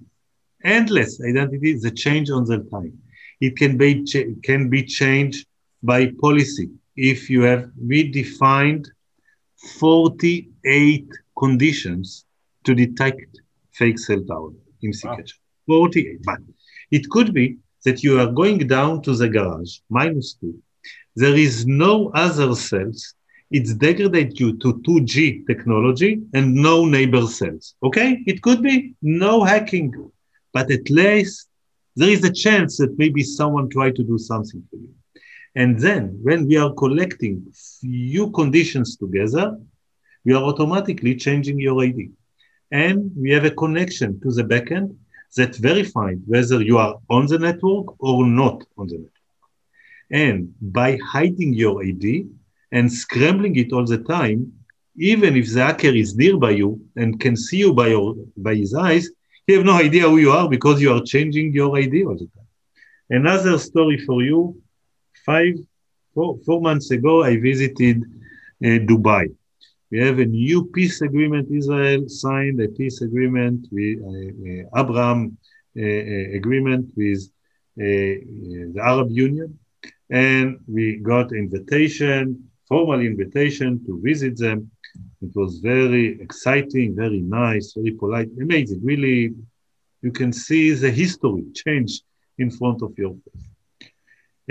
Endless 0.65 1.21
identity, 1.21 1.79
the 1.79 1.91
change 1.91 2.31
on 2.31 2.45
the 2.45 2.59
time. 2.71 2.99
It 3.41 3.57
can 3.57 3.77
be, 3.77 4.05
can 4.43 4.69
be 4.69 4.85
changed 4.85 5.47
by 5.83 6.13
policy. 6.21 6.71
If 6.97 7.29
you 7.29 7.43
have 7.43 7.71
redefined 7.85 8.87
48 9.79 11.09
conditions 11.39 12.25
to 12.65 12.75
detect 12.75 13.41
fake 13.73 13.99
cell 13.99 14.23
tower 14.25 14.51
IMSI 14.83 15.05
wow. 15.05 15.17
catcher. 15.17 15.37
48. 15.67 16.23
But 16.25 16.39
it 16.91 17.09
could 17.11 17.35
be 17.35 17.59
that 17.85 18.03
you 18.03 18.19
are 18.21 18.27
going 18.27 18.59
down 18.59 19.03
to 19.03 19.15
the 19.15 19.29
garage, 19.29 19.79
minus 19.89 20.35
two. 20.35 20.59
There 21.15 21.35
is 21.35 21.67
no 21.67 22.11
other 22.11 22.55
cells. 22.55 23.15
It's 23.51 23.75
degraded 23.75 24.39
you 24.41 24.57
to 24.59 24.75
2G 24.87 25.47
technology 25.47 26.21
and 26.35 26.55
no 26.55 26.85
neighbor 26.85 27.27
cells. 27.27 27.75
Okay? 27.83 28.23
It 28.27 28.43
could 28.43 28.63
be 28.63 28.95
no 29.03 29.45
hacking, 29.45 29.93
but 30.53 30.71
at 30.71 30.91
least 30.91 31.49
there 31.97 32.11
is 32.11 32.23
a 32.25 32.33
chance 32.33 32.77
that 32.77 32.97
maybe 32.99 33.23
someone 33.23 33.69
tried 33.71 33.97
to 33.97 34.05
do 34.05 34.19
something 34.19 34.63
for 34.71 34.77
you. 34.77 34.91
And 35.55 35.81
then 35.81 36.19
when 36.23 36.47
we 36.47 36.57
are 36.59 36.73
collecting 36.75 37.47
few 37.81 38.31
conditions 38.31 38.97
together, 38.97 39.59
we 40.25 40.35
are 40.35 40.43
automatically 40.43 41.17
changing 41.17 41.59
your 41.59 41.83
ID. 41.83 42.11
And 42.71 43.11
we 43.17 43.31
have 43.31 43.45
a 43.45 43.51
connection 43.51 44.21
to 44.21 44.31
the 44.31 44.43
backend 44.43 44.95
that 45.37 45.57
verifies 45.57 46.19
whether 46.27 46.61
you 46.61 46.77
are 46.77 46.97
on 47.09 47.27
the 47.27 47.39
network 47.39 47.87
or 48.03 48.27
not 48.27 48.65
on 48.77 48.89
the 48.89 48.99
network. 48.99 49.13
And 50.11 50.55
by 50.61 50.99
hiding 51.03 51.55
your 51.55 51.83
ID 51.83 52.27
and 52.73 52.93
scrambling 52.93 53.57
it 53.57 53.73
all 53.73 53.87
the 53.87 53.99
time, 53.99 54.53
even 54.99 55.37
if 55.37 55.53
the 55.53 55.65
hacker 55.65 55.89
is 55.89 56.17
nearby 56.17 56.51
you 56.51 56.81
and 56.97 57.19
can 57.19 57.37
see 57.37 57.59
you 57.59 57.73
by, 57.73 57.89
your, 57.89 58.15
by 58.37 58.55
his 58.55 58.75
eyes, 58.75 59.09
he 59.47 59.53
have 59.55 59.65
no 59.65 59.75
idea 59.75 60.03
who 60.09 60.19
you 60.19 60.33
are 60.33 60.49
because 60.49 60.81
you 60.81 60.93
are 60.93 61.03
changing 61.03 61.53
your 61.53 61.77
ID 61.79 62.05
all 62.05 62.15
the 62.15 62.29
time. 62.35 62.49
Another 63.09 63.59
story 63.59 63.99
for 63.99 64.23
you 64.23 64.61
five, 65.25 65.55
four, 66.15 66.39
four 66.45 66.61
months 66.61 66.91
ago, 66.91 67.23
I 67.23 67.37
visited 67.39 68.03
uh, 68.03 68.79
Dubai. 68.89 69.27
We 69.91 70.01
have 70.01 70.19
a 70.19 70.25
new 70.25 70.65
peace 70.65 71.01
agreement. 71.01 71.49
Israel 71.51 72.09
signed 72.09 72.61
a 72.61 72.69
peace 72.69 73.01
agreement 73.03 73.67
with 73.71 73.99
uh, 74.03 74.79
uh, 74.79 74.81
Abraham 74.81 75.39
uh, 75.79 75.83
uh, 75.83 76.37
agreement 76.41 76.87
with 76.97 77.21
uh, 77.79 77.85
the 78.75 78.81
Arab 78.83 79.11
Union, 79.11 79.59
and 80.11 80.59
we 80.67 80.97
got 80.97 81.33
invitation, 81.33 82.51
formal 82.67 83.01
invitation 83.01 83.85
to 83.87 84.01
visit 84.03 84.37
them. 84.39 84.71
It 85.23 85.35
was 85.35 85.59
very 85.59 86.21
exciting, 86.21 86.95
very 86.95 87.21
nice, 87.21 87.73
very 87.73 87.93
polite, 87.93 88.29
amazing. 88.41 88.81
Really, 88.85 89.35
you 90.03 90.13
can 90.13 90.33
see 90.33 90.73
the 90.73 90.91
history 90.91 91.45
change 91.55 92.03
in 92.39 92.51
front 92.51 92.83
of 92.83 92.93
your 92.99 93.15
face. 93.25 93.47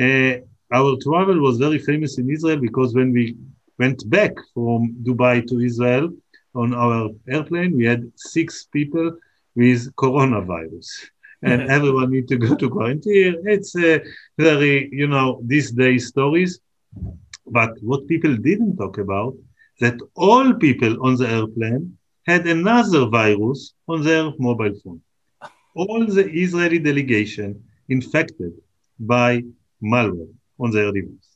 Uh, 0.06 0.76
our 0.76 0.98
travel 1.02 1.40
was 1.40 1.58
very 1.58 1.80
famous 1.80 2.18
in 2.18 2.30
Israel 2.30 2.58
because 2.58 2.94
when 2.96 3.12
we 3.14 3.38
went 3.78 4.10
back 4.10 4.34
from 4.54 4.96
Dubai 5.04 5.46
to 5.48 5.60
Israel 5.60 6.10
on 6.56 6.74
our 6.74 7.10
airplane, 7.30 7.78
we 7.78 7.86
had 7.86 8.12
six 8.16 8.66
people 8.66 9.18
with 9.56 9.94
coronavirus. 9.96 10.88
And 11.44 11.70
everyone 11.70 12.10
need 12.10 12.28
to 12.30 12.38
go 12.38 12.56
to 12.56 12.70
quarantine. 12.76 13.36
It's 13.46 13.76
a 13.76 14.02
very, 14.36 14.90
you 14.92 15.06
know, 15.06 15.42
these 15.44 15.70
day 15.70 16.00
stories. 16.00 16.60
But 17.46 17.72
what 17.82 18.08
people 18.08 18.36
didn't 18.36 18.78
talk 18.78 18.98
about, 18.98 19.36
that 19.80 19.98
all 20.16 20.54
people 20.54 21.06
on 21.06 21.16
the 21.16 21.28
airplane 21.28 21.98
had 22.26 22.48
another 22.48 23.06
virus 23.08 23.74
on 23.88 24.04
their 24.04 24.32
mobile 24.40 24.74
phone. 24.84 25.02
All 25.76 26.06
the 26.06 26.26
Israeli 26.32 26.80
delegation 26.80 27.64
infected 27.90 28.54
by 29.00 29.44
malware 29.84 30.34
on 30.60 30.72
their 30.72 30.92
device. 30.92 31.30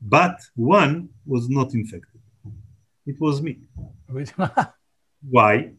But 0.00 0.36
one 0.54 1.08
was 1.26 1.48
not 1.48 1.74
infected. 1.74 2.20
It 3.06 3.18
was 3.20 3.40
me. 3.42 3.58
Why? 5.30 5.72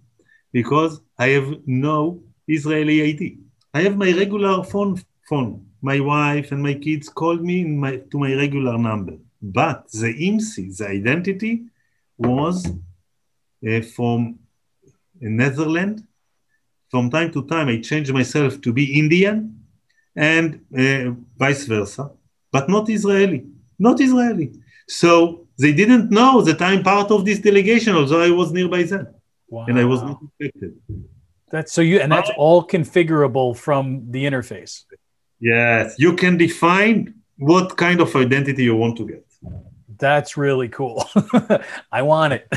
Because 0.51 0.99
I 1.17 1.27
have 1.29 1.49
no 1.65 2.23
Israeli 2.47 3.03
ID. 3.03 3.37
I 3.73 3.81
have 3.81 3.95
my 3.95 4.11
regular 4.11 4.63
phone. 4.63 5.01
Phone. 5.29 5.67
My 5.81 5.99
wife 5.99 6.51
and 6.51 6.61
my 6.61 6.73
kids 6.73 7.07
called 7.07 7.41
me 7.43 7.63
my, 7.63 7.97
to 8.11 8.17
my 8.17 8.33
regular 8.33 8.77
number. 8.77 9.17
But 9.41 9.91
the 9.91 10.13
IMSI, 10.13 10.77
the 10.77 10.87
identity, 10.87 11.65
was 12.17 12.65
uh, 12.67 13.81
from 13.95 14.39
Netherlands. 15.19 16.03
From 16.89 17.09
time 17.09 17.31
to 17.33 17.45
time, 17.45 17.67
I 17.69 17.79
changed 17.79 18.11
myself 18.11 18.59
to 18.61 18.73
be 18.73 18.99
Indian 18.99 19.63
and 20.15 20.65
uh, 20.77 21.11
vice 21.37 21.65
versa 21.65 22.11
but 22.51 22.69
not 22.69 22.89
Israeli, 22.89 23.45
not 23.77 23.99
Israeli. 23.99 24.51
So 24.87 25.47
they 25.57 25.73
didn't 25.73 26.09
know 26.11 26.41
that 26.41 26.61
I'm 26.61 26.83
part 26.83 27.11
of 27.11 27.25
this 27.25 27.39
delegation, 27.39 27.95
although 27.95 28.21
I 28.21 28.31
was 28.31 28.51
nearby 28.51 28.83
them, 28.83 29.07
wow. 29.49 29.65
and 29.67 29.77
I 29.79 29.85
was 29.85 30.01
not 30.01 30.19
infected. 30.39 30.73
That's 31.51 31.71
so 31.71 31.81
you, 31.81 31.99
and 31.99 32.11
that's 32.11 32.31
all 32.37 32.65
configurable 32.65 33.57
from 33.57 34.11
the 34.11 34.23
interface. 34.25 34.85
Yes, 35.39 35.95
you 35.97 36.15
can 36.15 36.37
define 36.37 37.15
what 37.37 37.77
kind 37.77 38.01
of 38.01 38.15
identity 38.15 38.63
you 38.63 38.75
want 38.75 38.97
to 38.97 39.07
get. 39.07 39.25
That's 39.99 40.37
really 40.37 40.69
cool. 40.69 41.07
I 41.91 42.01
want 42.01 42.33
it. 42.33 42.47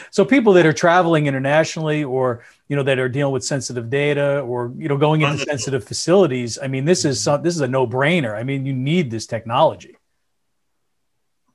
so 0.10 0.24
people 0.24 0.52
that 0.52 0.66
are 0.66 0.72
traveling 0.72 1.26
internationally 1.26 2.04
or 2.04 2.44
you 2.68 2.76
know 2.76 2.82
that 2.82 2.98
are 2.98 3.08
dealing 3.08 3.32
with 3.32 3.42
sensitive 3.44 3.88
data 3.88 4.40
or 4.40 4.72
you 4.76 4.88
know 4.88 4.98
going 4.98 5.22
into 5.22 5.38
sensitive 5.44 5.82
facilities, 5.84 6.58
I 6.62 6.68
mean 6.68 6.84
this 6.84 7.04
is 7.06 7.22
some, 7.22 7.42
this 7.42 7.54
is 7.54 7.62
a 7.62 7.68
no-brainer. 7.68 8.36
I 8.36 8.42
mean 8.42 8.66
you 8.66 8.74
need 8.74 9.10
this 9.10 9.26
technology. 9.26 9.96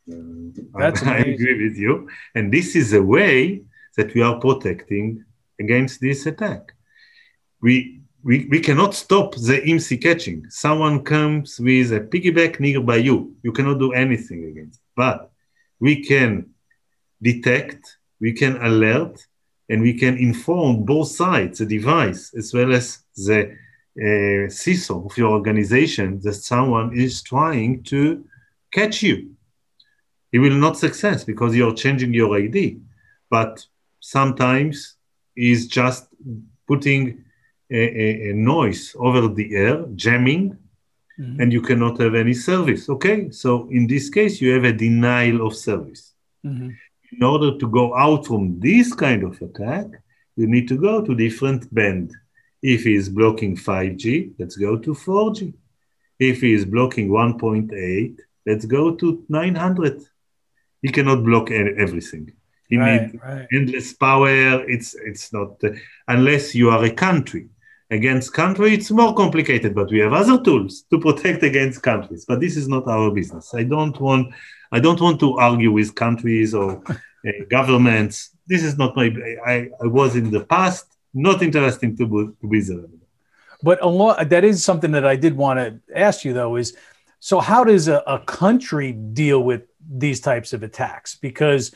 Mm, 0.09 0.53
That's 0.73 1.03
I 1.17 1.17
agree 1.19 1.67
with 1.67 1.77
you. 1.77 2.09
And 2.33 2.51
this 2.51 2.75
is 2.75 2.93
a 2.93 3.01
way 3.01 3.61
that 3.97 4.13
we 4.15 4.21
are 4.23 4.39
protecting 4.39 5.23
against 5.59 6.01
this 6.01 6.25
attack. 6.25 6.73
We 7.61 8.01
we, 8.23 8.47
we 8.49 8.59
cannot 8.59 8.95
stop 8.95 9.35
the 9.35 9.61
IMSI 9.61 10.01
catching. 10.01 10.49
Someone 10.49 11.03
comes 11.03 11.59
with 11.59 11.93
a 11.93 12.01
piggyback 12.01 12.59
nearby 12.59 12.97
you. 12.97 13.35
You 13.43 13.51
cannot 13.51 13.77
do 13.79 13.93
anything 13.93 14.43
against 14.45 14.81
but 14.97 15.31
we 15.79 16.03
can 16.03 16.49
detect, 17.21 17.97
we 18.19 18.33
can 18.33 18.57
alert, 18.57 19.25
and 19.69 19.81
we 19.81 19.93
can 19.93 20.17
inform 20.17 20.83
both 20.83 21.09
sides, 21.09 21.59
the 21.59 21.65
device 21.65 22.33
as 22.35 22.53
well 22.53 22.73
as 22.73 22.99
the 23.15 23.51
uh, 23.99 24.49
CISO 24.61 25.05
of 25.05 25.17
your 25.17 25.31
organization, 25.31 26.19
that 26.23 26.33
someone 26.33 26.97
is 26.97 27.21
trying 27.21 27.83
to 27.83 28.25
catch 28.71 29.03
you. 29.03 29.31
It 30.31 30.39
will 30.39 30.57
not 30.57 30.77
success 30.77 31.23
because 31.23 31.55
you're 31.55 31.73
changing 31.73 32.13
your 32.13 32.37
ID, 32.37 32.79
but 33.29 33.65
sometimes 33.99 34.95
is 35.35 35.67
just 35.67 36.07
putting 36.67 37.23
a, 37.69 37.77
a, 37.77 38.31
a 38.31 38.33
noise 38.33 38.95
over 38.97 39.27
the 39.27 39.55
air, 39.55 39.85
jamming, 39.95 40.57
mm-hmm. 41.19 41.41
and 41.41 41.51
you 41.51 41.61
cannot 41.61 41.99
have 41.99 42.15
any 42.15 42.33
service. 42.33 42.89
Okay, 42.89 43.29
so 43.31 43.67
in 43.69 43.87
this 43.87 44.09
case, 44.09 44.41
you 44.41 44.51
have 44.51 44.63
a 44.63 44.73
denial 44.73 45.45
of 45.45 45.55
service. 45.55 46.13
Mm-hmm. 46.45 46.69
In 47.13 47.23
order 47.23 47.57
to 47.57 47.67
go 47.67 47.95
out 47.95 48.25
from 48.27 48.59
this 48.59 48.93
kind 48.93 49.23
of 49.23 49.41
attack, 49.41 49.87
you 50.35 50.47
need 50.47 50.67
to 50.67 50.77
go 50.77 51.01
to 51.01 51.15
different 51.15 51.73
band. 51.73 52.13
If 52.61 52.83
he 52.83 52.95
is 52.95 53.09
blocking 53.09 53.55
5G, 53.55 54.33
let's 54.39 54.55
go 54.55 54.77
to 54.77 54.93
4G. 54.93 55.53
If 56.19 56.41
he 56.41 56.53
is 56.53 56.65
blocking 56.65 57.09
1.8, 57.09 58.19
let's 58.45 58.65
go 58.65 58.95
to 58.95 59.23
900. 59.29 60.01
He 60.81 60.89
cannot 60.89 61.23
block 61.23 61.51
everything. 61.51 62.33
He 62.67 62.77
right, 62.77 63.01
needs 63.01 63.23
right. 63.23 63.47
endless 63.53 63.93
power. 63.93 64.29
It's 64.67 64.93
it's 64.95 65.31
not 65.31 65.63
uh, 65.63 65.69
unless 66.07 66.53
you 66.53 66.69
are 66.69 66.83
a 66.83 66.91
country 66.91 67.49
against 67.89 68.33
country, 68.33 68.73
it's 68.73 68.91
more 68.91 69.13
complicated, 69.13 69.73
but 69.73 69.89
we 69.89 69.99
have 69.99 70.13
other 70.13 70.41
tools 70.41 70.83
to 70.91 70.99
protect 70.99 71.43
against 71.43 71.81
countries. 71.81 72.25
But 72.27 72.39
this 72.39 72.57
is 72.57 72.67
not 72.67 72.87
our 72.87 73.11
business. 73.11 73.53
I 73.53 73.63
don't 73.63 73.99
want, 73.99 74.33
I 74.71 74.79
don't 74.79 74.99
want 74.99 75.19
to 75.21 75.37
argue 75.37 75.71
with 75.71 75.95
countries 75.95 76.53
or 76.53 76.83
uh, 76.89 77.31
governments. 77.49 78.31
This 78.47 78.63
is 78.63 78.77
not 78.77 78.95
my. 78.95 79.13
I, 79.45 79.69
I 79.81 79.87
was 79.87 80.15
in 80.15 80.31
the 80.31 80.45
past 80.45 80.85
not 81.13 81.41
interesting 81.41 81.95
to, 81.97 82.35
to 82.39 82.47
be 82.47 82.61
there. 82.61 82.85
But 83.63 83.81
a 83.81 83.87
lot, 83.87 84.29
that 84.29 84.43
is 84.43 84.63
something 84.63 84.91
that 84.91 85.05
I 85.05 85.15
did 85.15 85.35
want 85.35 85.59
to 85.59 85.97
ask 85.97 86.23
you 86.23 86.33
though. 86.33 86.57
Is 86.57 86.75
so 87.19 87.39
how 87.39 87.63
does 87.63 87.87
a, 87.87 88.03
a 88.05 88.19
country 88.19 88.91
deal 88.91 89.41
with 89.41 89.63
these 89.89 90.19
types 90.19 90.53
of 90.53 90.63
attacks? 90.63 91.15
Because 91.15 91.73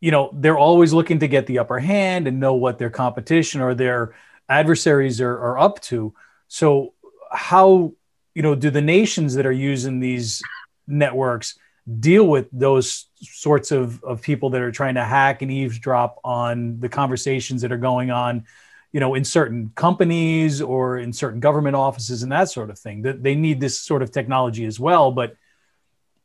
you 0.00 0.10
know 0.10 0.30
they're 0.32 0.58
always 0.58 0.92
looking 0.92 1.18
to 1.18 1.28
get 1.28 1.46
the 1.46 1.58
upper 1.58 1.78
hand 1.78 2.26
and 2.26 2.40
know 2.40 2.54
what 2.54 2.78
their 2.78 2.90
competition 2.90 3.60
or 3.60 3.74
their 3.74 4.14
adversaries 4.50 5.20
are, 5.20 5.32
are 5.32 5.58
up 5.58 5.80
to. 5.82 6.14
So 6.48 6.94
how 7.30 7.92
you 8.34 8.42
know 8.42 8.54
do 8.54 8.70
the 8.70 8.82
nations 8.82 9.34
that 9.34 9.46
are 9.46 9.52
using 9.52 10.00
these 10.00 10.42
networks 10.86 11.58
deal 11.98 12.26
with 12.26 12.48
those 12.52 13.06
sorts 13.22 13.70
of, 13.72 14.02
of 14.04 14.20
people 14.22 14.50
that 14.50 14.60
are 14.60 14.70
trying 14.70 14.94
to 14.94 15.04
hack 15.04 15.42
and 15.42 15.50
eavesdrop 15.50 16.18
on 16.22 16.78
the 16.78 16.88
conversations 16.88 17.62
that 17.62 17.72
are 17.72 17.78
going 17.78 18.10
on 18.10 18.44
you 18.92 18.98
know, 18.98 19.14
in 19.14 19.24
certain 19.24 19.70
companies 19.74 20.60
or 20.60 20.98
in 20.98 21.12
certain 21.12 21.40
government 21.40 21.76
offices 21.76 22.22
and 22.22 22.32
that 22.32 22.50
sort 22.50 22.70
of 22.70 22.78
thing. 22.78 23.02
That 23.02 23.22
they 23.22 23.34
need 23.34 23.60
this 23.60 23.78
sort 23.78 24.02
of 24.02 24.10
technology 24.10 24.64
as 24.64 24.80
well, 24.80 25.12
but 25.12 25.36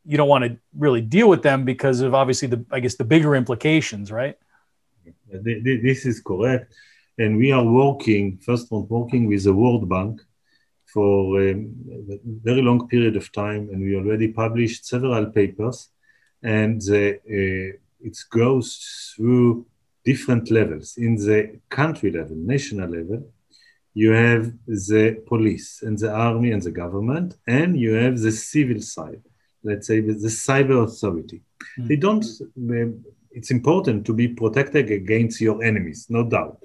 you 0.05 0.17
don't 0.17 0.30
want 0.30 0.45
to 0.45 0.57
really 0.76 1.01
deal 1.01 1.30
with 1.30 1.43
them 1.43 1.65
because 1.65 2.01
of 2.01 2.13
obviously 2.13 2.47
the 2.47 2.65
I 2.71 2.80
guess 2.80 2.95
the 2.95 3.03
bigger 3.03 3.36
implications, 3.36 4.11
right? 4.11 4.38
This 5.30 6.05
is 6.05 6.21
correct, 6.21 6.73
and 7.18 7.38
we 7.38 7.51
are 7.51 7.63
working 7.63 8.38
first 8.38 8.66
of 8.66 8.72
all, 8.74 8.84
working 8.84 9.28
with 9.28 9.43
the 9.43 9.53
World 9.53 9.88
Bank 9.89 10.22
for 10.86 11.41
um, 11.41 11.74
a 12.09 12.18
very 12.43 12.61
long 12.61 12.88
period 12.88 13.16
of 13.16 13.32
time, 13.32 13.70
and 13.72 13.82
we 13.82 13.95
already 13.95 14.30
published 14.30 14.86
several 14.86 15.26
papers, 15.28 15.89
and 16.43 16.82
uh, 16.89 17.13
it 18.07 18.18
goes 18.30 19.13
through 19.16 19.66
different 20.05 20.51
levels. 20.51 20.95
In 20.97 21.16
the 21.16 21.59
country 21.70 22.11
level, 22.11 22.38
national 22.38 22.89
level, 22.89 23.28
you 23.93 24.11
have 24.11 24.53
the 24.68 25.22
police 25.26 25.82
and 25.82 25.97
the 25.97 26.11
army 26.11 26.51
and 26.51 26.61
the 26.61 26.72
government, 26.72 27.38
and 27.47 27.78
you 27.78 27.93
have 27.93 28.20
the 28.20 28.32
civil 28.32 28.82
side, 28.82 29.24
let's 29.63 29.88
say 29.88 30.01
the, 30.01 30.13
the 30.13 30.28
cyber 30.28 30.84
authority. 30.84 31.41
Mm-hmm. 31.80 31.88
They 31.88 31.95
don't, 31.95 32.26
um, 32.57 33.05
it's 33.32 33.51
important 33.51 34.05
to 34.05 34.13
be 34.13 34.28
protected 34.28 34.91
against 34.91 35.41
your 35.41 35.63
enemies, 35.63 36.07
no 36.09 36.24
doubt. 36.24 36.64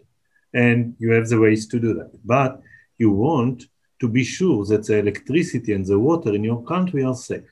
And 0.53 0.95
you 0.99 1.13
have 1.13 1.29
the 1.29 1.41
ways 1.41 1.67
to 1.69 1.79
do 1.79 1.95
that. 1.95 2.11
But 2.25 2.61
you 2.99 3.11
want 3.11 3.65
to 4.01 4.09
be 4.09 4.25
sure 4.25 4.65
that 4.67 4.87
the 4.87 4.99
electricity 4.99 5.73
and 5.73 5.85
the 5.87 5.99
water 5.99 6.35
in 6.35 6.43
your 6.45 6.63
country 6.65 7.05
are 7.05 7.15
safe. 7.15 7.51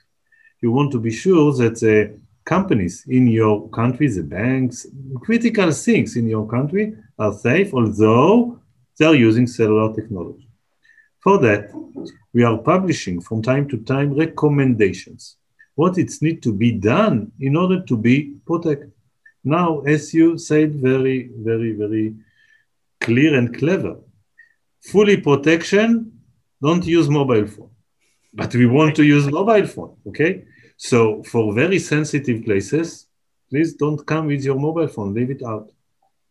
You 0.61 0.72
want 0.72 0.90
to 0.92 1.01
be 1.01 1.11
sure 1.11 1.53
that 1.55 1.78
the 1.80 2.18
companies 2.44 3.05
in 3.07 3.28
your 3.28 3.68
country, 3.68 4.09
the 4.09 4.22
banks, 4.22 4.86
critical 5.20 5.70
things 5.70 6.16
in 6.16 6.26
your 6.26 6.49
country 6.49 6.96
are 7.18 7.32
safe, 7.32 7.72
although 7.74 8.59
they're 8.99 9.14
using 9.14 9.46
cellular 9.46 9.94
technology. 9.94 10.49
For 11.20 11.38
that, 11.38 11.70
we 12.32 12.42
are 12.44 12.59
publishing 12.59 13.20
from 13.20 13.42
time 13.42 13.68
to 13.68 13.76
time 13.78 14.14
recommendations, 14.14 15.36
what 15.74 15.99
it's 15.99 16.22
need 16.22 16.42
to 16.42 16.53
be 16.53 16.72
done 16.72 17.32
in 17.38 17.57
order 17.57 17.82
to 17.84 17.96
be 17.96 18.36
protected. 18.46 18.92
Now, 19.44 19.80
as 19.80 20.14
you 20.14 20.38
said, 20.38 20.74
very, 20.76 21.30
very, 21.36 21.72
very 21.72 22.14
clear 23.01 23.34
and 23.38 23.57
clever, 23.57 23.96
fully 24.80 25.16
protection 25.16 26.12
don't 26.61 26.84
use 26.84 27.09
mobile 27.09 27.46
phone. 27.46 27.70
But 28.32 28.55
we 28.55 28.66
want 28.66 28.94
to 28.96 29.05
use 29.05 29.26
mobile 29.26 29.66
phone, 29.66 29.96
okay? 30.09 30.44
So 30.76 31.22
for 31.22 31.53
very 31.55 31.78
sensitive 31.78 32.44
places, 32.44 33.07
please 33.51 33.74
don't 33.74 34.05
come 34.07 34.26
with 34.26 34.44
your 34.44 34.59
mobile 34.59 34.88
phone, 34.88 35.14
leave 35.14 35.30
it 35.30 35.42
out. 35.42 35.70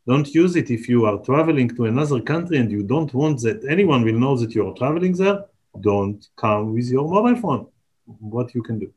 Don't 0.06 0.28
use 0.34 0.56
it 0.56 0.70
if 0.72 0.88
you 0.88 1.06
are 1.06 1.18
traveling 1.20 1.70
to 1.76 1.86
another 1.86 2.22
country 2.22 2.58
and 2.58 2.72
you 2.72 2.84
don't 2.84 3.14
want 3.14 3.42
that 3.42 3.66
anyone 3.70 4.04
will 4.06 4.14
know 4.14 4.38
that 4.38 4.56
you 4.56 4.68
are 4.68 4.74
traveling 4.74 5.14
there. 5.14 5.46
Don't 5.80 6.26
come 6.38 6.74
with 6.74 6.88
your 6.90 7.08
mobile 7.10 7.40
phone. 7.42 7.68
What 8.06 8.56
you 8.56 8.64
can 8.64 8.80
do. 8.80 8.94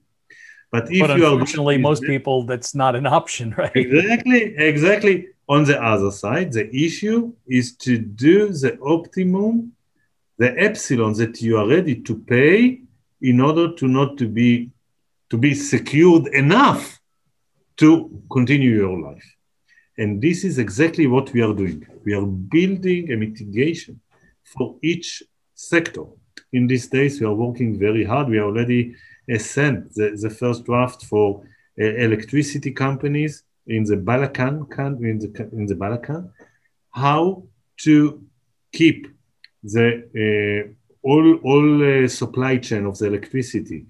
But 0.70 0.84
if 0.92 1.00
but 1.00 1.16
you 1.18 1.26
unfortunately, 1.26 1.76
are 1.76 1.80
most 1.80 2.04
people 2.04 2.44
that's 2.44 2.76
not 2.76 2.94
an 2.94 3.06
option, 3.06 3.50
right? 3.58 3.74
Exactly, 3.74 4.54
exactly. 4.56 5.28
On 5.50 5.64
the 5.64 5.82
other 5.82 6.12
side, 6.12 6.52
the 6.52 6.68
issue 6.72 7.32
is 7.48 7.74
to 7.78 7.98
do 7.98 8.48
the 8.62 8.78
optimum 8.80 9.72
the 10.38 10.58
epsilon 10.58 11.12
that 11.14 11.42
you 11.42 11.58
are 11.58 11.68
ready 11.68 11.94
to 11.94 12.14
pay 12.16 12.80
in 13.20 13.40
order 13.40 13.74
to 13.74 13.86
not 13.86 14.16
to 14.16 14.26
be 14.26 14.70
to 15.28 15.36
be 15.36 15.52
secured 15.54 16.28
enough 16.28 17.00
to 17.76 17.88
continue 18.30 18.74
your 18.84 18.98
life. 18.98 19.28
And 19.98 20.22
this 20.22 20.44
is 20.44 20.58
exactly 20.58 21.06
what 21.06 21.32
we 21.34 21.42
are 21.42 21.52
doing. 21.52 21.84
We 22.06 22.14
are 22.14 22.24
building 22.24 23.12
a 23.12 23.16
mitigation 23.16 24.00
for 24.44 24.76
each 24.82 25.22
sector. 25.54 26.04
In 26.52 26.68
these 26.68 26.86
days 26.86 27.20
we 27.20 27.26
are 27.26 27.34
working 27.34 27.78
very 27.78 28.04
hard. 28.04 28.28
We 28.28 28.40
already 28.40 28.94
sent 29.36 29.94
the, 29.94 30.16
the 30.24 30.30
first 30.30 30.64
draft 30.64 31.04
for 31.04 31.42
uh, 31.78 31.84
electricity 32.06 32.72
companies 32.72 33.42
in 33.66 33.84
the 33.84 33.96
Balkan 33.96 34.66
in 35.02 35.18
the, 35.18 35.48
in 35.52 35.66
the 35.66 35.74
Balkan 35.74 36.30
how 36.90 37.42
to 37.78 38.22
keep 38.72 39.06
the 39.62 39.88
uh, 40.16 40.72
all 41.02 41.34
all 41.36 42.04
uh, 42.04 42.08
supply 42.08 42.56
chain 42.58 42.86
of 42.86 42.98
the 42.98 43.06
electricity, 43.06 43.86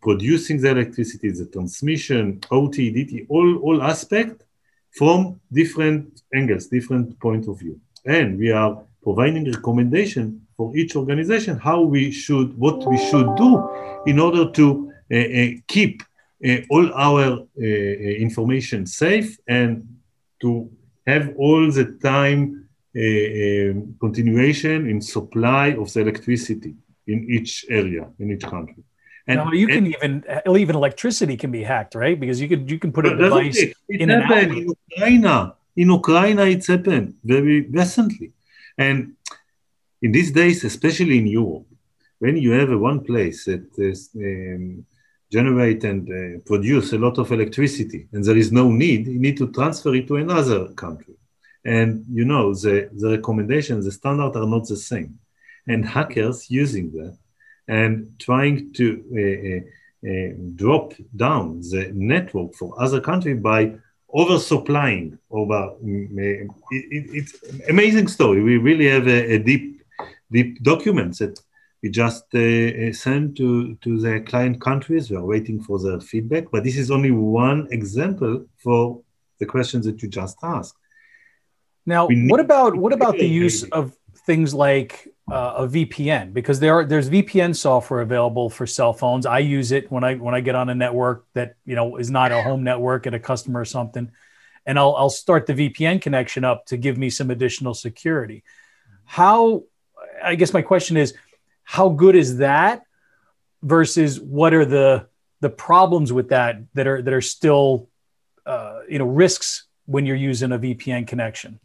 producing 0.00 0.60
the 0.60 0.70
electricity, 0.70 1.30
the 1.30 1.46
transmission, 1.46 2.40
OT, 2.50 2.92
DT, 2.92 3.26
all 3.28 3.56
all 3.58 3.82
aspect 3.82 4.44
from 4.92 5.40
different 5.52 6.22
angles, 6.34 6.66
different 6.66 7.18
point 7.20 7.48
of 7.48 7.58
view, 7.58 7.78
and 8.06 8.38
we 8.38 8.50
are 8.50 8.82
providing 9.02 9.50
recommendation 9.50 10.40
for 10.56 10.74
each 10.76 10.96
organization 10.96 11.58
how 11.58 11.80
we 11.80 12.10
should 12.10 12.56
what 12.56 12.88
we 12.88 12.96
should 13.08 13.34
do 13.36 13.50
in 14.06 14.18
order 14.18 14.50
to 14.50 14.92
uh, 15.12 15.16
uh, 15.16 15.48
keep 15.66 16.02
all 16.70 16.92
our 16.94 17.24
uh, 17.32 17.62
uh, 17.62 18.16
information 18.26 18.86
safe 18.86 19.38
and 19.46 19.86
to 20.40 20.70
have 21.06 21.34
all 21.36 21.70
the 21.70 21.98
time 22.02 22.68
continuation 24.00 24.88
in 24.88 25.00
supply 25.00 25.68
of 25.82 25.92
the 25.92 26.00
electricity 26.00 26.74
in 27.06 27.26
each 27.28 27.66
area 27.68 28.08
in 28.18 28.30
each 28.30 28.46
country. 28.46 28.82
And 29.26 29.38
now 29.38 29.52
you 29.52 29.66
can 29.66 29.92
and, 30.02 30.24
even 30.24 30.60
even 30.62 30.76
electricity 30.76 31.36
can 31.36 31.50
be 31.50 31.62
hacked, 31.62 31.94
right? 31.94 32.18
Because 32.18 32.40
you 32.40 32.48
could 32.48 32.70
you 32.70 32.78
can 32.78 32.92
put 32.92 33.06
a 33.06 33.16
device 33.16 33.58
it, 33.58 33.76
it 33.88 34.00
in 34.02 34.08
happened 34.10 34.52
in 34.58 34.74
Ukraine. 34.74 35.52
In 35.76 35.90
Ukraine, 35.90 36.38
it's 36.38 36.68
happened 36.68 37.14
very 37.24 37.62
recently, 37.62 38.32
and 38.78 39.14
in 40.02 40.12
these 40.12 40.30
days, 40.30 40.62
especially 40.62 41.18
in 41.18 41.26
Europe, 41.26 41.66
when 42.18 42.36
you 42.36 42.52
have 42.52 42.70
a 42.70 42.78
one 42.78 43.00
place 43.00 43.46
that 43.46 43.66
is, 43.78 44.10
um, 44.14 44.84
generate 45.30 45.84
and 45.84 46.08
uh, 46.08 46.40
produce 46.46 46.92
a 46.92 46.98
lot 46.98 47.18
of 47.18 47.32
electricity, 47.32 48.08
and 48.12 48.24
there 48.24 48.36
is 48.36 48.52
no 48.52 48.70
need, 48.70 49.06
you 49.06 49.18
need 49.18 49.36
to 49.38 49.50
transfer 49.52 49.94
it 49.94 50.06
to 50.08 50.16
another 50.16 50.68
country. 50.74 51.14
And 51.64 52.04
you 52.10 52.24
know, 52.24 52.54
the, 52.54 52.90
the 52.92 53.10
recommendations, 53.16 53.84
the 53.84 53.92
standards 53.92 54.36
are 54.36 54.46
not 54.46 54.68
the 54.68 54.76
same. 54.76 55.18
And 55.66 55.84
hackers 55.84 56.50
using 56.50 56.92
that 56.92 57.16
and 57.68 58.18
trying 58.18 58.72
to 58.74 58.86
uh, 59.16 60.08
uh, 60.08 60.10
uh, 60.10 60.32
drop 60.54 60.92
down 61.16 61.60
the 61.60 61.90
network 61.94 62.54
for 62.54 62.80
other 62.80 63.00
countries 63.00 63.40
by 63.40 63.72
oversupplying 64.14 65.18
over 65.30 65.74
it, 65.82 66.48
it, 66.70 67.04
it's 67.18 67.34
amazing 67.68 68.06
story 68.06 68.42
we 68.42 68.58
really 68.58 68.86
have 68.86 69.08
a, 69.08 69.34
a, 69.34 69.38
deep 69.38 69.82
deep 70.30 70.62
documents 70.62 71.18
that 71.18 71.40
we 71.84 71.90
just 71.90 72.24
uh, 72.34 72.40
uh, 72.40 72.92
send 72.92 73.36
to 73.36 73.74
to 73.84 73.90
the 74.04 74.14
client 74.30 74.56
countries 74.68 75.10
we 75.10 75.16
are 75.20 75.28
waiting 75.34 75.58
for 75.66 75.76
their 75.78 76.00
feedback 76.00 76.44
but 76.50 76.64
this 76.64 76.78
is 76.82 76.90
only 76.90 77.12
one 77.44 77.68
example 77.70 78.34
for 78.64 78.80
the 79.40 79.46
questions 79.54 79.84
that 79.86 80.02
you 80.02 80.08
just 80.08 80.36
asked 80.42 80.78
now, 81.86 82.08
what 82.08 82.40
about 82.40 82.76
what 82.76 82.92
about 82.92 83.18
the 83.18 83.26
use 83.26 83.62
of 83.64 83.94
things 84.26 84.54
like 84.54 85.08
uh, 85.30 85.54
a 85.58 85.68
VPN? 85.68 86.32
Because 86.32 86.58
there 86.58 86.74
are 86.74 86.84
there's 86.84 87.10
VPN 87.10 87.54
software 87.54 88.00
available 88.00 88.48
for 88.48 88.66
cell 88.66 88.94
phones. 88.94 89.26
I 89.26 89.40
use 89.40 89.70
it 89.70 89.90
when 89.90 90.02
I 90.02 90.14
when 90.14 90.34
I 90.34 90.40
get 90.40 90.54
on 90.54 90.70
a 90.70 90.74
network 90.74 91.26
that 91.34 91.56
you 91.66 91.74
know 91.74 91.96
is 91.96 92.10
not 92.10 92.32
a 92.32 92.42
home 92.42 92.64
network 92.64 93.06
at 93.06 93.12
a 93.12 93.18
customer 93.18 93.60
or 93.60 93.64
something, 93.66 94.10
and 94.64 94.78
I'll 94.78 94.94
I'll 94.96 95.10
start 95.10 95.46
the 95.46 95.52
VPN 95.52 96.00
connection 96.00 96.42
up 96.42 96.64
to 96.66 96.78
give 96.78 96.96
me 96.96 97.10
some 97.10 97.30
additional 97.30 97.74
security. 97.74 98.44
How? 99.04 99.64
I 100.22 100.36
guess 100.36 100.54
my 100.54 100.62
question 100.62 100.96
is, 100.96 101.12
how 101.64 101.88
good 101.88 102.16
is 102.16 102.38
that 102.38 102.82
versus 103.62 104.20
what 104.20 104.54
are 104.54 104.64
the 104.64 105.06
the 105.40 105.50
problems 105.50 106.12
with 106.12 106.28
that 106.28 106.56
that 106.74 106.86
are 106.86 107.02
that 107.02 107.12
are 107.12 107.20
still 107.20 107.88
uh, 108.46 108.80
you 108.88 108.98
know 108.98 109.06
risks 109.06 109.66
when 109.86 110.06
you're 110.06 110.16
using 110.16 110.52
a 110.52 110.58
VPN 110.58 111.06
connection? 111.06 111.58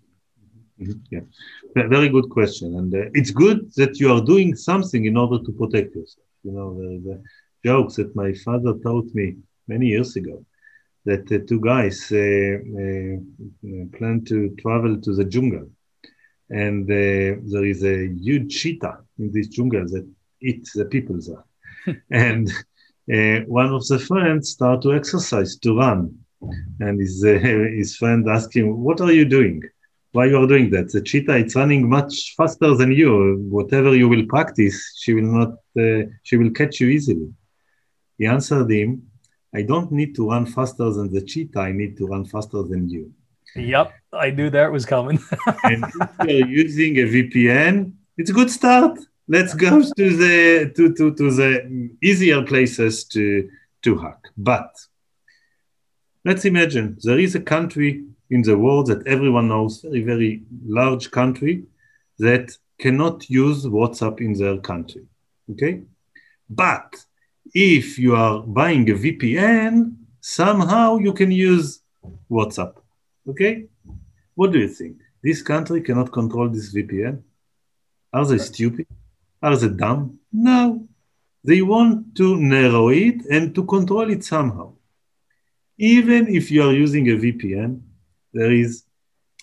Mm-hmm. 0.81 0.99
Yeah, 1.11 1.87
very 1.87 2.09
good 2.09 2.29
question, 2.29 2.75
and 2.75 2.93
uh, 2.93 3.09
it's 3.13 3.31
good 3.31 3.71
that 3.75 3.99
you 3.99 4.11
are 4.13 4.21
doing 4.21 4.55
something 4.55 5.05
in 5.05 5.17
order 5.17 5.43
to 5.43 5.51
protect 5.51 5.95
yourself. 5.95 6.27
You 6.43 6.53
know 6.53 6.73
the, 6.79 6.89
the 7.05 7.23
jokes 7.65 7.95
that 7.95 8.15
my 8.15 8.33
father 8.33 8.73
taught 8.83 9.13
me 9.13 9.35
many 9.67 9.87
years 9.87 10.15
ago 10.15 10.45
that 11.05 11.45
two 11.47 11.59
guys 11.59 12.11
uh, 12.11 12.17
uh, 12.17 13.97
plan 13.97 14.23
to 14.25 14.55
travel 14.61 14.99
to 15.01 15.13
the 15.15 15.25
jungle, 15.25 15.69
and 16.49 16.83
uh, 16.89 17.39
there 17.51 17.65
is 17.65 17.83
a 17.83 18.07
huge 18.07 18.55
cheetah 18.61 18.99
in 19.17 19.31
this 19.31 19.47
jungle 19.47 19.85
that 19.85 20.07
eats 20.41 20.73
the 20.73 20.85
people 20.85 21.17
there, 21.27 21.95
and 22.11 22.49
uh, 23.13 23.45
one 23.45 23.73
of 23.73 23.85
the 23.87 23.99
friends 23.99 24.49
start 24.49 24.81
to 24.81 24.93
exercise 24.93 25.57
to 25.57 25.77
run, 25.77 26.17
and 26.79 26.99
his 26.99 27.23
uh, 27.23 27.33
his 27.81 27.95
friend 27.95 28.27
asked 28.29 28.55
him, 28.55 28.83
"What 28.83 29.01
are 29.01 29.11
you 29.11 29.25
doing?" 29.25 29.61
why 30.11 30.25
you 30.25 30.37
are 30.37 30.47
doing 30.47 30.69
that. 30.71 30.91
The 30.91 31.01
cheetah 31.01 31.37
it's 31.37 31.55
running 31.55 31.87
much 31.87 32.33
faster 32.35 32.73
than 32.75 32.91
you. 32.91 33.45
Whatever 33.49 33.95
you 33.95 34.09
will 34.09 34.25
practice, 34.25 34.77
she 34.99 35.13
will 35.13 35.31
not. 35.39 35.51
Uh, 35.77 36.09
she 36.23 36.37
will 36.37 36.51
catch 36.51 36.79
you 36.79 36.87
easily. 36.87 37.29
He 38.17 38.25
answered 38.25 38.71
him, 38.71 39.03
"I 39.53 39.61
don't 39.61 39.91
need 39.91 40.15
to 40.15 40.29
run 40.29 40.45
faster 40.45 40.89
than 40.91 41.13
the 41.13 41.21
cheetah. 41.21 41.59
I 41.59 41.71
need 41.71 41.97
to 41.97 42.07
run 42.07 42.25
faster 42.25 42.63
than 42.63 42.89
you." 42.89 43.13
Yep, 43.55 43.93
I 44.13 44.31
knew 44.31 44.49
that 44.49 44.71
was 44.71 44.85
coming. 44.85 45.19
and 45.63 45.85
if 45.85 46.27
you're 46.27 46.47
using 46.47 46.97
a 46.97 47.03
VPN, 47.03 47.93
it's 48.17 48.29
a 48.29 48.33
good 48.33 48.51
start. 48.51 48.99
Let's 49.27 49.53
go 49.53 49.81
to 49.81 50.15
the 50.17 50.71
to, 50.75 50.93
to, 50.95 51.13
to 51.13 51.31
the 51.31 51.89
easier 52.01 52.43
places 52.43 53.03
to 53.05 53.49
to 53.83 53.97
hack. 53.97 54.21
But 54.37 54.71
let's 56.25 56.45
imagine 56.45 56.97
there 57.03 57.19
is 57.19 57.35
a 57.35 57.39
country 57.39 58.05
in 58.29 58.41
the 58.43 58.57
world 58.57 58.87
that 58.87 59.05
everyone 59.07 59.47
knows, 59.47 59.81
very, 59.81 60.03
very 60.03 60.43
large 60.65 61.11
country 61.11 61.63
that 62.19 62.51
cannot 62.79 63.29
use 63.29 63.65
WhatsApp 63.65 64.21
in 64.21 64.33
their 64.33 64.57
country. 64.57 65.05
Okay? 65.51 65.81
But 66.49 66.95
if 67.53 67.97
you 67.97 68.15
are 68.15 68.41
buying 68.41 68.89
a 68.89 68.93
VPN, 68.93 69.95
somehow 70.21 70.97
you 70.97 71.13
can 71.13 71.31
use 71.31 71.81
WhatsApp. 72.29 72.75
Okay? 73.29 73.67
What 74.35 74.51
do 74.51 74.59
you 74.59 74.67
think? 74.67 74.97
This 75.21 75.41
country 75.41 75.81
cannot 75.81 76.11
control 76.11 76.49
this 76.49 76.73
VPN? 76.73 77.21
Are 78.11 78.25
they 78.25 78.39
stupid? 78.39 78.87
Are 79.41 79.55
they 79.55 79.69
dumb? 79.69 80.19
No. 80.31 80.87
They 81.43 81.61
want 81.61 82.15
to 82.15 82.37
narrow 82.37 82.89
it 82.89 83.25
and 83.29 83.53
to 83.55 83.63
control 83.65 84.09
it 84.09 84.23
somehow. 84.23 84.73
Even 85.77 86.27
if 86.27 86.51
you 86.51 86.63
are 86.63 86.73
using 86.73 87.07
a 87.09 87.15
VPN, 87.15 87.81
there 88.33 88.51
is, 88.51 88.83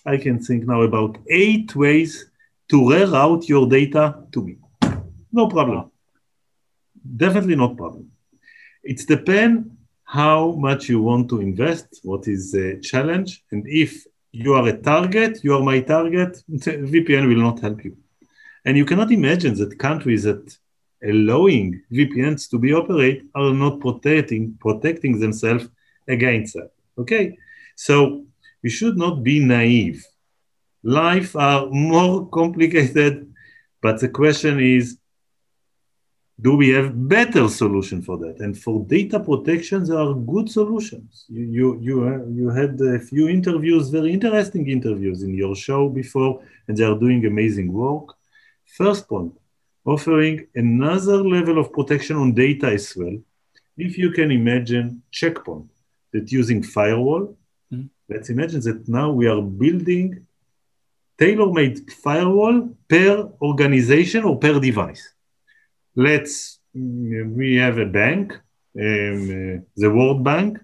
I 0.05 0.17
can 0.17 0.39
think 0.39 0.65
now 0.65 0.81
about 0.81 1.17
eight 1.29 1.75
ways 1.75 2.29
to 2.69 2.81
reroute 2.81 3.47
your 3.47 3.67
data 3.67 4.23
to 4.33 4.43
me. 4.43 4.57
No 5.31 5.47
problem. 5.47 5.91
Definitely 7.15 7.55
not 7.55 7.77
problem. 7.77 8.11
It's 8.83 9.05
depend 9.05 9.76
how 10.07 10.53
much 10.53 10.87
you 10.87 11.01
want 11.01 11.29
to 11.29 11.41
invest, 11.41 11.99
what 12.03 12.29
is 12.29 12.53
the 12.53 12.79
challenge, 12.81 13.43
and 13.51 13.63
if 13.67 14.05
you 14.31 14.53
are 14.53 14.65
a 14.67 14.77
target, 14.77 15.43
you 15.43 15.53
are 15.53 15.61
my 15.61 15.81
target, 15.81 16.41
VPN 16.49 17.27
will 17.27 17.43
not 17.49 17.59
help 17.59 17.83
you. 17.83 17.97
And 18.63 18.77
you 18.77 18.85
cannot 18.85 19.11
imagine 19.11 19.55
that 19.55 19.77
countries 19.77 20.23
that 20.23 20.57
allowing 21.03 21.83
VPNs 21.91 22.49
to 22.51 22.57
be 22.57 22.73
operate 22.73 23.23
are 23.35 23.53
not 23.53 23.81
protecting 23.81 24.57
protecting 24.61 25.19
themselves 25.19 25.67
against 26.07 26.53
that. 26.53 26.71
Okay, 26.97 27.37
so 27.75 28.25
we 28.63 28.69
should 28.69 28.97
not 28.97 29.23
be 29.23 29.39
naive. 29.39 30.05
Life 30.83 31.35
are 31.35 31.65
more 31.67 32.27
complicated, 32.39 33.33
but 33.81 33.99
the 33.99 34.09
question 34.09 34.61
is, 34.61 34.97
do 36.39 36.55
we 36.55 36.69
have 36.69 37.07
better 37.09 37.47
solution 37.47 38.01
for 38.01 38.17
that? 38.19 38.39
And 38.39 38.55
for 38.57 38.85
data 38.85 39.19
protection, 39.19 39.85
there 39.85 39.97
are 39.97 40.13
good 40.13 40.49
solutions. 40.51 41.25
You 41.29 41.45
you 41.57 41.79
you, 41.81 41.95
uh, 42.07 42.25
you 42.29 42.49
had 42.49 42.79
a 42.79 42.99
few 42.99 43.27
interviews, 43.27 43.89
very 43.89 44.13
interesting 44.13 44.69
interviews 44.69 45.23
in 45.23 45.33
your 45.33 45.55
show 45.55 45.89
before, 45.89 46.43
and 46.67 46.77
they 46.77 46.83
are 46.83 46.97
doing 46.97 47.25
amazing 47.25 47.73
work. 47.73 48.13
First 48.65 49.07
point, 49.07 49.33
offering 49.83 50.45
another 50.53 51.17
level 51.23 51.57
of 51.57 51.73
protection 51.73 52.17
on 52.17 52.33
data 52.33 52.67
as 52.67 52.95
well. 52.95 53.17
If 53.77 53.97
you 53.97 54.11
can 54.11 54.29
imagine 54.31 55.01
checkpoint 55.11 55.71
that 56.11 56.31
using 56.31 56.61
firewall, 56.61 57.35
mm-hmm. 57.73 57.87
let's 58.09 58.29
imagine 58.29 58.61
that 58.61 58.87
now 58.87 59.11
we 59.11 59.27
are 59.27 59.41
building 59.41 60.25
tailor-made 61.17 61.91
firewall 61.91 62.69
per 62.87 63.27
organization 63.41 64.23
or 64.23 64.37
per 64.37 64.59
device. 64.59 65.13
Let's 65.97 66.59
we 66.73 67.57
have 67.57 67.77
a 67.79 67.85
bank, 67.85 68.31
um, 68.33 68.39
uh, 68.79 69.61
the 69.75 69.91
World 69.91 70.23
Bank. 70.23 70.59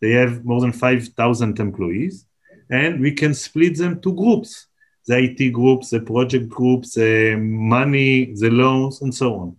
They 0.00 0.12
have 0.12 0.44
more 0.44 0.60
than 0.60 0.72
5,000 0.72 1.58
employees, 1.58 2.24
and 2.70 3.00
we 3.00 3.12
can 3.12 3.34
split 3.34 3.76
them 3.76 4.00
to 4.02 4.14
groups 4.14 4.68
the 5.08 5.18
IT 5.18 5.52
groups, 5.52 5.90
the 5.90 6.00
project 6.00 6.48
groups, 6.48 6.94
the 6.94 7.34
money, 7.36 8.34
the 8.34 8.50
loans, 8.50 9.00
and 9.00 9.12
so 9.12 9.34
on. 9.34 9.56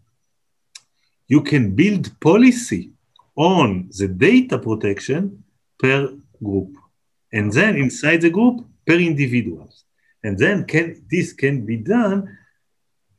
You 1.28 1.42
can 1.42 1.76
build 1.76 2.18
policy 2.20 2.92
on 3.36 3.90
the 3.98 4.08
data 4.08 4.60
protection 4.60 5.44
per 5.80 6.14
group. 6.42 6.78
And 7.34 7.52
then 7.52 7.76
inside 7.76 8.22
the 8.22 8.30
group, 8.30 8.66
per 8.86 8.94
individuals. 8.94 9.86
And 10.24 10.38
then 10.38 10.66
can, 10.66 11.04
this 11.10 11.34
can 11.34 11.66
be 11.66 11.78
done 11.78 12.38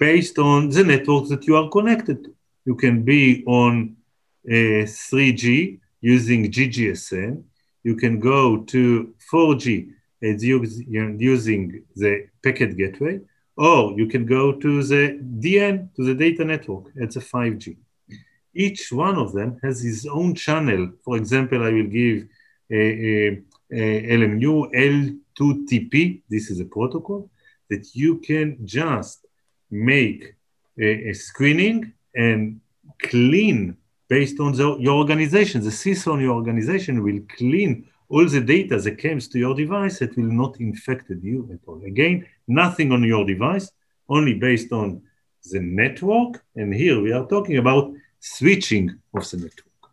based 0.01 0.37
on 0.39 0.71
the 0.71 0.83
networks 0.83 1.29
that 1.29 1.47
you 1.47 1.55
are 1.57 1.69
connected 1.69 2.25
to. 2.25 2.35
You 2.65 2.75
can 2.75 3.05
be 3.05 3.45
on 3.47 3.97
uh, 4.49 4.85
3G 5.09 5.79
using 6.01 6.51
GGSN. 6.51 7.43
You 7.85 7.95
can 7.97 8.19
go 8.19 8.63
to 8.73 9.15
4G 9.33 9.93
it's 10.21 10.45
using 10.45 11.85
the 11.97 12.27
packet 12.45 12.77
gateway, 12.77 13.21
or 13.57 13.99
you 13.99 14.07
can 14.07 14.27
go 14.27 14.53
to 14.53 14.83
the 14.83 15.19
DN, 15.41 15.95
to 15.97 16.05
the 16.05 16.15
data 16.15 16.45
network. 16.45 16.93
It's 16.97 17.17
a 17.17 17.21
5G. 17.21 17.77
Each 18.55 18.93
one 18.93 19.17
of 19.17 19.33
them 19.33 19.59
has 19.63 19.81
his 19.81 20.07
own 20.07 20.35
channel. 20.35 20.91
For 21.05 21.17
example, 21.17 21.63
I 21.63 21.71
will 21.71 21.87
give 21.87 22.27
a, 22.71 22.77
a, 22.77 23.43
a 23.73 24.17
LMU 24.19 24.71
L2TP. 25.39 26.23
This 26.29 26.51
is 26.51 26.61
a 26.61 26.67
protocol 26.67 27.31
that 27.71 27.95
you 27.95 28.19
can 28.19 28.59
just 28.67 29.25
make 29.71 30.35
a, 30.79 31.11
a 31.11 31.13
screening 31.13 31.93
and 32.15 32.61
clean 32.99 33.77
based 34.09 34.41
on 34.41 34.53
the, 34.53 34.77
your 34.79 34.97
organization. 34.97 35.63
The 35.63 35.71
CISO 35.71 36.15
on 36.15 36.21
your 36.21 36.35
organization 36.35 37.03
will 37.03 37.21
clean 37.37 37.87
all 38.11 38.29
the 38.29 38.41
data 38.41 38.77
that 38.77 38.99
comes 38.99 39.29
to 39.29 39.39
your 39.39 39.55
device, 39.55 40.03
it 40.03 40.17
will 40.17 40.33
not 40.33 40.61
infect 40.61 41.09
you 41.23 41.49
at 41.53 41.61
all. 41.67 41.81
Again, 41.85 42.27
nothing 42.49 42.91
on 42.91 43.05
your 43.05 43.25
device, 43.25 43.71
only 44.09 44.35
based 44.35 44.73
on 44.73 45.03
the 45.53 45.61
network. 45.61 46.45
And 46.57 46.75
here 46.75 47.01
we 47.01 47.13
are 47.13 47.25
talking 47.27 47.57
about 47.59 47.93
switching 48.19 48.99
of 49.15 49.31
the 49.31 49.37
network. 49.37 49.93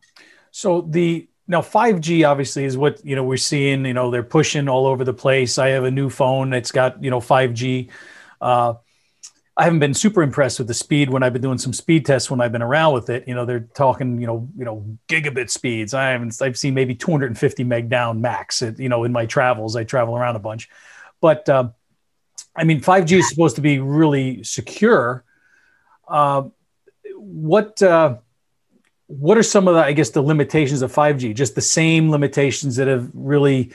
So 0.49 0.81
the 0.81 1.29
now 1.47 1.61
5G 1.61 2.27
obviously 2.27 2.65
is 2.65 2.75
what 2.75 3.05
you 3.05 3.15
know 3.15 3.23
we're 3.23 3.37
seeing. 3.37 3.85
You 3.85 3.93
know 3.93 4.09
they're 4.09 4.23
pushing 4.23 4.67
all 4.67 4.87
over 4.87 5.03
the 5.03 5.13
place. 5.13 5.59
I 5.59 5.69
have 5.69 5.83
a 5.83 5.91
new 5.91 6.09
phone 6.09 6.49
that's 6.49 6.71
got 6.71 7.01
you 7.03 7.11
know 7.11 7.19
5G. 7.19 7.89
Uh, 8.41 8.73
I 9.57 9.63
haven't 9.63 9.79
been 9.79 9.95
super 9.95 10.21
impressed 10.21 10.59
with 10.59 10.67
the 10.67 10.75
speed 10.75 11.09
when 11.09 11.23
I've 11.23 11.33
been 11.33 11.41
doing 11.41 11.57
some 11.57 11.73
speed 11.73 12.05
tests 12.05 12.29
when 12.29 12.39
I've 12.39 12.51
been 12.51 12.61
around 12.61 12.93
with 12.93 13.09
it. 13.09 13.27
You 13.27 13.33
know, 13.33 13.43
they're 13.43 13.67
talking, 13.73 14.21
you 14.21 14.27
know, 14.27 14.47
you 14.55 14.63
know, 14.63 14.85
gigabit 15.07 15.49
speeds. 15.49 15.95
I 15.95 16.11
haven't, 16.11 16.39
I've 16.41 16.57
seen 16.57 16.75
maybe 16.75 16.93
250 16.93 17.63
meg 17.63 17.89
down 17.89 18.21
max. 18.21 18.61
At, 18.61 18.77
you 18.77 18.87
know, 18.87 19.03
in 19.03 19.11
my 19.11 19.25
travels, 19.25 19.75
I 19.75 19.83
travel 19.83 20.15
around 20.15 20.35
a 20.35 20.39
bunch, 20.39 20.69
but 21.21 21.49
uh, 21.49 21.69
I 22.55 22.65
mean, 22.65 22.81
5G 22.81 23.17
is 23.17 23.29
supposed 23.29 23.55
to 23.55 23.61
be 23.61 23.79
really 23.79 24.43
secure. 24.43 25.23
Uh, 26.07 26.43
what 27.15 27.81
uh, 27.81 28.17
what 29.07 29.37
are 29.37 29.43
some 29.43 29.67
of 29.67 29.73
the, 29.73 29.83
I 29.83 29.93
guess, 29.93 30.11
the 30.11 30.21
limitations 30.21 30.81
of 30.81 30.93
5G? 30.93 31.33
Just 31.33 31.55
the 31.55 31.61
same 31.61 32.11
limitations 32.11 32.75
that 32.75 32.87
have 32.87 33.09
really 33.13 33.71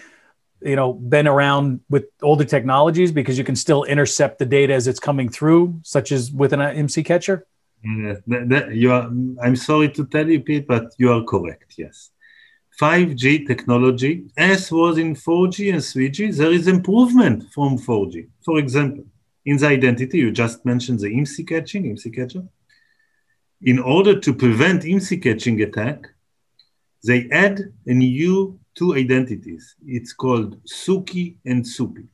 you 0.64 0.76
know 0.76 0.92
been 0.94 1.26
around 1.26 1.80
with 1.88 2.04
older 2.22 2.44
technologies 2.44 3.12
because 3.12 3.38
you 3.38 3.44
can 3.44 3.56
still 3.56 3.84
intercept 3.84 4.38
the 4.38 4.46
data 4.46 4.72
as 4.72 4.86
it's 4.86 5.00
coming 5.00 5.28
through 5.28 5.80
such 5.82 6.12
as 6.12 6.30
with 6.30 6.52
an 6.52 6.60
uh, 6.60 6.70
IMSI 6.70 7.04
catcher? 7.04 7.46
Yeah, 7.84 8.14
that, 8.28 8.48
that 8.48 8.74
you 8.74 8.92
are 8.92 9.10
i'm 9.42 9.56
sorry 9.56 9.88
to 9.90 10.06
tell 10.06 10.28
you 10.28 10.40
pete 10.40 10.68
but 10.68 10.94
you 10.98 11.12
are 11.12 11.22
correct 11.24 11.74
yes. 11.76 12.10
5g 12.80 13.46
technology 13.46 14.24
as 14.36 14.70
was 14.70 14.98
in 14.98 15.14
4g 15.14 15.72
and 15.72 15.82
3g 15.82 16.36
there 16.36 16.52
is 16.52 16.68
improvement 16.68 17.52
from 17.52 17.76
4g 17.78 18.28
for 18.44 18.58
example 18.58 19.04
in 19.44 19.56
the 19.56 19.66
identity 19.66 20.18
you 20.18 20.30
just 20.30 20.64
mentioned 20.64 21.00
the 21.00 21.08
IMSI 21.08 21.48
catching 21.48 21.84
IMSI 21.84 22.14
catcher. 22.14 22.44
In 23.62 23.78
order 23.78 24.18
to 24.18 24.32
prevent 24.32 24.82
IMSI 24.82 25.22
catching 25.22 25.60
attack 25.62 26.06
they 27.04 27.28
add 27.30 27.60
a 27.86 27.92
new 27.92 28.58
two 28.74 28.94
identities. 28.94 29.74
It's 29.86 30.12
called 30.12 30.56
SUCI 30.64 31.36
and 31.44 31.64
SUPI. 31.64 32.06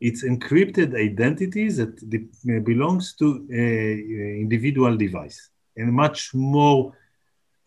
It's 0.00 0.22
encrypted 0.24 0.94
identities 0.94 1.78
that 1.78 1.96
de- 2.08 2.60
belongs 2.60 3.14
to 3.14 3.46
an 3.50 4.38
individual 4.40 4.96
device 4.96 5.50
and 5.76 5.92
much 5.92 6.34
more 6.34 6.92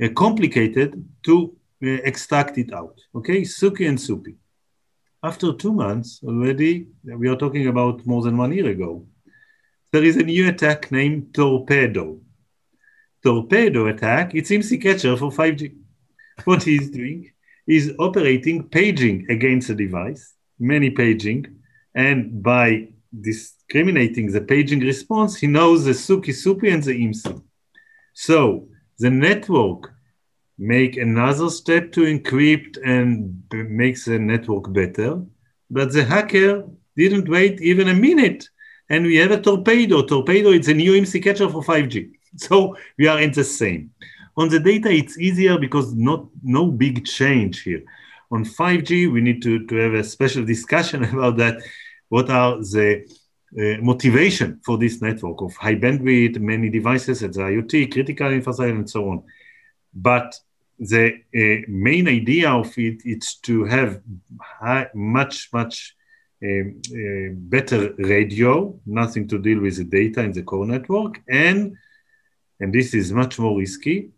uh, 0.01 0.09
complicated 0.15 1.03
to 1.25 1.55
uh, 1.83 1.87
extract 2.03 2.57
it 2.57 2.73
out. 2.73 2.99
Okay, 3.15 3.41
SUCI 3.41 3.89
and 3.89 3.97
SUPI. 3.97 4.35
After 5.23 5.53
two 5.53 5.73
months 5.73 6.21
already, 6.23 6.87
we 7.03 7.27
are 7.27 7.35
talking 7.35 7.67
about 7.67 8.05
more 8.05 8.21
than 8.21 8.37
one 8.37 8.53
year 8.53 8.69
ago, 8.69 9.05
there 9.91 10.03
is 10.03 10.17
a 10.17 10.23
new 10.23 10.47
attack 10.49 10.91
named 10.91 11.33
Torpedo. 11.33 12.19
Torpedo 13.23 13.87
attack, 13.87 14.35
it's 14.35 14.51
IMSI 14.51 14.81
catcher 14.81 15.17
for 15.17 15.31
5G. 15.31 15.75
What 16.43 16.63
he's 16.63 16.91
doing, 16.91 17.31
is 17.67 17.93
operating 17.99 18.63
paging 18.63 19.25
against 19.29 19.69
a 19.69 19.75
device, 19.75 20.33
many 20.59 20.89
paging, 20.89 21.45
and 21.95 22.41
by 22.41 22.87
discriminating 23.21 24.31
the 24.31 24.41
paging 24.41 24.79
response, 24.79 25.35
he 25.35 25.47
knows 25.47 25.85
the 25.85 25.91
SUCI 25.91 26.33
SUPI 26.33 26.73
and 26.73 26.83
the 26.83 26.93
IMSI. 26.93 27.41
So 28.13 28.67
the 28.99 29.09
network 29.09 29.91
make 30.57 30.97
another 30.97 31.49
step 31.49 31.91
to 31.93 32.01
encrypt 32.01 32.77
and 32.83 33.43
makes 33.51 34.05
the 34.05 34.19
network 34.19 34.71
better, 34.73 35.21
but 35.69 35.91
the 35.93 36.03
hacker 36.03 36.67
didn't 36.95 37.29
wait 37.29 37.61
even 37.61 37.89
a 37.89 37.93
minute. 37.93 38.49
And 38.89 39.05
we 39.05 39.17
have 39.17 39.31
a 39.31 39.41
torpedo. 39.41 40.01
Torpedo, 40.01 40.51
it's 40.51 40.69
a 40.69 40.73
new 40.73 40.93
IMSI 40.93 41.21
catcher 41.23 41.49
for 41.49 41.61
5G. 41.61 42.11
So 42.37 42.75
we 42.97 43.07
are 43.07 43.19
in 43.19 43.31
the 43.31 43.43
same. 43.43 43.91
On 44.37 44.47
the 44.49 44.59
data, 44.59 44.89
it's 44.89 45.17
easier 45.17 45.57
because 45.57 45.95
not 45.95 46.27
no 46.43 46.71
big 46.71 47.05
change 47.05 47.63
here. 47.63 47.83
On 48.29 48.45
5G, 48.45 49.11
we 49.11 49.19
need 49.19 49.41
to, 49.41 49.65
to 49.65 49.75
have 49.75 49.93
a 49.93 50.03
special 50.03 50.45
discussion 50.45 51.03
about 51.15 51.37
that. 51.37 51.61
What 52.09 52.29
are 52.29 52.57
the 52.57 53.05
uh, 53.57 53.81
motivation 53.81 54.59
for 54.63 54.77
this 54.77 55.01
network 55.01 55.41
of 55.41 55.55
high 55.55 55.75
bandwidth, 55.75 56.39
many 56.39 56.69
devices, 56.69 57.21
the 57.21 57.27
IoT, 57.27 57.91
critical 57.91 58.31
infrastructure, 58.31 58.75
and 58.75 58.89
so 58.89 59.09
on. 59.09 59.23
But 59.93 60.39
the 60.77 61.13
uh, 61.35 61.65
main 61.67 62.07
idea 62.07 62.51
of 62.51 62.77
it 62.77 63.01
is 63.05 63.35
to 63.43 63.63
have 63.65 64.01
high, 64.39 64.89
much, 64.93 65.49
much 65.51 65.95
um, 66.43 66.81
uh, 66.91 67.33
better 67.33 67.93
radio, 67.97 68.79
nothing 68.85 69.27
to 69.29 69.39
deal 69.39 69.61
with 69.61 69.77
the 69.77 69.85
data 69.85 70.21
in 70.21 70.33
the 70.33 70.43
core 70.43 70.67
network, 70.67 71.21
and 71.27 71.75
and 72.59 72.73
this 72.73 72.93
is 72.93 73.11
much 73.11 73.39
more 73.39 73.57
risky, 73.57 74.11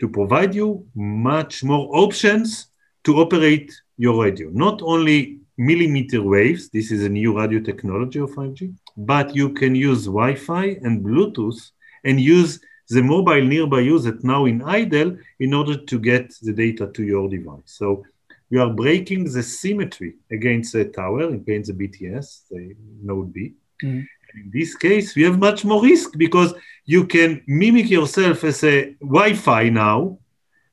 to 0.00 0.08
provide 0.08 0.54
you 0.54 0.86
much 0.94 1.64
more 1.64 1.88
options 1.96 2.68
to 3.04 3.18
operate 3.18 3.72
your 3.96 4.22
radio. 4.24 4.48
Not 4.50 4.80
only 4.82 5.40
millimeter 5.56 6.22
waves, 6.22 6.70
this 6.70 6.90
is 6.92 7.04
a 7.04 7.08
new 7.08 7.36
radio 7.38 7.60
technology 7.60 8.20
of 8.20 8.30
5G, 8.30 8.74
but 8.96 9.34
you 9.34 9.50
can 9.50 9.74
use 9.74 10.04
Wi 10.06 10.34
Fi 10.34 10.78
and 10.82 11.04
Bluetooth 11.04 11.70
and 12.04 12.20
use 12.20 12.60
the 12.88 13.02
mobile 13.02 13.44
nearby 13.44 13.80
user 13.80 14.16
now 14.22 14.46
in 14.46 14.62
idle 14.62 15.16
in 15.40 15.52
order 15.52 15.76
to 15.76 15.98
get 15.98 16.32
the 16.42 16.52
data 16.52 16.90
to 16.94 17.02
your 17.02 17.28
device. 17.28 17.60
So 17.66 18.04
we 18.50 18.58
are 18.58 18.70
breaking 18.70 19.24
the 19.24 19.42
symmetry 19.42 20.14
against 20.30 20.72
the 20.72 20.86
tower, 20.86 21.28
against 21.28 21.76
the 21.76 21.86
BTS, 21.86 22.48
the 22.50 22.74
node 23.02 23.32
B. 23.32 23.54
Mm-hmm. 23.82 24.00
In 24.34 24.50
this 24.52 24.74
case, 24.74 25.14
we 25.16 25.22
have 25.22 25.38
much 25.38 25.64
more 25.64 25.82
risk 25.82 26.16
because 26.16 26.54
you 26.84 27.06
can 27.06 27.42
mimic 27.46 27.90
yourself 27.90 28.44
as 28.44 28.62
a 28.64 28.94
Wi-Fi 29.00 29.70
now, 29.70 30.18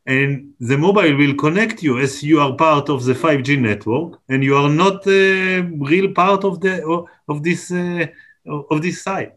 and 0.05 0.53
the 0.59 0.77
mobile 0.77 1.15
will 1.17 1.35
connect 1.35 1.81
you 1.81 1.99
as 1.99 2.21
you 2.21 2.39
are 2.39 2.55
part 2.55 2.89
of 2.89 3.05
the 3.05 3.13
5G 3.13 3.59
network, 3.59 4.19
and 4.29 4.43
you 4.43 4.55
are 4.55 4.69
not 4.69 5.07
a 5.07 5.61
real 5.61 6.11
part 6.11 6.43
of 6.43 6.61
the 6.61 7.05
of 7.27 7.43
this 7.43 7.71
uh, 7.71 8.07
of 8.45 8.81
this 8.81 9.01
site 9.01 9.33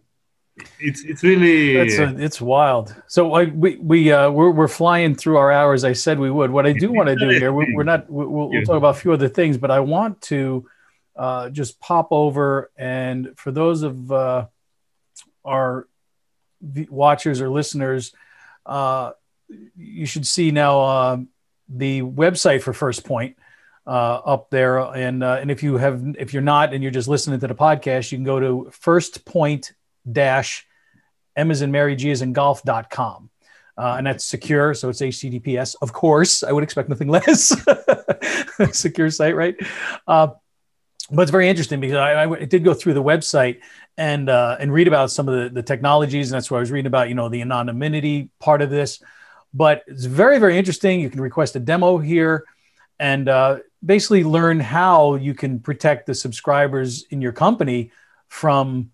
it's 0.81 1.05
it's 1.05 1.23
really 1.23 1.77
it's, 1.77 1.99
a, 1.99 2.17
it's 2.19 2.41
wild. 2.41 2.95
So 3.07 3.35
I, 3.35 3.45
we 3.45 3.77
we 3.77 4.13
uh, 4.13 4.31
we're 4.31 4.51
we're 4.51 4.69
flying 4.69 5.15
through 5.15 5.37
our 5.37 5.53
hours. 5.53 5.85
I 5.85 5.93
said 5.93 6.19
we 6.19 6.31
would. 6.31 6.51
What 6.51 6.67
I 6.67 6.73
do 6.73 6.93
want 6.93 7.09
to 7.09 7.17
do 7.17 7.29
here, 7.39 7.53
we're, 7.53 7.75
we're 7.75 7.85
not. 7.85 8.11
We'll, 8.11 8.29
we'll, 8.29 8.63
talk 8.65 8.77
about 8.77 8.97
a 8.97 8.99
few 8.99 9.13
other 9.13 9.29
things, 9.29 9.59
but 9.59 9.71
I 9.71 9.81
want 9.81 10.21
to 10.23 10.67
uh, 11.19 11.51
just 11.51 11.81
pop 11.81 12.09
over 12.11 12.71
and 12.77 13.35
for 13.37 13.51
those 13.51 13.83
of 13.83 14.11
uh, 14.13 14.47
our 15.45 15.89
watchers 16.89 17.41
or 17.41 17.51
listeners, 17.51 18.15
uh, 18.65 19.13
you 19.77 20.07
should 20.07 20.27
see 20.27 20.51
now 20.51 20.81
uh, 20.81 21.19
the 21.69 22.03
website 22.03 22.63
for 22.63 22.73
First 22.73 23.05
Point. 23.05 23.37
Uh, 23.87 24.21
up 24.23 24.51
there, 24.51 24.81
and 24.81 25.25
and 25.25 25.51
if 25.51 25.63
you 25.63 25.79
have, 25.79 26.05
if 26.19 26.35
you're 26.35 26.43
not, 26.43 26.75
and 26.75 26.83
you're 26.83 26.93
just 26.93 27.09
listening 27.09 27.41
to 27.41 27.47
the 27.47 27.55
podcast, 27.55 28.13
you 28.13 28.19
can 28.19 28.25
go 28.25 28.39
to 28.39 28.71
First 28.71 29.25
Point 29.25 29.73
dash 30.13 30.67
M 31.39 31.51
in 31.51 31.71
Mary, 31.71 31.97
G 31.97 32.11
in 32.11 32.35
golf.com. 32.35 33.31
Uh, 33.79 33.95
and 33.97 34.07
that's 34.07 34.25
secure. 34.25 34.75
So 34.75 34.89
it's 34.89 35.01
HTTPS. 35.01 35.77
Of 35.81 35.93
course, 35.93 36.43
I 36.43 36.51
would 36.51 36.65
expect 36.65 36.89
nothing 36.89 37.09
less. 37.17 37.55
secure 38.73 39.09
site, 39.09 39.37
right? 39.37 39.57
Uh, 40.07 40.29
but 41.11 41.23
it's 41.23 41.31
very 41.31 41.49
interesting 41.49 41.81
because 41.81 41.97
I, 41.97 42.25
I, 42.25 42.45
did 42.45 42.65
go 42.65 42.75
through 42.75 42.95
the 42.95 43.03
website 43.03 43.61
and 43.97 44.29
uh, 44.29 44.57
and 44.61 44.73
read 44.73 44.89
about 44.89 45.11
some 45.11 45.29
of 45.29 45.35
the, 45.43 45.49
the 45.49 45.63
technologies, 45.63 46.31
and 46.31 46.37
that's 46.37 46.51
where 46.51 46.59
I 46.59 46.61
was 46.61 46.71
reading 46.71 46.87
about, 46.87 47.09
you 47.09 47.15
know, 47.15 47.29
the 47.29 47.41
anonymity 47.41 48.31
part 48.39 48.61
of 48.61 48.71
this. 48.71 49.03
But 49.55 49.85
it's 49.87 50.05
very, 50.05 50.39
very 50.39 50.59
interesting. 50.59 51.01
You 51.01 51.09
can 51.09 51.21
request 51.21 51.57
a 51.57 51.61
demo 51.61 51.97
here 51.99 52.45
and 52.99 53.29
uh, 53.29 53.59
basically 53.85 54.25
learn 54.25 54.61
how 54.61 55.15
you 55.15 55.35
can 55.35 55.61
protect 55.61 56.07
the 56.07 56.15
subscribers 56.15 57.05
in 57.11 57.23
your 57.23 57.33
company 57.33 57.91
from 58.29 58.91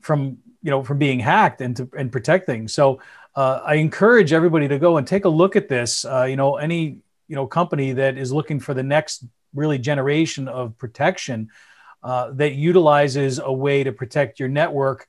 from 0.00 0.38
you 0.62 0.70
know 0.70 0.82
from 0.82 0.98
being 0.98 1.20
hacked 1.20 1.60
and 1.60 1.76
to 1.76 1.88
and 1.96 2.10
protect 2.12 2.46
things 2.46 2.72
so 2.72 3.00
uh, 3.34 3.60
i 3.64 3.74
encourage 3.74 4.32
everybody 4.32 4.68
to 4.68 4.78
go 4.78 4.96
and 4.96 5.06
take 5.06 5.24
a 5.24 5.28
look 5.28 5.56
at 5.56 5.68
this 5.68 6.04
uh, 6.04 6.24
you 6.24 6.36
know 6.36 6.56
any 6.56 6.98
you 7.26 7.36
know 7.36 7.46
company 7.46 7.92
that 7.92 8.16
is 8.16 8.32
looking 8.32 8.60
for 8.60 8.74
the 8.74 8.82
next 8.82 9.24
really 9.54 9.78
generation 9.78 10.48
of 10.48 10.76
protection 10.78 11.50
uh, 12.02 12.30
that 12.32 12.52
utilizes 12.52 13.38
a 13.38 13.52
way 13.52 13.84
to 13.84 13.92
protect 13.92 14.38
your 14.38 14.48
network 14.48 15.08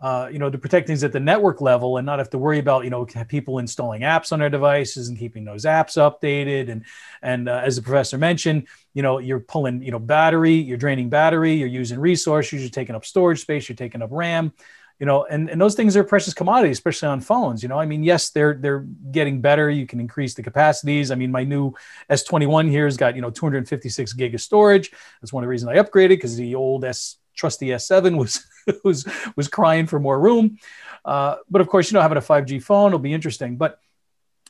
uh, 0.00 0.30
you 0.32 0.38
know, 0.38 0.48
to 0.48 0.56
protect 0.56 0.86
things 0.86 1.04
at 1.04 1.12
the 1.12 1.20
network 1.20 1.60
level 1.60 1.98
and 1.98 2.06
not 2.06 2.18
have 2.18 2.30
to 2.30 2.38
worry 2.38 2.58
about, 2.58 2.84
you 2.84 2.90
know, 2.90 3.04
people 3.28 3.58
installing 3.58 4.00
apps 4.00 4.32
on 4.32 4.38
their 4.38 4.48
devices 4.48 5.08
and 5.08 5.18
keeping 5.18 5.44
those 5.44 5.66
apps 5.66 5.98
updated. 5.98 6.70
And, 6.70 6.86
and 7.20 7.50
uh, 7.50 7.60
as 7.62 7.76
the 7.76 7.82
professor 7.82 8.16
mentioned, 8.16 8.66
you 8.94 9.02
know, 9.02 9.18
you're 9.18 9.40
pulling, 9.40 9.82
you 9.82 9.90
know, 9.90 9.98
battery, 9.98 10.54
you're 10.54 10.78
draining 10.78 11.10
battery, 11.10 11.52
you're 11.52 11.68
using 11.68 11.98
resources, 11.98 12.62
you're 12.62 12.70
taking 12.70 12.94
up 12.94 13.04
storage 13.04 13.42
space, 13.42 13.68
you're 13.68 13.76
taking 13.76 14.00
up 14.00 14.08
RAM 14.10 14.54
you 15.00 15.06
know 15.06 15.24
and, 15.24 15.48
and 15.50 15.60
those 15.60 15.74
things 15.74 15.96
are 15.96 16.04
precious 16.04 16.34
commodities 16.34 16.76
especially 16.76 17.08
on 17.08 17.20
phones 17.20 17.62
you 17.62 17.68
know? 17.68 17.80
I 17.80 17.86
mean 17.86 18.04
yes 18.04 18.30
they're 18.30 18.54
they're 18.54 18.86
getting 19.10 19.40
better. 19.40 19.68
You 19.68 19.86
can 19.86 19.98
increase 19.98 20.34
the 20.34 20.42
capacities. 20.42 21.10
I 21.10 21.16
mean 21.16 21.32
my 21.32 21.42
new 21.42 21.72
s21 22.08 22.70
here 22.70 22.84
has 22.84 22.96
got 22.96 23.16
you 23.16 23.22
know 23.22 23.30
256 23.30 24.12
gig 24.12 24.34
of 24.34 24.40
storage. 24.40 24.92
That's 25.20 25.32
one 25.32 25.42
of 25.42 25.46
the 25.46 25.50
reasons 25.50 25.70
i 25.70 25.76
upgraded 25.76 26.10
because 26.10 26.36
the 26.36 26.54
old 26.54 26.84
s 26.84 27.16
trusty 27.34 27.68
s7 27.68 28.16
was 28.16 28.46
was 28.84 29.08
was 29.34 29.48
crying 29.48 29.86
for 29.86 29.98
more 29.98 30.20
room. 30.20 30.58
Uh, 31.04 31.36
but 31.48 31.60
of 31.62 31.68
course 31.68 31.90
you 31.90 31.94
know 31.96 32.02
having 32.02 32.18
a 32.18 32.20
5g 32.20 32.62
phone 32.62 32.92
will 32.92 32.98
be 32.98 33.14
interesting. 33.14 33.56
But 33.56 33.80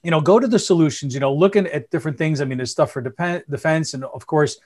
you 0.02 0.10
know 0.10 0.20
go 0.20 0.40
to 0.40 0.48
the 0.48 0.58
solutions 0.58 1.14
you 1.14 1.20
know 1.20 1.32
looking 1.32 1.66
at 1.68 1.90
different 1.90 2.18
things. 2.18 2.40
I 2.40 2.44
mean 2.44 2.58
there's 2.58 2.72
stuff 2.72 2.90
for 2.90 3.02
dep- 3.02 3.46
defense 3.48 3.94
and 3.94 4.04
of 4.04 4.26
course 4.26 4.58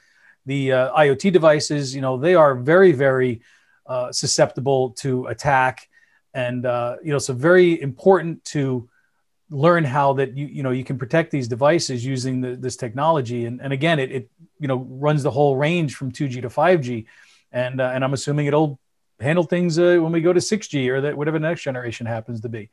the 0.46 0.72
uh, 0.72 1.00
iot 1.00 1.32
devices 1.32 1.94
you 1.94 2.00
know 2.00 2.16
they 2.16 2.34
are 2.34 2.54
very 2.54 2.92
very 2.92 3.42
uh, 3.86 4.12
susceptible 4.12 4.90
to 4.90 5.26
attack. 5.26 5.88
And 6.32 6.66
uh, 6.66 6.96
you 7.02 7.12
know, 7.12 7.18
so 7.18 7.32
very 7.32 7.80
important 7.80 8.44
to 8.46 8.88
learn 9.50 9.84
how 9.84 10.14
that 10.14 10.36
you 10.36 10.46
you 10.46 10.62
know 10.62 10.70
you 10.70 10.84
can 10.84 10.98
protect 10.98 11.30
these 11.30 11.48
devices 11.48 12.04
using 12.04 12.40
the, 12.40 12.56
this 12.56 12.76
technology. 12.76 13.44
And, 13.44 13.60
and 13.60 13.72
again, 13.72 13.98
it, 13.98 14.10
it 14.10 14.30
you 14.58 14.68
know 14.68 14.78
runs 14.88 15.22
the 15.22 15.30
whole 15.30 15.56
range 15.56 15.94
from 15.94 16.10
2G 16.10 16.42
to 16.42 16.48
5G, 16.48 17.06
and 17.52 17.80
uh, 17.80 17.92
and 17.94 18.04
I'm 18.04 18.14
assuming 18.14 18.46
it'll 18.46 18.78
handle 19.20 19.44
things 19.44 19.78
uh, 19.78 19.98
when 20.00 20.12
we 20.12 20.20
go 20.20 20.32
to 20.32 20.40
6G 20.40 20.88
or 20.88 21.00
that 21.02 21.16
whatever 21.16 21.38
the 21.38 21.46
next 21.46 21.62
generation 21.62 22.06
happens 22.06 22.40
to 22.40 22.48
be. 22.48 22.70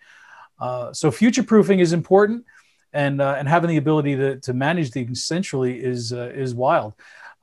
Uh, 0.60 0.92
so 0.92 1.12
future 1.12 1.44
proofing 1.44 1.80
is 1.80 1.94
important, 1.94 2.46
and 2.94 3.22
uh, 3.22 3.36
and 3.38 3.48
having 3.48 3.70
the 3.70 3.78
ability 3.78 4.16
to, 4.16 4.40
to 4.40 4.54
manage 4.54 4.92
things 4.92 5.24
centrally 5.24 5.84
is 5.84 6.12
is 6.12 6.56
wild. 6.56 6.94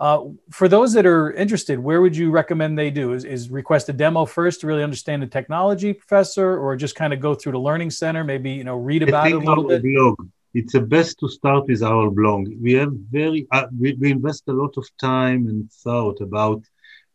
Uh, 0.01 0.26
for 0.51 0.68
those 0.68 0.92
that 0.92 1.07
are 1.07 1.32
interested, 1.32 1.78
where 1.78 2.01
would 2.01 2.16
you 2.16 2.30
recommend 2.30 2.78
they 2.78 2.90
do? 2.90 3.12
Is, 3.12 3.24
is 3.24 3.51
request 3.51 3.88
a 3.88 3.92
demo 3.92 4.24
first 4.24 4.61
to 4.61 4.66
really 4.66 4.84
understand 4.84 5.22
the 5.22 5.26
technology, 5.26 5.92
professor, 5.92 6.57
or 6.57 6.76
just 6.76 6.94
kind 6.94 7.12
of 7.12 7.20
go 7.20 7.34
through 7.34 7.53
the 7.53 7.59
learning 7.59 7.90
center, 7.90 8.22
maybe 8.22 8.51
you 8.51 8.64
know 8.64 8.76
read 8.76 9.03
about 9.03 9.26
it 9.26 9.34
a 9.34 9.38
little 9.38 9.64
bit? 9.64 9.82
Blog. 9.82 10.28
It's 10.55 10.72
the 10.72 10.80
best 10.80 11.18
to 11.20 11.28
start 11.28 11.66
with 11.66 11.82
our 11.82 12.11
blog. 12.11 12.49
We 12.61 12.72
have 12.74 12.92
very 13.11 13.46
uh, 13.51 13.66
we, 13.78 13.94
we 13.94 14.12
invest 14.12 14.44
a 14.49 14.53
lot 14.53 14.76
of 14.76 14.86
time 15.01 15.46
and 15.49 15.70
thought 15.70 16.20
about 16.20 16.62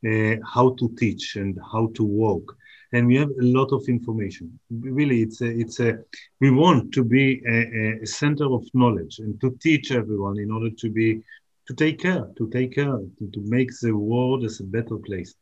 uh, 0.06 0.36
how 0.46 0.76
to 0.80 0.94
teach 0.98 1.38
and 1.38 1.58
how 1.72 1.90
to 1.96 2.04
work 2.04 2.58
and 2.94 3.08
we 3.08 3.16
have 3.16 3.30
a 3.30 3.44
lot 3.44 3.74
of 3.74 3.84
information. 3.90 4.60
Really, 4.70 5.24
it's 5.24 5.42
a, 5.42 5.48
it's 5.48 5.80
a, 5.80 5.98
we 6.40 6.52
want 6.52 6.94
to 6.94 7.04
be 7.04 7.42
a, 7.48 8.04
a, 8.04 8.06
center 8.06 8.46
of 8.46 8.64
knowledge 8.76 9.18
and 9.18 9.42
to 9.42 9.58
teach 9.60 9.92
everyone 9.92 10.38
in 10.40 10.52
order 10.52 10.70
to 10.70 10.90
be 10.92 11.24
to 11.68 11.74
take 11.74 12.00
care, 12.00 12.28
to 12.38 12.50
take 12.50 12.74
care, 12.76 12.98
to, 13.18 13.30
to 13.34 13.42
make 13.46 13.70
the 13.82 13.92
world 13.92 14.44
as 14.44 14.60
a 14.60 14.64
better 14.64 14.98
place. 14.98 15.36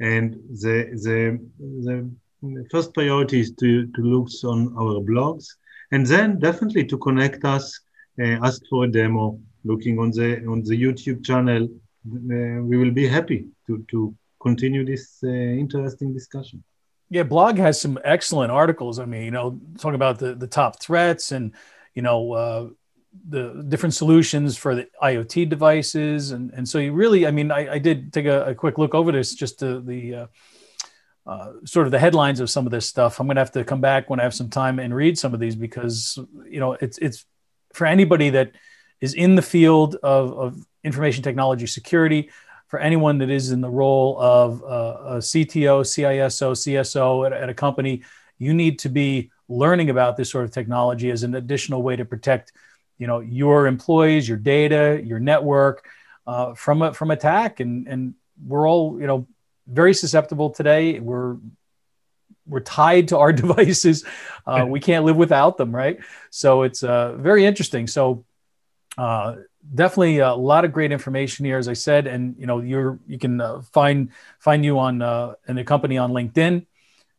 And 0.00 0.34
the 0.62 0.76
the 1.06 1.40
the 2.42 2.66
first 2.70 2.92
priority 2.94 3.40
is 3.40 3.52
to 3.60 3.86
to 3.86 4.02
look 4.02 4.28
on 4.44 4.74
our 4.76 5.00
blogs, 5.00 5.46
and 5.90 6.06
then 6.06 6.38
definitely 6.38 6.84
to 6.86 6.98
connect 6.98 7.44
us, 7.44 7.80
uh, 8.20 8.38
ask 8.46 8.62
for 8.68 8.84
a 8.84 8.88
demo, 8.88 9.40
looking 9.64 9.98
on 9.98 10.10
the 10.10 10.44
on 10.46 10.62
the 10.62 10.76
YouTube 10.84 11.24
channel. 11.24 11.68
Uh, 12.06 12.62
we 12.62 12.76
will 12.76 12.92
be 12.92 13.08
happy 13.08 13.46
to 13.66 13.84
to 13.90 14.14
continue 14.40 14.84
this 14.84 15.18
uh, 15.24 15.28
interesting 15.28 16.12
discussion. 16.12 16.62
Yeah, 17.08 17.22
blog 17.22 17.58
has 17.58 17.80
some 17.80 17.98
excellent 18.04 18.50
articles. 18.50 18.98
I 18.98 19.04
mean, 19.04 19.22
you 19.22 19.30
know, 19.30 19.60
talking 19.78 19.94
about 19.94 20.18
the 20.18 20.34
the 20.34 20.46
top 20.46 20.80
threats 20.80 21.32
and 21.32 21.52
you 21.94 22.02
know 22.02 22.32
uh, 22.32 22.68
the 23.28 23.64
different 23.68 23.94
solutions 23.94 24.56
for 24.56 24.74
the 24.74 24.88
IoT 25.02 25.48
devices, 25.48 26.30
and 26.30 26.52
and 26.52 26.68
so 26.68 26.78
you 26.78 26.92
really, 26.92 27.26
I 27.26 27.30
mean, 27.30 27.50
I, 27.50 27.74
I 27.74 27.78
did 27.78 28.12
take 28.12 28.26
a, 28.26 28.46
a, 28.46 28.54
quick 28.54 28.78
look 28.78 28.94
over 28.94 29.12
this, 29.12 29.34
just 29.34 29.58
to 29.60 29.80
the 29.80 30.14
uh, 30.14 30.26
uh, 31.26 31.52
sort 31.64 31.86
of 31.86 31.92
the 31.92 31.98
headlines 31.98 32.40
of 32.40 32.50
some 32.50 32.66
of 32.66 32.72
this 32.72 32.86
stuff. 32.86 33.20
I'm 33.20 33.26
going 33.26 33.36
to 33.36 33.40
have 33.40 33.52
to 33.52 33.64
come 33.64 33.80
back 33.80 34.08
when 34.08 34.20
I 34.20 34.22
have 34.22 34.34
some 34.34 34.50
time 34.50 34.78
and 34.78 34.94
read 34.94 35.18
some 35.18 35.34
of 35.34 35.40
these 35.40 35.56
because 35.56 36.18
you 36.48 36.60
know 36.60 36.72
it's 36.72 36.98
it's 36.98 37.24
for 37.74 37.86
anybody 37.86 38.30
that 38.30 38.52
is 39.00 39.14
in 39.14 39.34
the 39.34 39.42
field 39.42 39.96
of, 40.02 40.32
of 40.38 40.66
information 40.84 41.22
technology 41.22 41.66
security. 41.66 42.30
for 42.68 42.80
anyone 42.80 43.18
that 43.18 43.30
is 43.30 43.52
in 43.52 43.60
the 43.60 43.70
role 43.70 44.18
of 44.18 44.62
uh, 44.64 44.66
a 44.66 45.16
CTO, 45.18 45.84
CISO, 45.84 46.50
CSO 46.52 47.26
at, 47.26 47.32
at 47.32 47.48
a 47.48 47.54
company, 47.54 48.02
you 48.38 48.52
need 48.52 48.78
to 48.80 48.88
be 48.88 49.30
learning 49.48 49.90
about 49.90 50.16
this 50.16 50.30
sort 50.30 50.44
of 50.44 50.50
technology 50.50 51.10
as 51.10 51.22
an 51.22 51.34
additional 51.34 51.82
way 51.82 51.96
to 51.96 52.04
protect, 52.04 52.52
you 52.98 53.06
know, 53.06 53.20
your 53.20 53.66
employees, 53.66 54.28
your 54.28 54.38
data, 54.38 55.00
your 55.04 55.18
network 55.18 55.86
uh, 56.26 56.54
from 56.54 56.82
a, 56.82 56.94
from 56.94 57.10
attack. 57.10 57.60
And 57.60 57.86
and 57.86 58.14
we're 58.44 58.68
all 58.68 59.00
you 59.00 59.06
know 59.06 59.26
very 59.66 59.94
susceptible 59.94 60.50
today. 60.50 61.00
We're 61.00 61.36
we're 62.46 62.60
tied 62.60 63.08
to 63.08 63.18
our 63.18 63.32
devices. 63.42 64.04
Uh, 64.46 64.66
we 64.68 64.80
can't 64.80 65.04
live 65.04 65.16
without 65.16 65.56
them, 65.56 65.74
right? 65.74 65.98
So 66.30 66.62
it's 66.62 66.82
uh, 66.82 67.14
very 67.16 67.44
interesting. 67.44 67.86
So 67.86 68.24
uh, 68.98 69.36
definitely 69.74 70.18
a 70.18 70.34
lot 70.34 70.64
of 70.64 70.72
great 70.72 70.92
information 70.92 71.44
here, 71.44 71.58
as 71.58 71.68
I 71.68 71.74
said, 71.74 72.06
and 72.06 72.36
you 72.38 72.46
know 72.46 72.60
you're 72.60 72.98
you 73.06 73.18
can 73.18 73.40
uh, 73.40 73.60
find 73.72 74.10
find 74.38 74.64
you 74.64 74.78
on 74.78 75.02
uh, 75.02 75.34
in 75.48 75.56
the 75.56 75.64
company 75.64 75.98
on 75.98 76.12
LinkedIn 76.12 76.66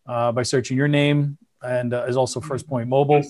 uh, 0.08 0.32
by 0.32 0.44
searching 0.44 0.78
your 0.78 0.88
name, 0.88 1.38
and 1.62 1.94
uh, 1.94 2.06
is 2.08 2.18
also 2.18 2.40
First 2.40 2.68
Point 2.68 2.90
Mobile. 2.90 3.22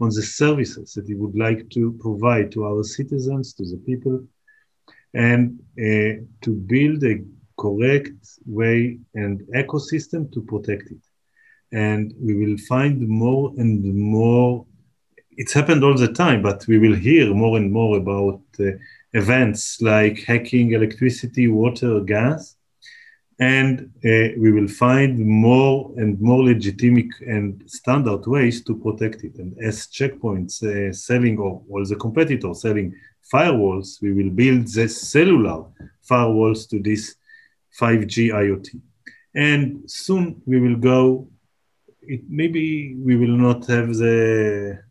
on 0.01 0.09
the 0.09 0.21
services 0.21 0.93
that 0.93 1.07
we 1.07 1.15
would 1.15 1.37
like 1.37 1.69
to 1.69 1.93
provide 1.99 2.51
to 2.51 2.65
our 2.65 2.83
citizens, 2.83 3.53
to 3.53 3.63
the 3.63 3.77
people, 3.85 4.25
and 5.13 5.59
uh, 5.79 6.23
to 6.41 6.51
build 6.73 7.03
a 7.03 7.23
correct 7.59 8.19
way 8.45 8.97
and 9.13 9.41
ecosystem 9.55 10.31
to 10.33 10.41
protect 10.41 10.89
it. 10.91 11.03
And 11.71 12.13
we 12.19 12.33
will 12.35 12.57
find 12.57 13.07
more 13.07 13.53
and 13.57 13.83
more 13.95 14.65
it's 15.37 15.53
happened 15.53 15.83
all 15.83 15.95
the 15.95 16.11
time, 16.11 16.41
but 16.41 16.65
we 16.67 16.77
will 16.77 16.95
hear 16.95 17.33
more 17.33 17.57
and 17.57 17.71
more 17.71 17.97
about 17.97 18.41
uh, 18.59 18.71
events 19.13 19.81
like 19.81 20.23
hacking 20.23 20.73
electricity, 20.73 21.47
water, 21.47 22.01
gas, 22.01 22.57
and 23.41 23.91
uh, 24.05 24.37
we 24.37 24.51
will 24.51 24.67
find 24.67 25.17
more 25.17 25.91
and 25.97 26.21
more 26.21 26.43
legitimate 26.43 27.11
and 27.21 27.63
standard 27.65 28.27
ways 28.27 28.63
to 28.63 28.75
protect 28.75 29.23
it. 29.23 29.35
And 29.39 29.57
as 29.59 29.87
checkpoints 29.87 30.61
uh, 30.61 30.93
selling 30.93 31.39
or 31.39 31.63
all 31.67 31.83
the 31.83 31.95
competitors 31.95 32.61
selling 32.61 32.93
firewalls, 33.33 33.99
we 33.99 34.13
will 34.13 34.29
build 34.29 34.67
the 34.67 34.87
cellular 34.87 35.65
firewalls 36.07 36.69
to 36.69 36.79
this 36.79 37.15
5G 37.79 38.31
IoT. 38.31 38.79
And 39.33 39.89
soon 39.89 40.39
we 40.45 40.59
will 40.59 40.75
go. 40.75 41.27
It, 42.03 42.21
maybe 42.29 42.95
we 42.95 43.15
will 43.15 43.37
not 43.37 43.65
have 43.67 43.95
the 43.95 44.83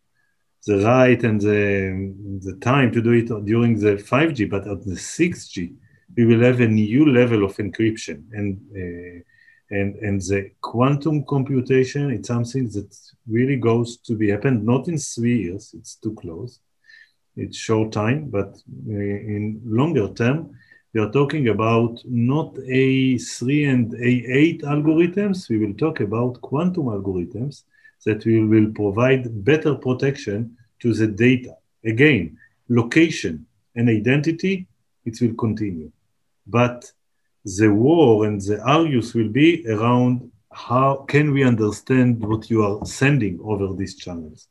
the 0.66 0.84
right 0.84 1.22
and 1.22 1.40
the, 1.40 2.14
the 2.46 2.57
time 2.57 2.92
to 2.92 3.01
do 3.01 3.12
it 3.12 3.28
during 3.46 3.78
the 3.78 3.94
5G, 3.94 4.51
but 4.51 4.66
at 4.68 4.84
the 4.84 4.94
6G, 4.94 5.74
we 6.17 6.25
will 6.27 6.43
have 6.43 6.61
a 6.61 6.67
new 6.67 7.07
level 7.07 7.45
of 7.45 7.57
encryption 7.57 8.25
and 8.33 8.61
uh, 8.75 9.23
and 9.71 9.97
and 9.97 10.21
the 10.23 10.51
quantum 10.61 11.25
computation. 11.25 12.11
It's 12.11 12.29
something 12.29 12.69
that 12.71 12.97
really 13.29 13.57
goes 13.57 13.99
to 13.99 14.17
be 14.17 14.31
happened 14.31 14.65
not 14.65 14.89
in 14.89 14.99
three 14.99 15.43
years. 15.45 15.75
It's 15.79 15.95
too 15.97 16.15
close. 16.15 16.61
It's 17.37 17.57
short 17.57 17.93
time, 17.93 18.29
but 18.29 18.57
uh, 18.89 18.93
in 18.93 19.61
longer 19.65 20.09
term, 20.13 20.51
we 20.93 21.01
are 21.01 21.11
talking 21.11 21.49
about 21.49 22.01
not 22.05 22.55
A3 22.55 23.71
and 23.73 23.93
A8 23.93 24.63
algorithms. 24.63 25.49
We 25.49 25.59
will 25.59 25.75
talk 25.75 26.01
about 26.01 26.41
quantum 26.41 26.87
algorithms 26.87 27.63
that 28.05 28.25
we 28.25 28.45
will 28.45 28.73
provide 28.73 29.45
better 29.45 29.75
protection 29.77 30.57
to 30.81 30.93
the 30.93 31.07
data. 31.07 31.55
Again, 31.85 32.37
location 32.69 33.47
and 33.77 33.89
identity, 33.89 34.67
it 35.05 35.21
will 35.21 35.35
continue. 35.35 35.93
But 36.47 36.91
the 37.45 37.68
war 37.68 38.26
and 38.26 38.41
the 38.41 38.61
argues 38.62 39.14
will 39.14 39.28
be 39.28 39.66
around 39.68 40.30
how 40.53 41.05
can 41.09 41.32
we 41.32 41.45
understand 41.45 42.20
what 42.20 42.51
you 42.51 42.62
are 42.62 42.84
sending 42.84 43.38
over 43.43 43.72
these 43.74 43.97
channels. 43.97 44.49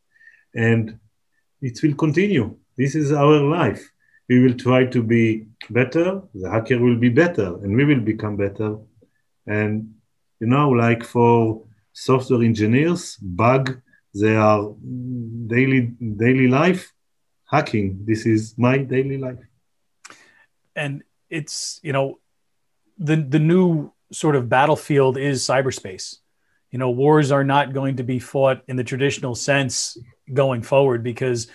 And 0.55 0.97
it 1.61 1.81
will 1.83 1.93
continue. 1.95 2.57
This 2.77 2.95
is 2.95 3.11
our 3.11 3.39
life. 3.41 3.91
We 4.29 4.39
will 4.39 4.53
try 4.53 4.85
to 4.85 5.03
be 5.03 5.47
better, 5.69 6.21
the 6.33 6.49
hacker 6.49 6.79
will 6.79 6.95
be 6.95 7.09
better, 7.09 7.55
and 7.63 7.75
we 7.75 7.83
will 7.83 7.99
become 7.99 8.37
better. 8.37 8.77
And 9.47 9.95
you 10.39 10.47
know, 10.47 10.69
like 10.69 11.03
for 11.03 11.65
software 11.93 12.43
engineers, 12.43 13.17
bug, 13.17 13.81
they 14.13 14.35
are 14.35 14.73
daily 15.47 15.93
daily 16.17 16.47
life. 16.47 16.93
Hacking, 17.51 18.05
this 18.05 18.27
is 18.27 18.55
my 18.57 18.77
daily 18.77 19.17
life. 19.17 19.39
And 20.75 21.03
it's, 21.30 21.80
you 21.84 21.93
know, 21.93 22.19
the 22.97 23.15
the 23.15 23.39
new 23.39 23.91
sort 24.11 24.36
of 24.36 24.49
battlefield 24.49 25.17
is 25.17 25.43
cyberspace. 25.43 26.17
You 26.71 26.80
know, 26.80 26.89
wars 26.89 27.32
are 27.32 27.43
not 27.43 27.73
going 27.73 27.97
to 27.97 28.03
be 28.03 28.19
fought 28.19 28.61
in 28.67 28.75
the 28.75 28.84
traditional 28.84 29.36
sense 29.36 29.97
going 30.32 30.61
forward 30.61 31.03
because 31.03 31.47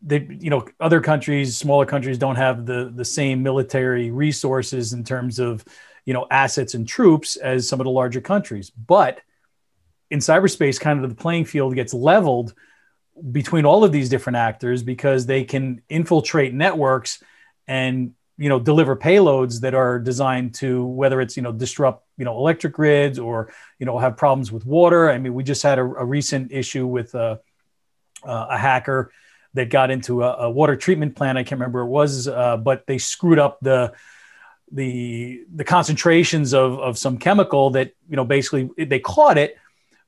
they, 0.00 0.26
you 0.40 0.50
know, 0.50 0.66
other 0.80 1.00
countries, 1.00 1.56
smaller 1.56 1.86
countries 1.86 2.18
don't 2.18 2.36
have 2.36 2.66
the 2.66 2.92
the 2.94 3.04
same 3.04 3.42
military 3.42 4.10
resources 4.10 4.92
in 4.92 5.04
terms 5.04 5.38
of, 5.38 5.64
you 6.04 6.14
know, 6.14 6.26
assets 6.30 6.74
and 6.74 6.88
troops 6.88 7.36
as 7.36 7.68
some 7.68 7.80
of 7.80 7.84
the 7.84 7.90
larger 7.90 8.20
countries. 8.20 8.70
But 8.70 9.20
in 10.10 10.18
cyberspace, 10.18 10.80
kind 10.80 11.02
of 11.02 11.08
the 11.08 11.16
playing 11.16 11.44
field 11.46 11.74
gets 11.74 11.94
leveled 11.94 12.54
between 13.30 13.64
all 13.64 13.84
of 13.84 13.92
these 13.92 14.08
different 14.08 14.36
actors 14.36 14.82
because 14.82 15.26
they 15.26 15.44
can 15.44 15.82
infiltrate 15.88 16.54
networks 16.54 17.22
and 17.66 18.14
you 18.42 18.48
know 18.48 18.58
deliver 18.58 18.96
payloads 18.96 19.60
that 19.60 19.74
are 19.74 19.98
designed 19.98 20.54
to 20.54 20.84
whether 20.84 21.20
it's 21.20 21.36
you 21.36 21.42
know 21.42 21.52
disrupt 21.52 22.04
you 22.18 22.24
know 22.24 22.36
electric 22.36 22.72
grids 22.72 23.18
or 23.18 23.52
you 23.78 23.86
know 23.86 23.98
have 23.98 24.16
problems 24.16 24.50
with 24.50 24.64
water 24.66 25.10
i 25.10 25.18
mean 25.18 25.32
we 25.32 25.44
just 25.44 25.62
had 25.62 25.78
a, 25.78 25.82
a 25.82 26.04
recent 26.04 26.50
issue 26.50 26.86
with 26.86 27.14
a, 27.14 27.40
uh, 28.24 28.46
a 28.50 28.58
hacker 28.58 29.12
that 29.54 29.70
got 29.70 29.90
into 29.90 30.22
a, 30.22 30.46
a 30.46 30.50
water 30.50 30.76
treatment 30.76 31.14
plant. 31.14 31.38
I 31.38 31.42
can't 31.42 31.60
remember 31.60 31.80
it 31.80 31.86
was, 31.86 32.28
uh, 32.28 32.56
but 32.56 32.86
they 32.86 32.98
screwed 32.98 33.38
up 33.38 33.58
the 33.60 33.92
the 34.74 35.44
the 35.54 35.64
concentrations 35.64 36.54
of 36.54 36.78
of 36.78 36.96
some 36.96 37.18
chemical 37.18 37.70
that 37.70 37.92
you 38.08 38.16
know 38.16 38.24
basically 38.24 38.70
they 38.78 38.98
caught 38.98 39.36
it, 39.36 39.56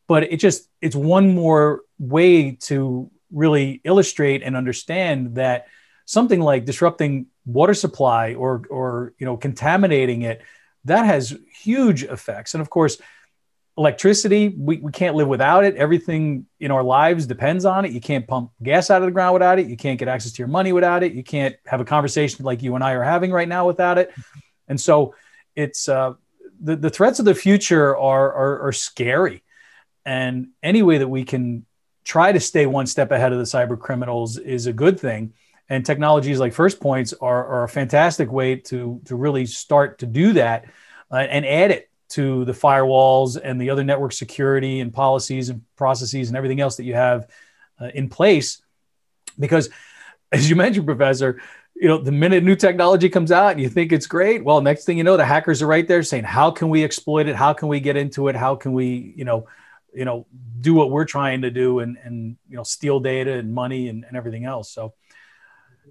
but 0.07 0.23
it 0.25 0.39
just 0.39 0.69
it's 0.81 0.97
one 0.97 1.35
more 1.35 1.83
way 1.99 2.53
to 2.53 3.11
really 3.31 3.81
illustrate 3.85 4.43
and 4.43 4.57
understand 4.57 5.35
that 5.35 5.67
something 6.07 6.41
like 6.41 6.65
disrupting 6.65 7.27
water 7.47 7.75
supply 7.75 8.35
or 8.35 8.63
or 8.71 9.13
you 9.19 9.27
know 9.27 9.37
contaminating 9.37 10.23
it 10.23 10.43
that 10.85 11.07
has 11.07 11.37
huge 11.63 12.05
effects. 12.05 12.55
And 12.55 12.61
of 12.61 12.71
course 12.71 12.99
electricity 13.77 14.55
we, 14.57 14.77
we 14.77 14.93
can't 14.93 15.17
live 15.17 15.27
without 15.27 15.65
it. 15.65 15.75
Everything 15.77 16.47
in 16.61 16.71
our 16.71 16.83
lives 16.83 17.27
depends 17.27 17.65
on 17.65 17.85
it. 17.85 17.93
You 17.93 18.01
can't 18.01 18.27
pump 18.27 18.53
gas 18.63 18.91
out 18.91 19.03
of 19.03 19.07
the 19.07 19.13
ground 19.13 19.35
without 19.35 19.59
it. 19.59 19.67
You 19.67 19.77
can't 19.77 19.99
get 19.99 20.09
access 20.09 20.33
to 20.33 20.39
your 20.39 20.49
money 20.49 20.73
without 20.73 21.03
it. 21.03 21.13
You 21.13 21.25
can't 21.25 21.57
have 21.67 21.81
a 21.81 21.85
conversation 21.85 22.45
like 22.45 22.63
you 22.63 22.75
and 22.77 22.85
i 22.85 22.93
are 22.93 23.03
having 23.03 23.33
right 23.33 23.49
now 23.49 23.67
without 23.67 23.99
it. 23.99 24.13
And 24.69 24.81
so 24.81 25.15
it's 25.57 25.89
uh, 25.89 26.15
the, 26.61 26.77
the 26.77 26.91
threats 26.91 27.19
of 27.19 27.25
the 27.25 27.35
future 27.35 27.97
are, 27.97 28.33
are, 28.33 28.69
are 28.69 28.73
scary. 28.73 29.43
And 30.07 30.49
any 30.63 30.83
way 30.83 30.99
that 30.99 31.09
we 31.09 31.25
can 31.25 31.67
try 32.05 32.31
to 32.31 32.41
stay 32.41 32.67
one 32.67 32.87
step 32.87 33.11
ahead 33.11 33.33
of 33.33 33.39
the 33.39 33.45
cyber 33.45 33.79
criminals 33.79 34.37
is 34.37 34.67
a 34.67 34.73
good 34.73 35.01
thing 35.01 35.33
and 35.69 35.85
technologies 35.85 36.39
like 36.39 36.53
First 36.53 36.81
Point's 36.81 37.13
are, 37.15 37.47
are 37.47 37.65
a 37.65 37.69
fantastic 37.69 38.31
way 38.31 38.57
to 38.57 39.01
to 39.07 39.17
really 39.17 39.47
start 39.47 39.99
to 40.01 40.07
do 40.07 40.35
that 40.35 40.67
uh, 41.11 41.17
and 41.17 41.47
add 41.47 41.71
it 41.71 41.91
to 42.11 42.45
the 42.45 42.53
firewalls 42.53 43.41
and 43.43 43.61
the 43.61 43.71
other 43.71 43.83
network 43.83 44.13
security 44.13 44.81
and 44.81 44.93
policies 44.93 45.49
and 45.49 45.63
processes 45.77 46.29
and 46.29 46.37
everything 46.37 46.61
else 46.61 46.77
that 46.77 46.85
you 46.85 46.95
have 46.95 47.29
uh, 47.81 47.89
in 47.95 48.09
place. 48.09 48.63
Because, 49.39 49.71
as 50.33 50.49
you 50.49 50.57
mentioned, 50.57 50.87
Professor, 50.87 51.41
you 51.75 51.89
know, 51.89 51.99
the 51.99 52.13
minute 52.13 52.45
new 52.45 52.55
technology 52.55 53.09
comes 53.09 53.33
out 53.33 53.53
and 53.53 53.61
you 53.61 53.69
think 53.69 53.91
it's 53.91 54.07
great, 54.07 54.45
well, 54.45 54.61
next 54.61 54.85
thing 54.85 54.97
you 54.99 55.05
know, 55.05 55.17
the 55.17 55.25
hackers 55.25 55.61
are 55.61 55.67
right 55.67 55.89
there 55.89 56.03
saying, 56.03 56.25
"How 56.25 56.51
can 56.51 56.69
we 56.69 56.85
exploit 56.85 57.27
it? 57.27 57.35
How 57.35 57.53
can 57.53 57.69
we 57.69 57.81
get 57.81 57.97
into 57.97 58.29
it? 58.29 58.37
How 58.37 58.55
can 58.55 58.73
we, 58.75 59.13
you 59.17 59.25
know, 59.25 59.49
you 59.93 60.05
know, 60.05 60.27
do 60.61 60.75
what 60.75 60.91
we're 60.91 61.05
trying 61.05 61.43
to 61.43 61.51
do 61.51 61.81
and 61.81 61.99
and 62.05 62.37
you 62.49 62.57
know, 62.57 62.63
steal 62.63 63.01
data 63.01 63.33
and 63.33 63.53
money 63.53 63.89
and, 63.89 64.05
and 64.05 64.17
everything 64.17 64.45
else?" 64.45 64.71
So 64.71 64.95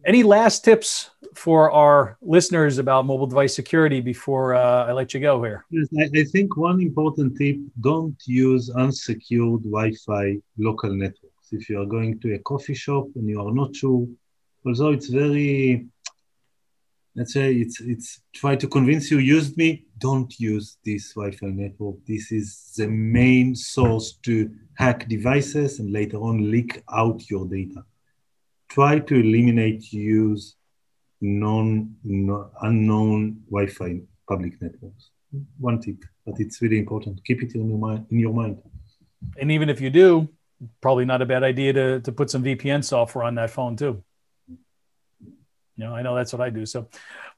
any 0.06 0.24
last 0.24 0.64
tips 0.64 1.12
for 1.36 1.72
our 1.72 2.18
listeners 2.22 2.78
about 2.78 3.06
mobile 3.06 3.28
device 3.28 3.56
security 3.56 4.02
before 4.02 4.56
uh, 4.56 4.86
I 4.86 4.92
let 4.92 5.14
you 5.14 5.20
go 5.20 5.44
here? 5.44 5.66
Yes, 5.70 5.88
I, 5.98 6.24
think 6.24 6.58
one 6.58 6.82
important 6.82 7.38
tip 7.38 7.58
don't 7.82 8.16
use 8.26 8.70
unsecured 8.70 9.64
Wi 9.64 9.94
Fi 10.06 10.38
local 10.58 10.94
networks. 10.94 11.48
If 11.52 11.70
you 11.70 11.82
are 11.82 11.86
going 11.86 12.20
to 12.20 12.34
a 12.34 12.40
coffee 12.40 12.74
shop 12.74 13.08
and 13.16 13.28
you 13.28 13.40
are 13.42 13.54
not 13.54 13.76
sure, 13.76 14.08
although 14.66 14.92
it's 14.92 15.08
very, 15.08 15.88
let's 17.16 17.34
say, 17.34 17.54
it's, 17.54 17.80
it's 17.82 18.22
try 18.34 18.56
to 18.56 18.68
convince 18.68 19.12
you, 19.12 19.20
use 19.20 19.56
me, 19.56 19.86
don't 20.00 20.40
use 20.40 20.78
this 20.86 21.14
Wi 21.14 21.32
Fi 21.36 21.48
network. 21.48 21.96
This 22.06 22.32
is 22.32 22.74
the 22.78 22.88
main 22.88 23.56
source 23.56 24.14
to 24.24 24.52
hack 24.76 25.08
devices 25.08 25.80
and 25.80 25.92
later 25.92 26.18
on 26.18 26.52
leak 26.52 26.84
out 26.92 27.30
your 27.30 27.46
data 27.46 27.84
try 28.74 29.00
to 29.00 29.16
eliminate 29.16 29.94
use 29.94 30.56
non, 31.22 31.96
non 32.04 32.50
unknown 32.62 33.44
Wi-Fi 33.50 34.02
public 34.28 34.62
networks. 34.62 35.12
One 35.60 35.80
tip, 35.80 35.98
but 36.26 36.40
it's 36.40 36.62
really 36.62 36.80
important. 36.80 37.24
Keep 37.26 37.44
it 37.44 37.56
in 37.56 37.70
your 37.70 37.78
mind. 37.78 38.06
In 38.10 38.20
your 38.20 38.34
mind. 38.34 38.58
And 39.40 39.52
even 39.52 39.70
if 39.70 39.80
you 39.80 39.90
do, 39.90 40.30
probably 40.82 41.06
not 41.06 41.22
a 41.22 41.26
bad 41.26 41.44
idea 41.44 41.74
to 41.74 42.00
to 42.02 42.12
put 42.12 42.30
some 42.30 42.44
VPN 42.44 42.84
software 42.84 43.24
on 43.24 43.36
that 43.36 43.50
phone 43.50 43.76
too. 43.76 44.04
You 45.76 45.86
know, 45.86 45.96
I 45.96 46.04
know 46.04 46.16
that's 46.16 46.34
what 46.34 46.42
I 46.42 46.50
do. 46.52 46.66
So, 46.66 46.88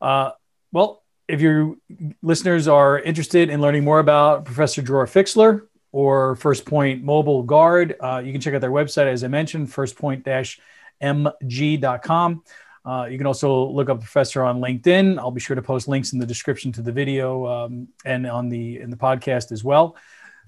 uh, 0.02 0.32
well, 0.74 1.04
if 1.28 1.40
your 1.40 1.76
listeners 2.22 2.68
are 2.68 3.00
interested 3.00 3.50
in 3.50 3.62
learning 3.62 3.86
more 3.86 4.00
about 4.00 4.44
Professor 4.44 4.82
Dror 4.82 5.06
Fixler 5.06 5.68
or 5.94 6.36
First 6.36 6.66
Point 6.66 7.02
Mobile 7.02 7.44
Guard, 7.44 7.96
uh, 8.00 8.22
you 8.24 8.34
can 8.34 8.42
check 8.42 8.54
out 8.54 8.60
their 8.60 8.72
website, 8.72 9.08
as 9.08 9.24
I 9.24 9.30
mentioned, 9.30 9.70
firstpoint 9.70 10.24
dash 10.26 10.60
mg.com. 11.02 12.43
Uh, 12.86 13.08
you 13.10 13.18
can 13.18 13.26
also 13.26 13.68
look 13.70 13.89
up 13.89 14.00
Professor 14.00 14.43
on 14.43 14.60
LinkedIn. 14.60 15.18
I'll 15.18 15.32
be 15.32 15.39
sure 15.39 15.56
to 15.56 15.62
post 15.62 15.88
links 15.88 16.14
in 16.14 16.20
the 16.20 16.26
description 16.26 16.72
to 16.74 16.82
the 16.84 16.91
video 16.91 17.48
um, 17.48 17.88
and 18.06 18.28
on 18.28 18.48
the 18.48 18.80
in 18.80 18.91
the 18.91 18.98
podcast 18.98 19.52
as 19.52 19.64
well. 19.64 19.96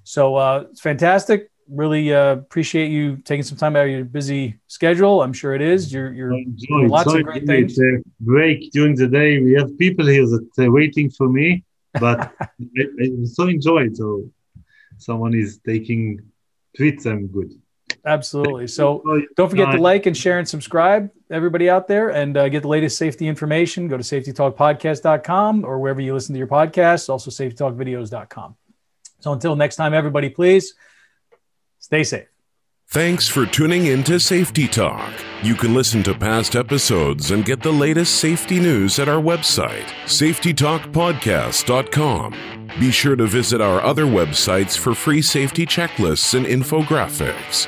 So 0.04 0.36
uh, 0.36 0.66
it's 0.70 0.80
fantastic. 0.80 1.50
Really 1.68 2.14
uh, 2.14 2.34
appreciate 2.34 2.92
you 2.92 3.18
taking 3.18 3.44
some 3.44 3.58
time 3.58 3.76
out 3.76 3.86
of 3.86 3.92
your 3.92 4.06
busy 4.06 4.60
schedule. 4.68 5.22
I'm 5.22 5.34
sure 5.34 5.54
it 5.54 5.62
is. 5.62 5.92
You're, 5.92 6.14
you're 6.14 6.30
doing 6.30 6.88
lots 6.88 7.12
of 7.14 7.24
great 7.24 7.46
things. 7.46 7.78
It's 7.78 8.06
a 8.06 8.10
break 8.22 8.72
during 8.72 8.96
the 8.96 9.08
day. 9.08 9.42
We 9.42 9.54
have 9.54 9.78
people 9.78 10.06
here 10.06 10.26
that 10.26 10.48
are 10.60 10.72
waiting 10.72 11.10
for 11.10 11.28
me, 11.28 11.66
but 12.00 12.32
I, 12.40 12.48
I 13.02 13.10
so 13.26 13.48
enjoy 13.48 13.88
it. 13.88 13.98
So 13.98 14.30
someone 14.98 15.34
is 15.34 15.60
taking 15.66 16.22
tweets. 16.78 17.06
I'm 17.06 17.28
good. 17.28 17.52
Absolutely. 18.08 18.68
So 18.68 19.04
don't 19.36 19.50
forget 19.50 19.74
to 19.74 19.82
like 19.82 20.06
and 20.06 20.16
share 20.16 20.40
and 20.40 20.48
subscribe, 20.48 21.12
everybody 21.30 21.70
out 21.70 21.90
there, 21.90 22.08
and 22.10 22.38
uh, 22.38 22.48
get 22.48 22.62
the 22.62 22.70
latest 22.70 22.98
safety 22.98 23.28
information. 23.28 23.90
Go 23.90 23.98
to 23.98 24.04
safetytalkpodcast.com 24.04 25.66
or 25.66 25.80
wherever 25.80 26.00
you 26.00 26.14
listen 26.14 26.34
to 26.34 26.40
your 26.40 26.48
podcasts, 26.48 27.10
also 27.10 27.30
safetytalkvideos.com. 27.30 28.56
So 29.20 29.34
until 29.34 29.58
next 29.58 29.76
time, 29.76 29.94
everybody, 29.94 30.30
please 30.30 30.74
stay 31.80 32.06
safe. 32.06 32.28
Thanks 32.90 33.28
for 33.28 33.46
tuning 33.46 33.88
in 33.88 34.06
to 34.06 34.18
Safety 34.18 34.66
Talk. 34.66 35.12
You 35.44 35.56
can 35.56 35.74
listen 35.74 36.04
to 36.04 36.14
past 36.14 36.56
episodes 36.56 37.32
and 37.32 37.44
get 37.44 37.62
the 37.62 37.74
latest 37.74 38.16
safety 38.16 38.62
news 38.62 38.98
at 39.00 39.10
our 39.10 39.22
website, 39.22 39.88
safetytalkpodcast.com. 40.06 42.68
Be 42.80 42.92
sure 42.92 43.18
to 43.18 43.28
visit 43.28 43.60
our 43.60 43.82
other 43.82 44.06
websites 44.06 44.78
for 44.78 44.96
free 44.96 45.22
safety 45.22 45.66
checklists 45.66 46.34
and 46.34 46.46
infographics. 46.46 47.68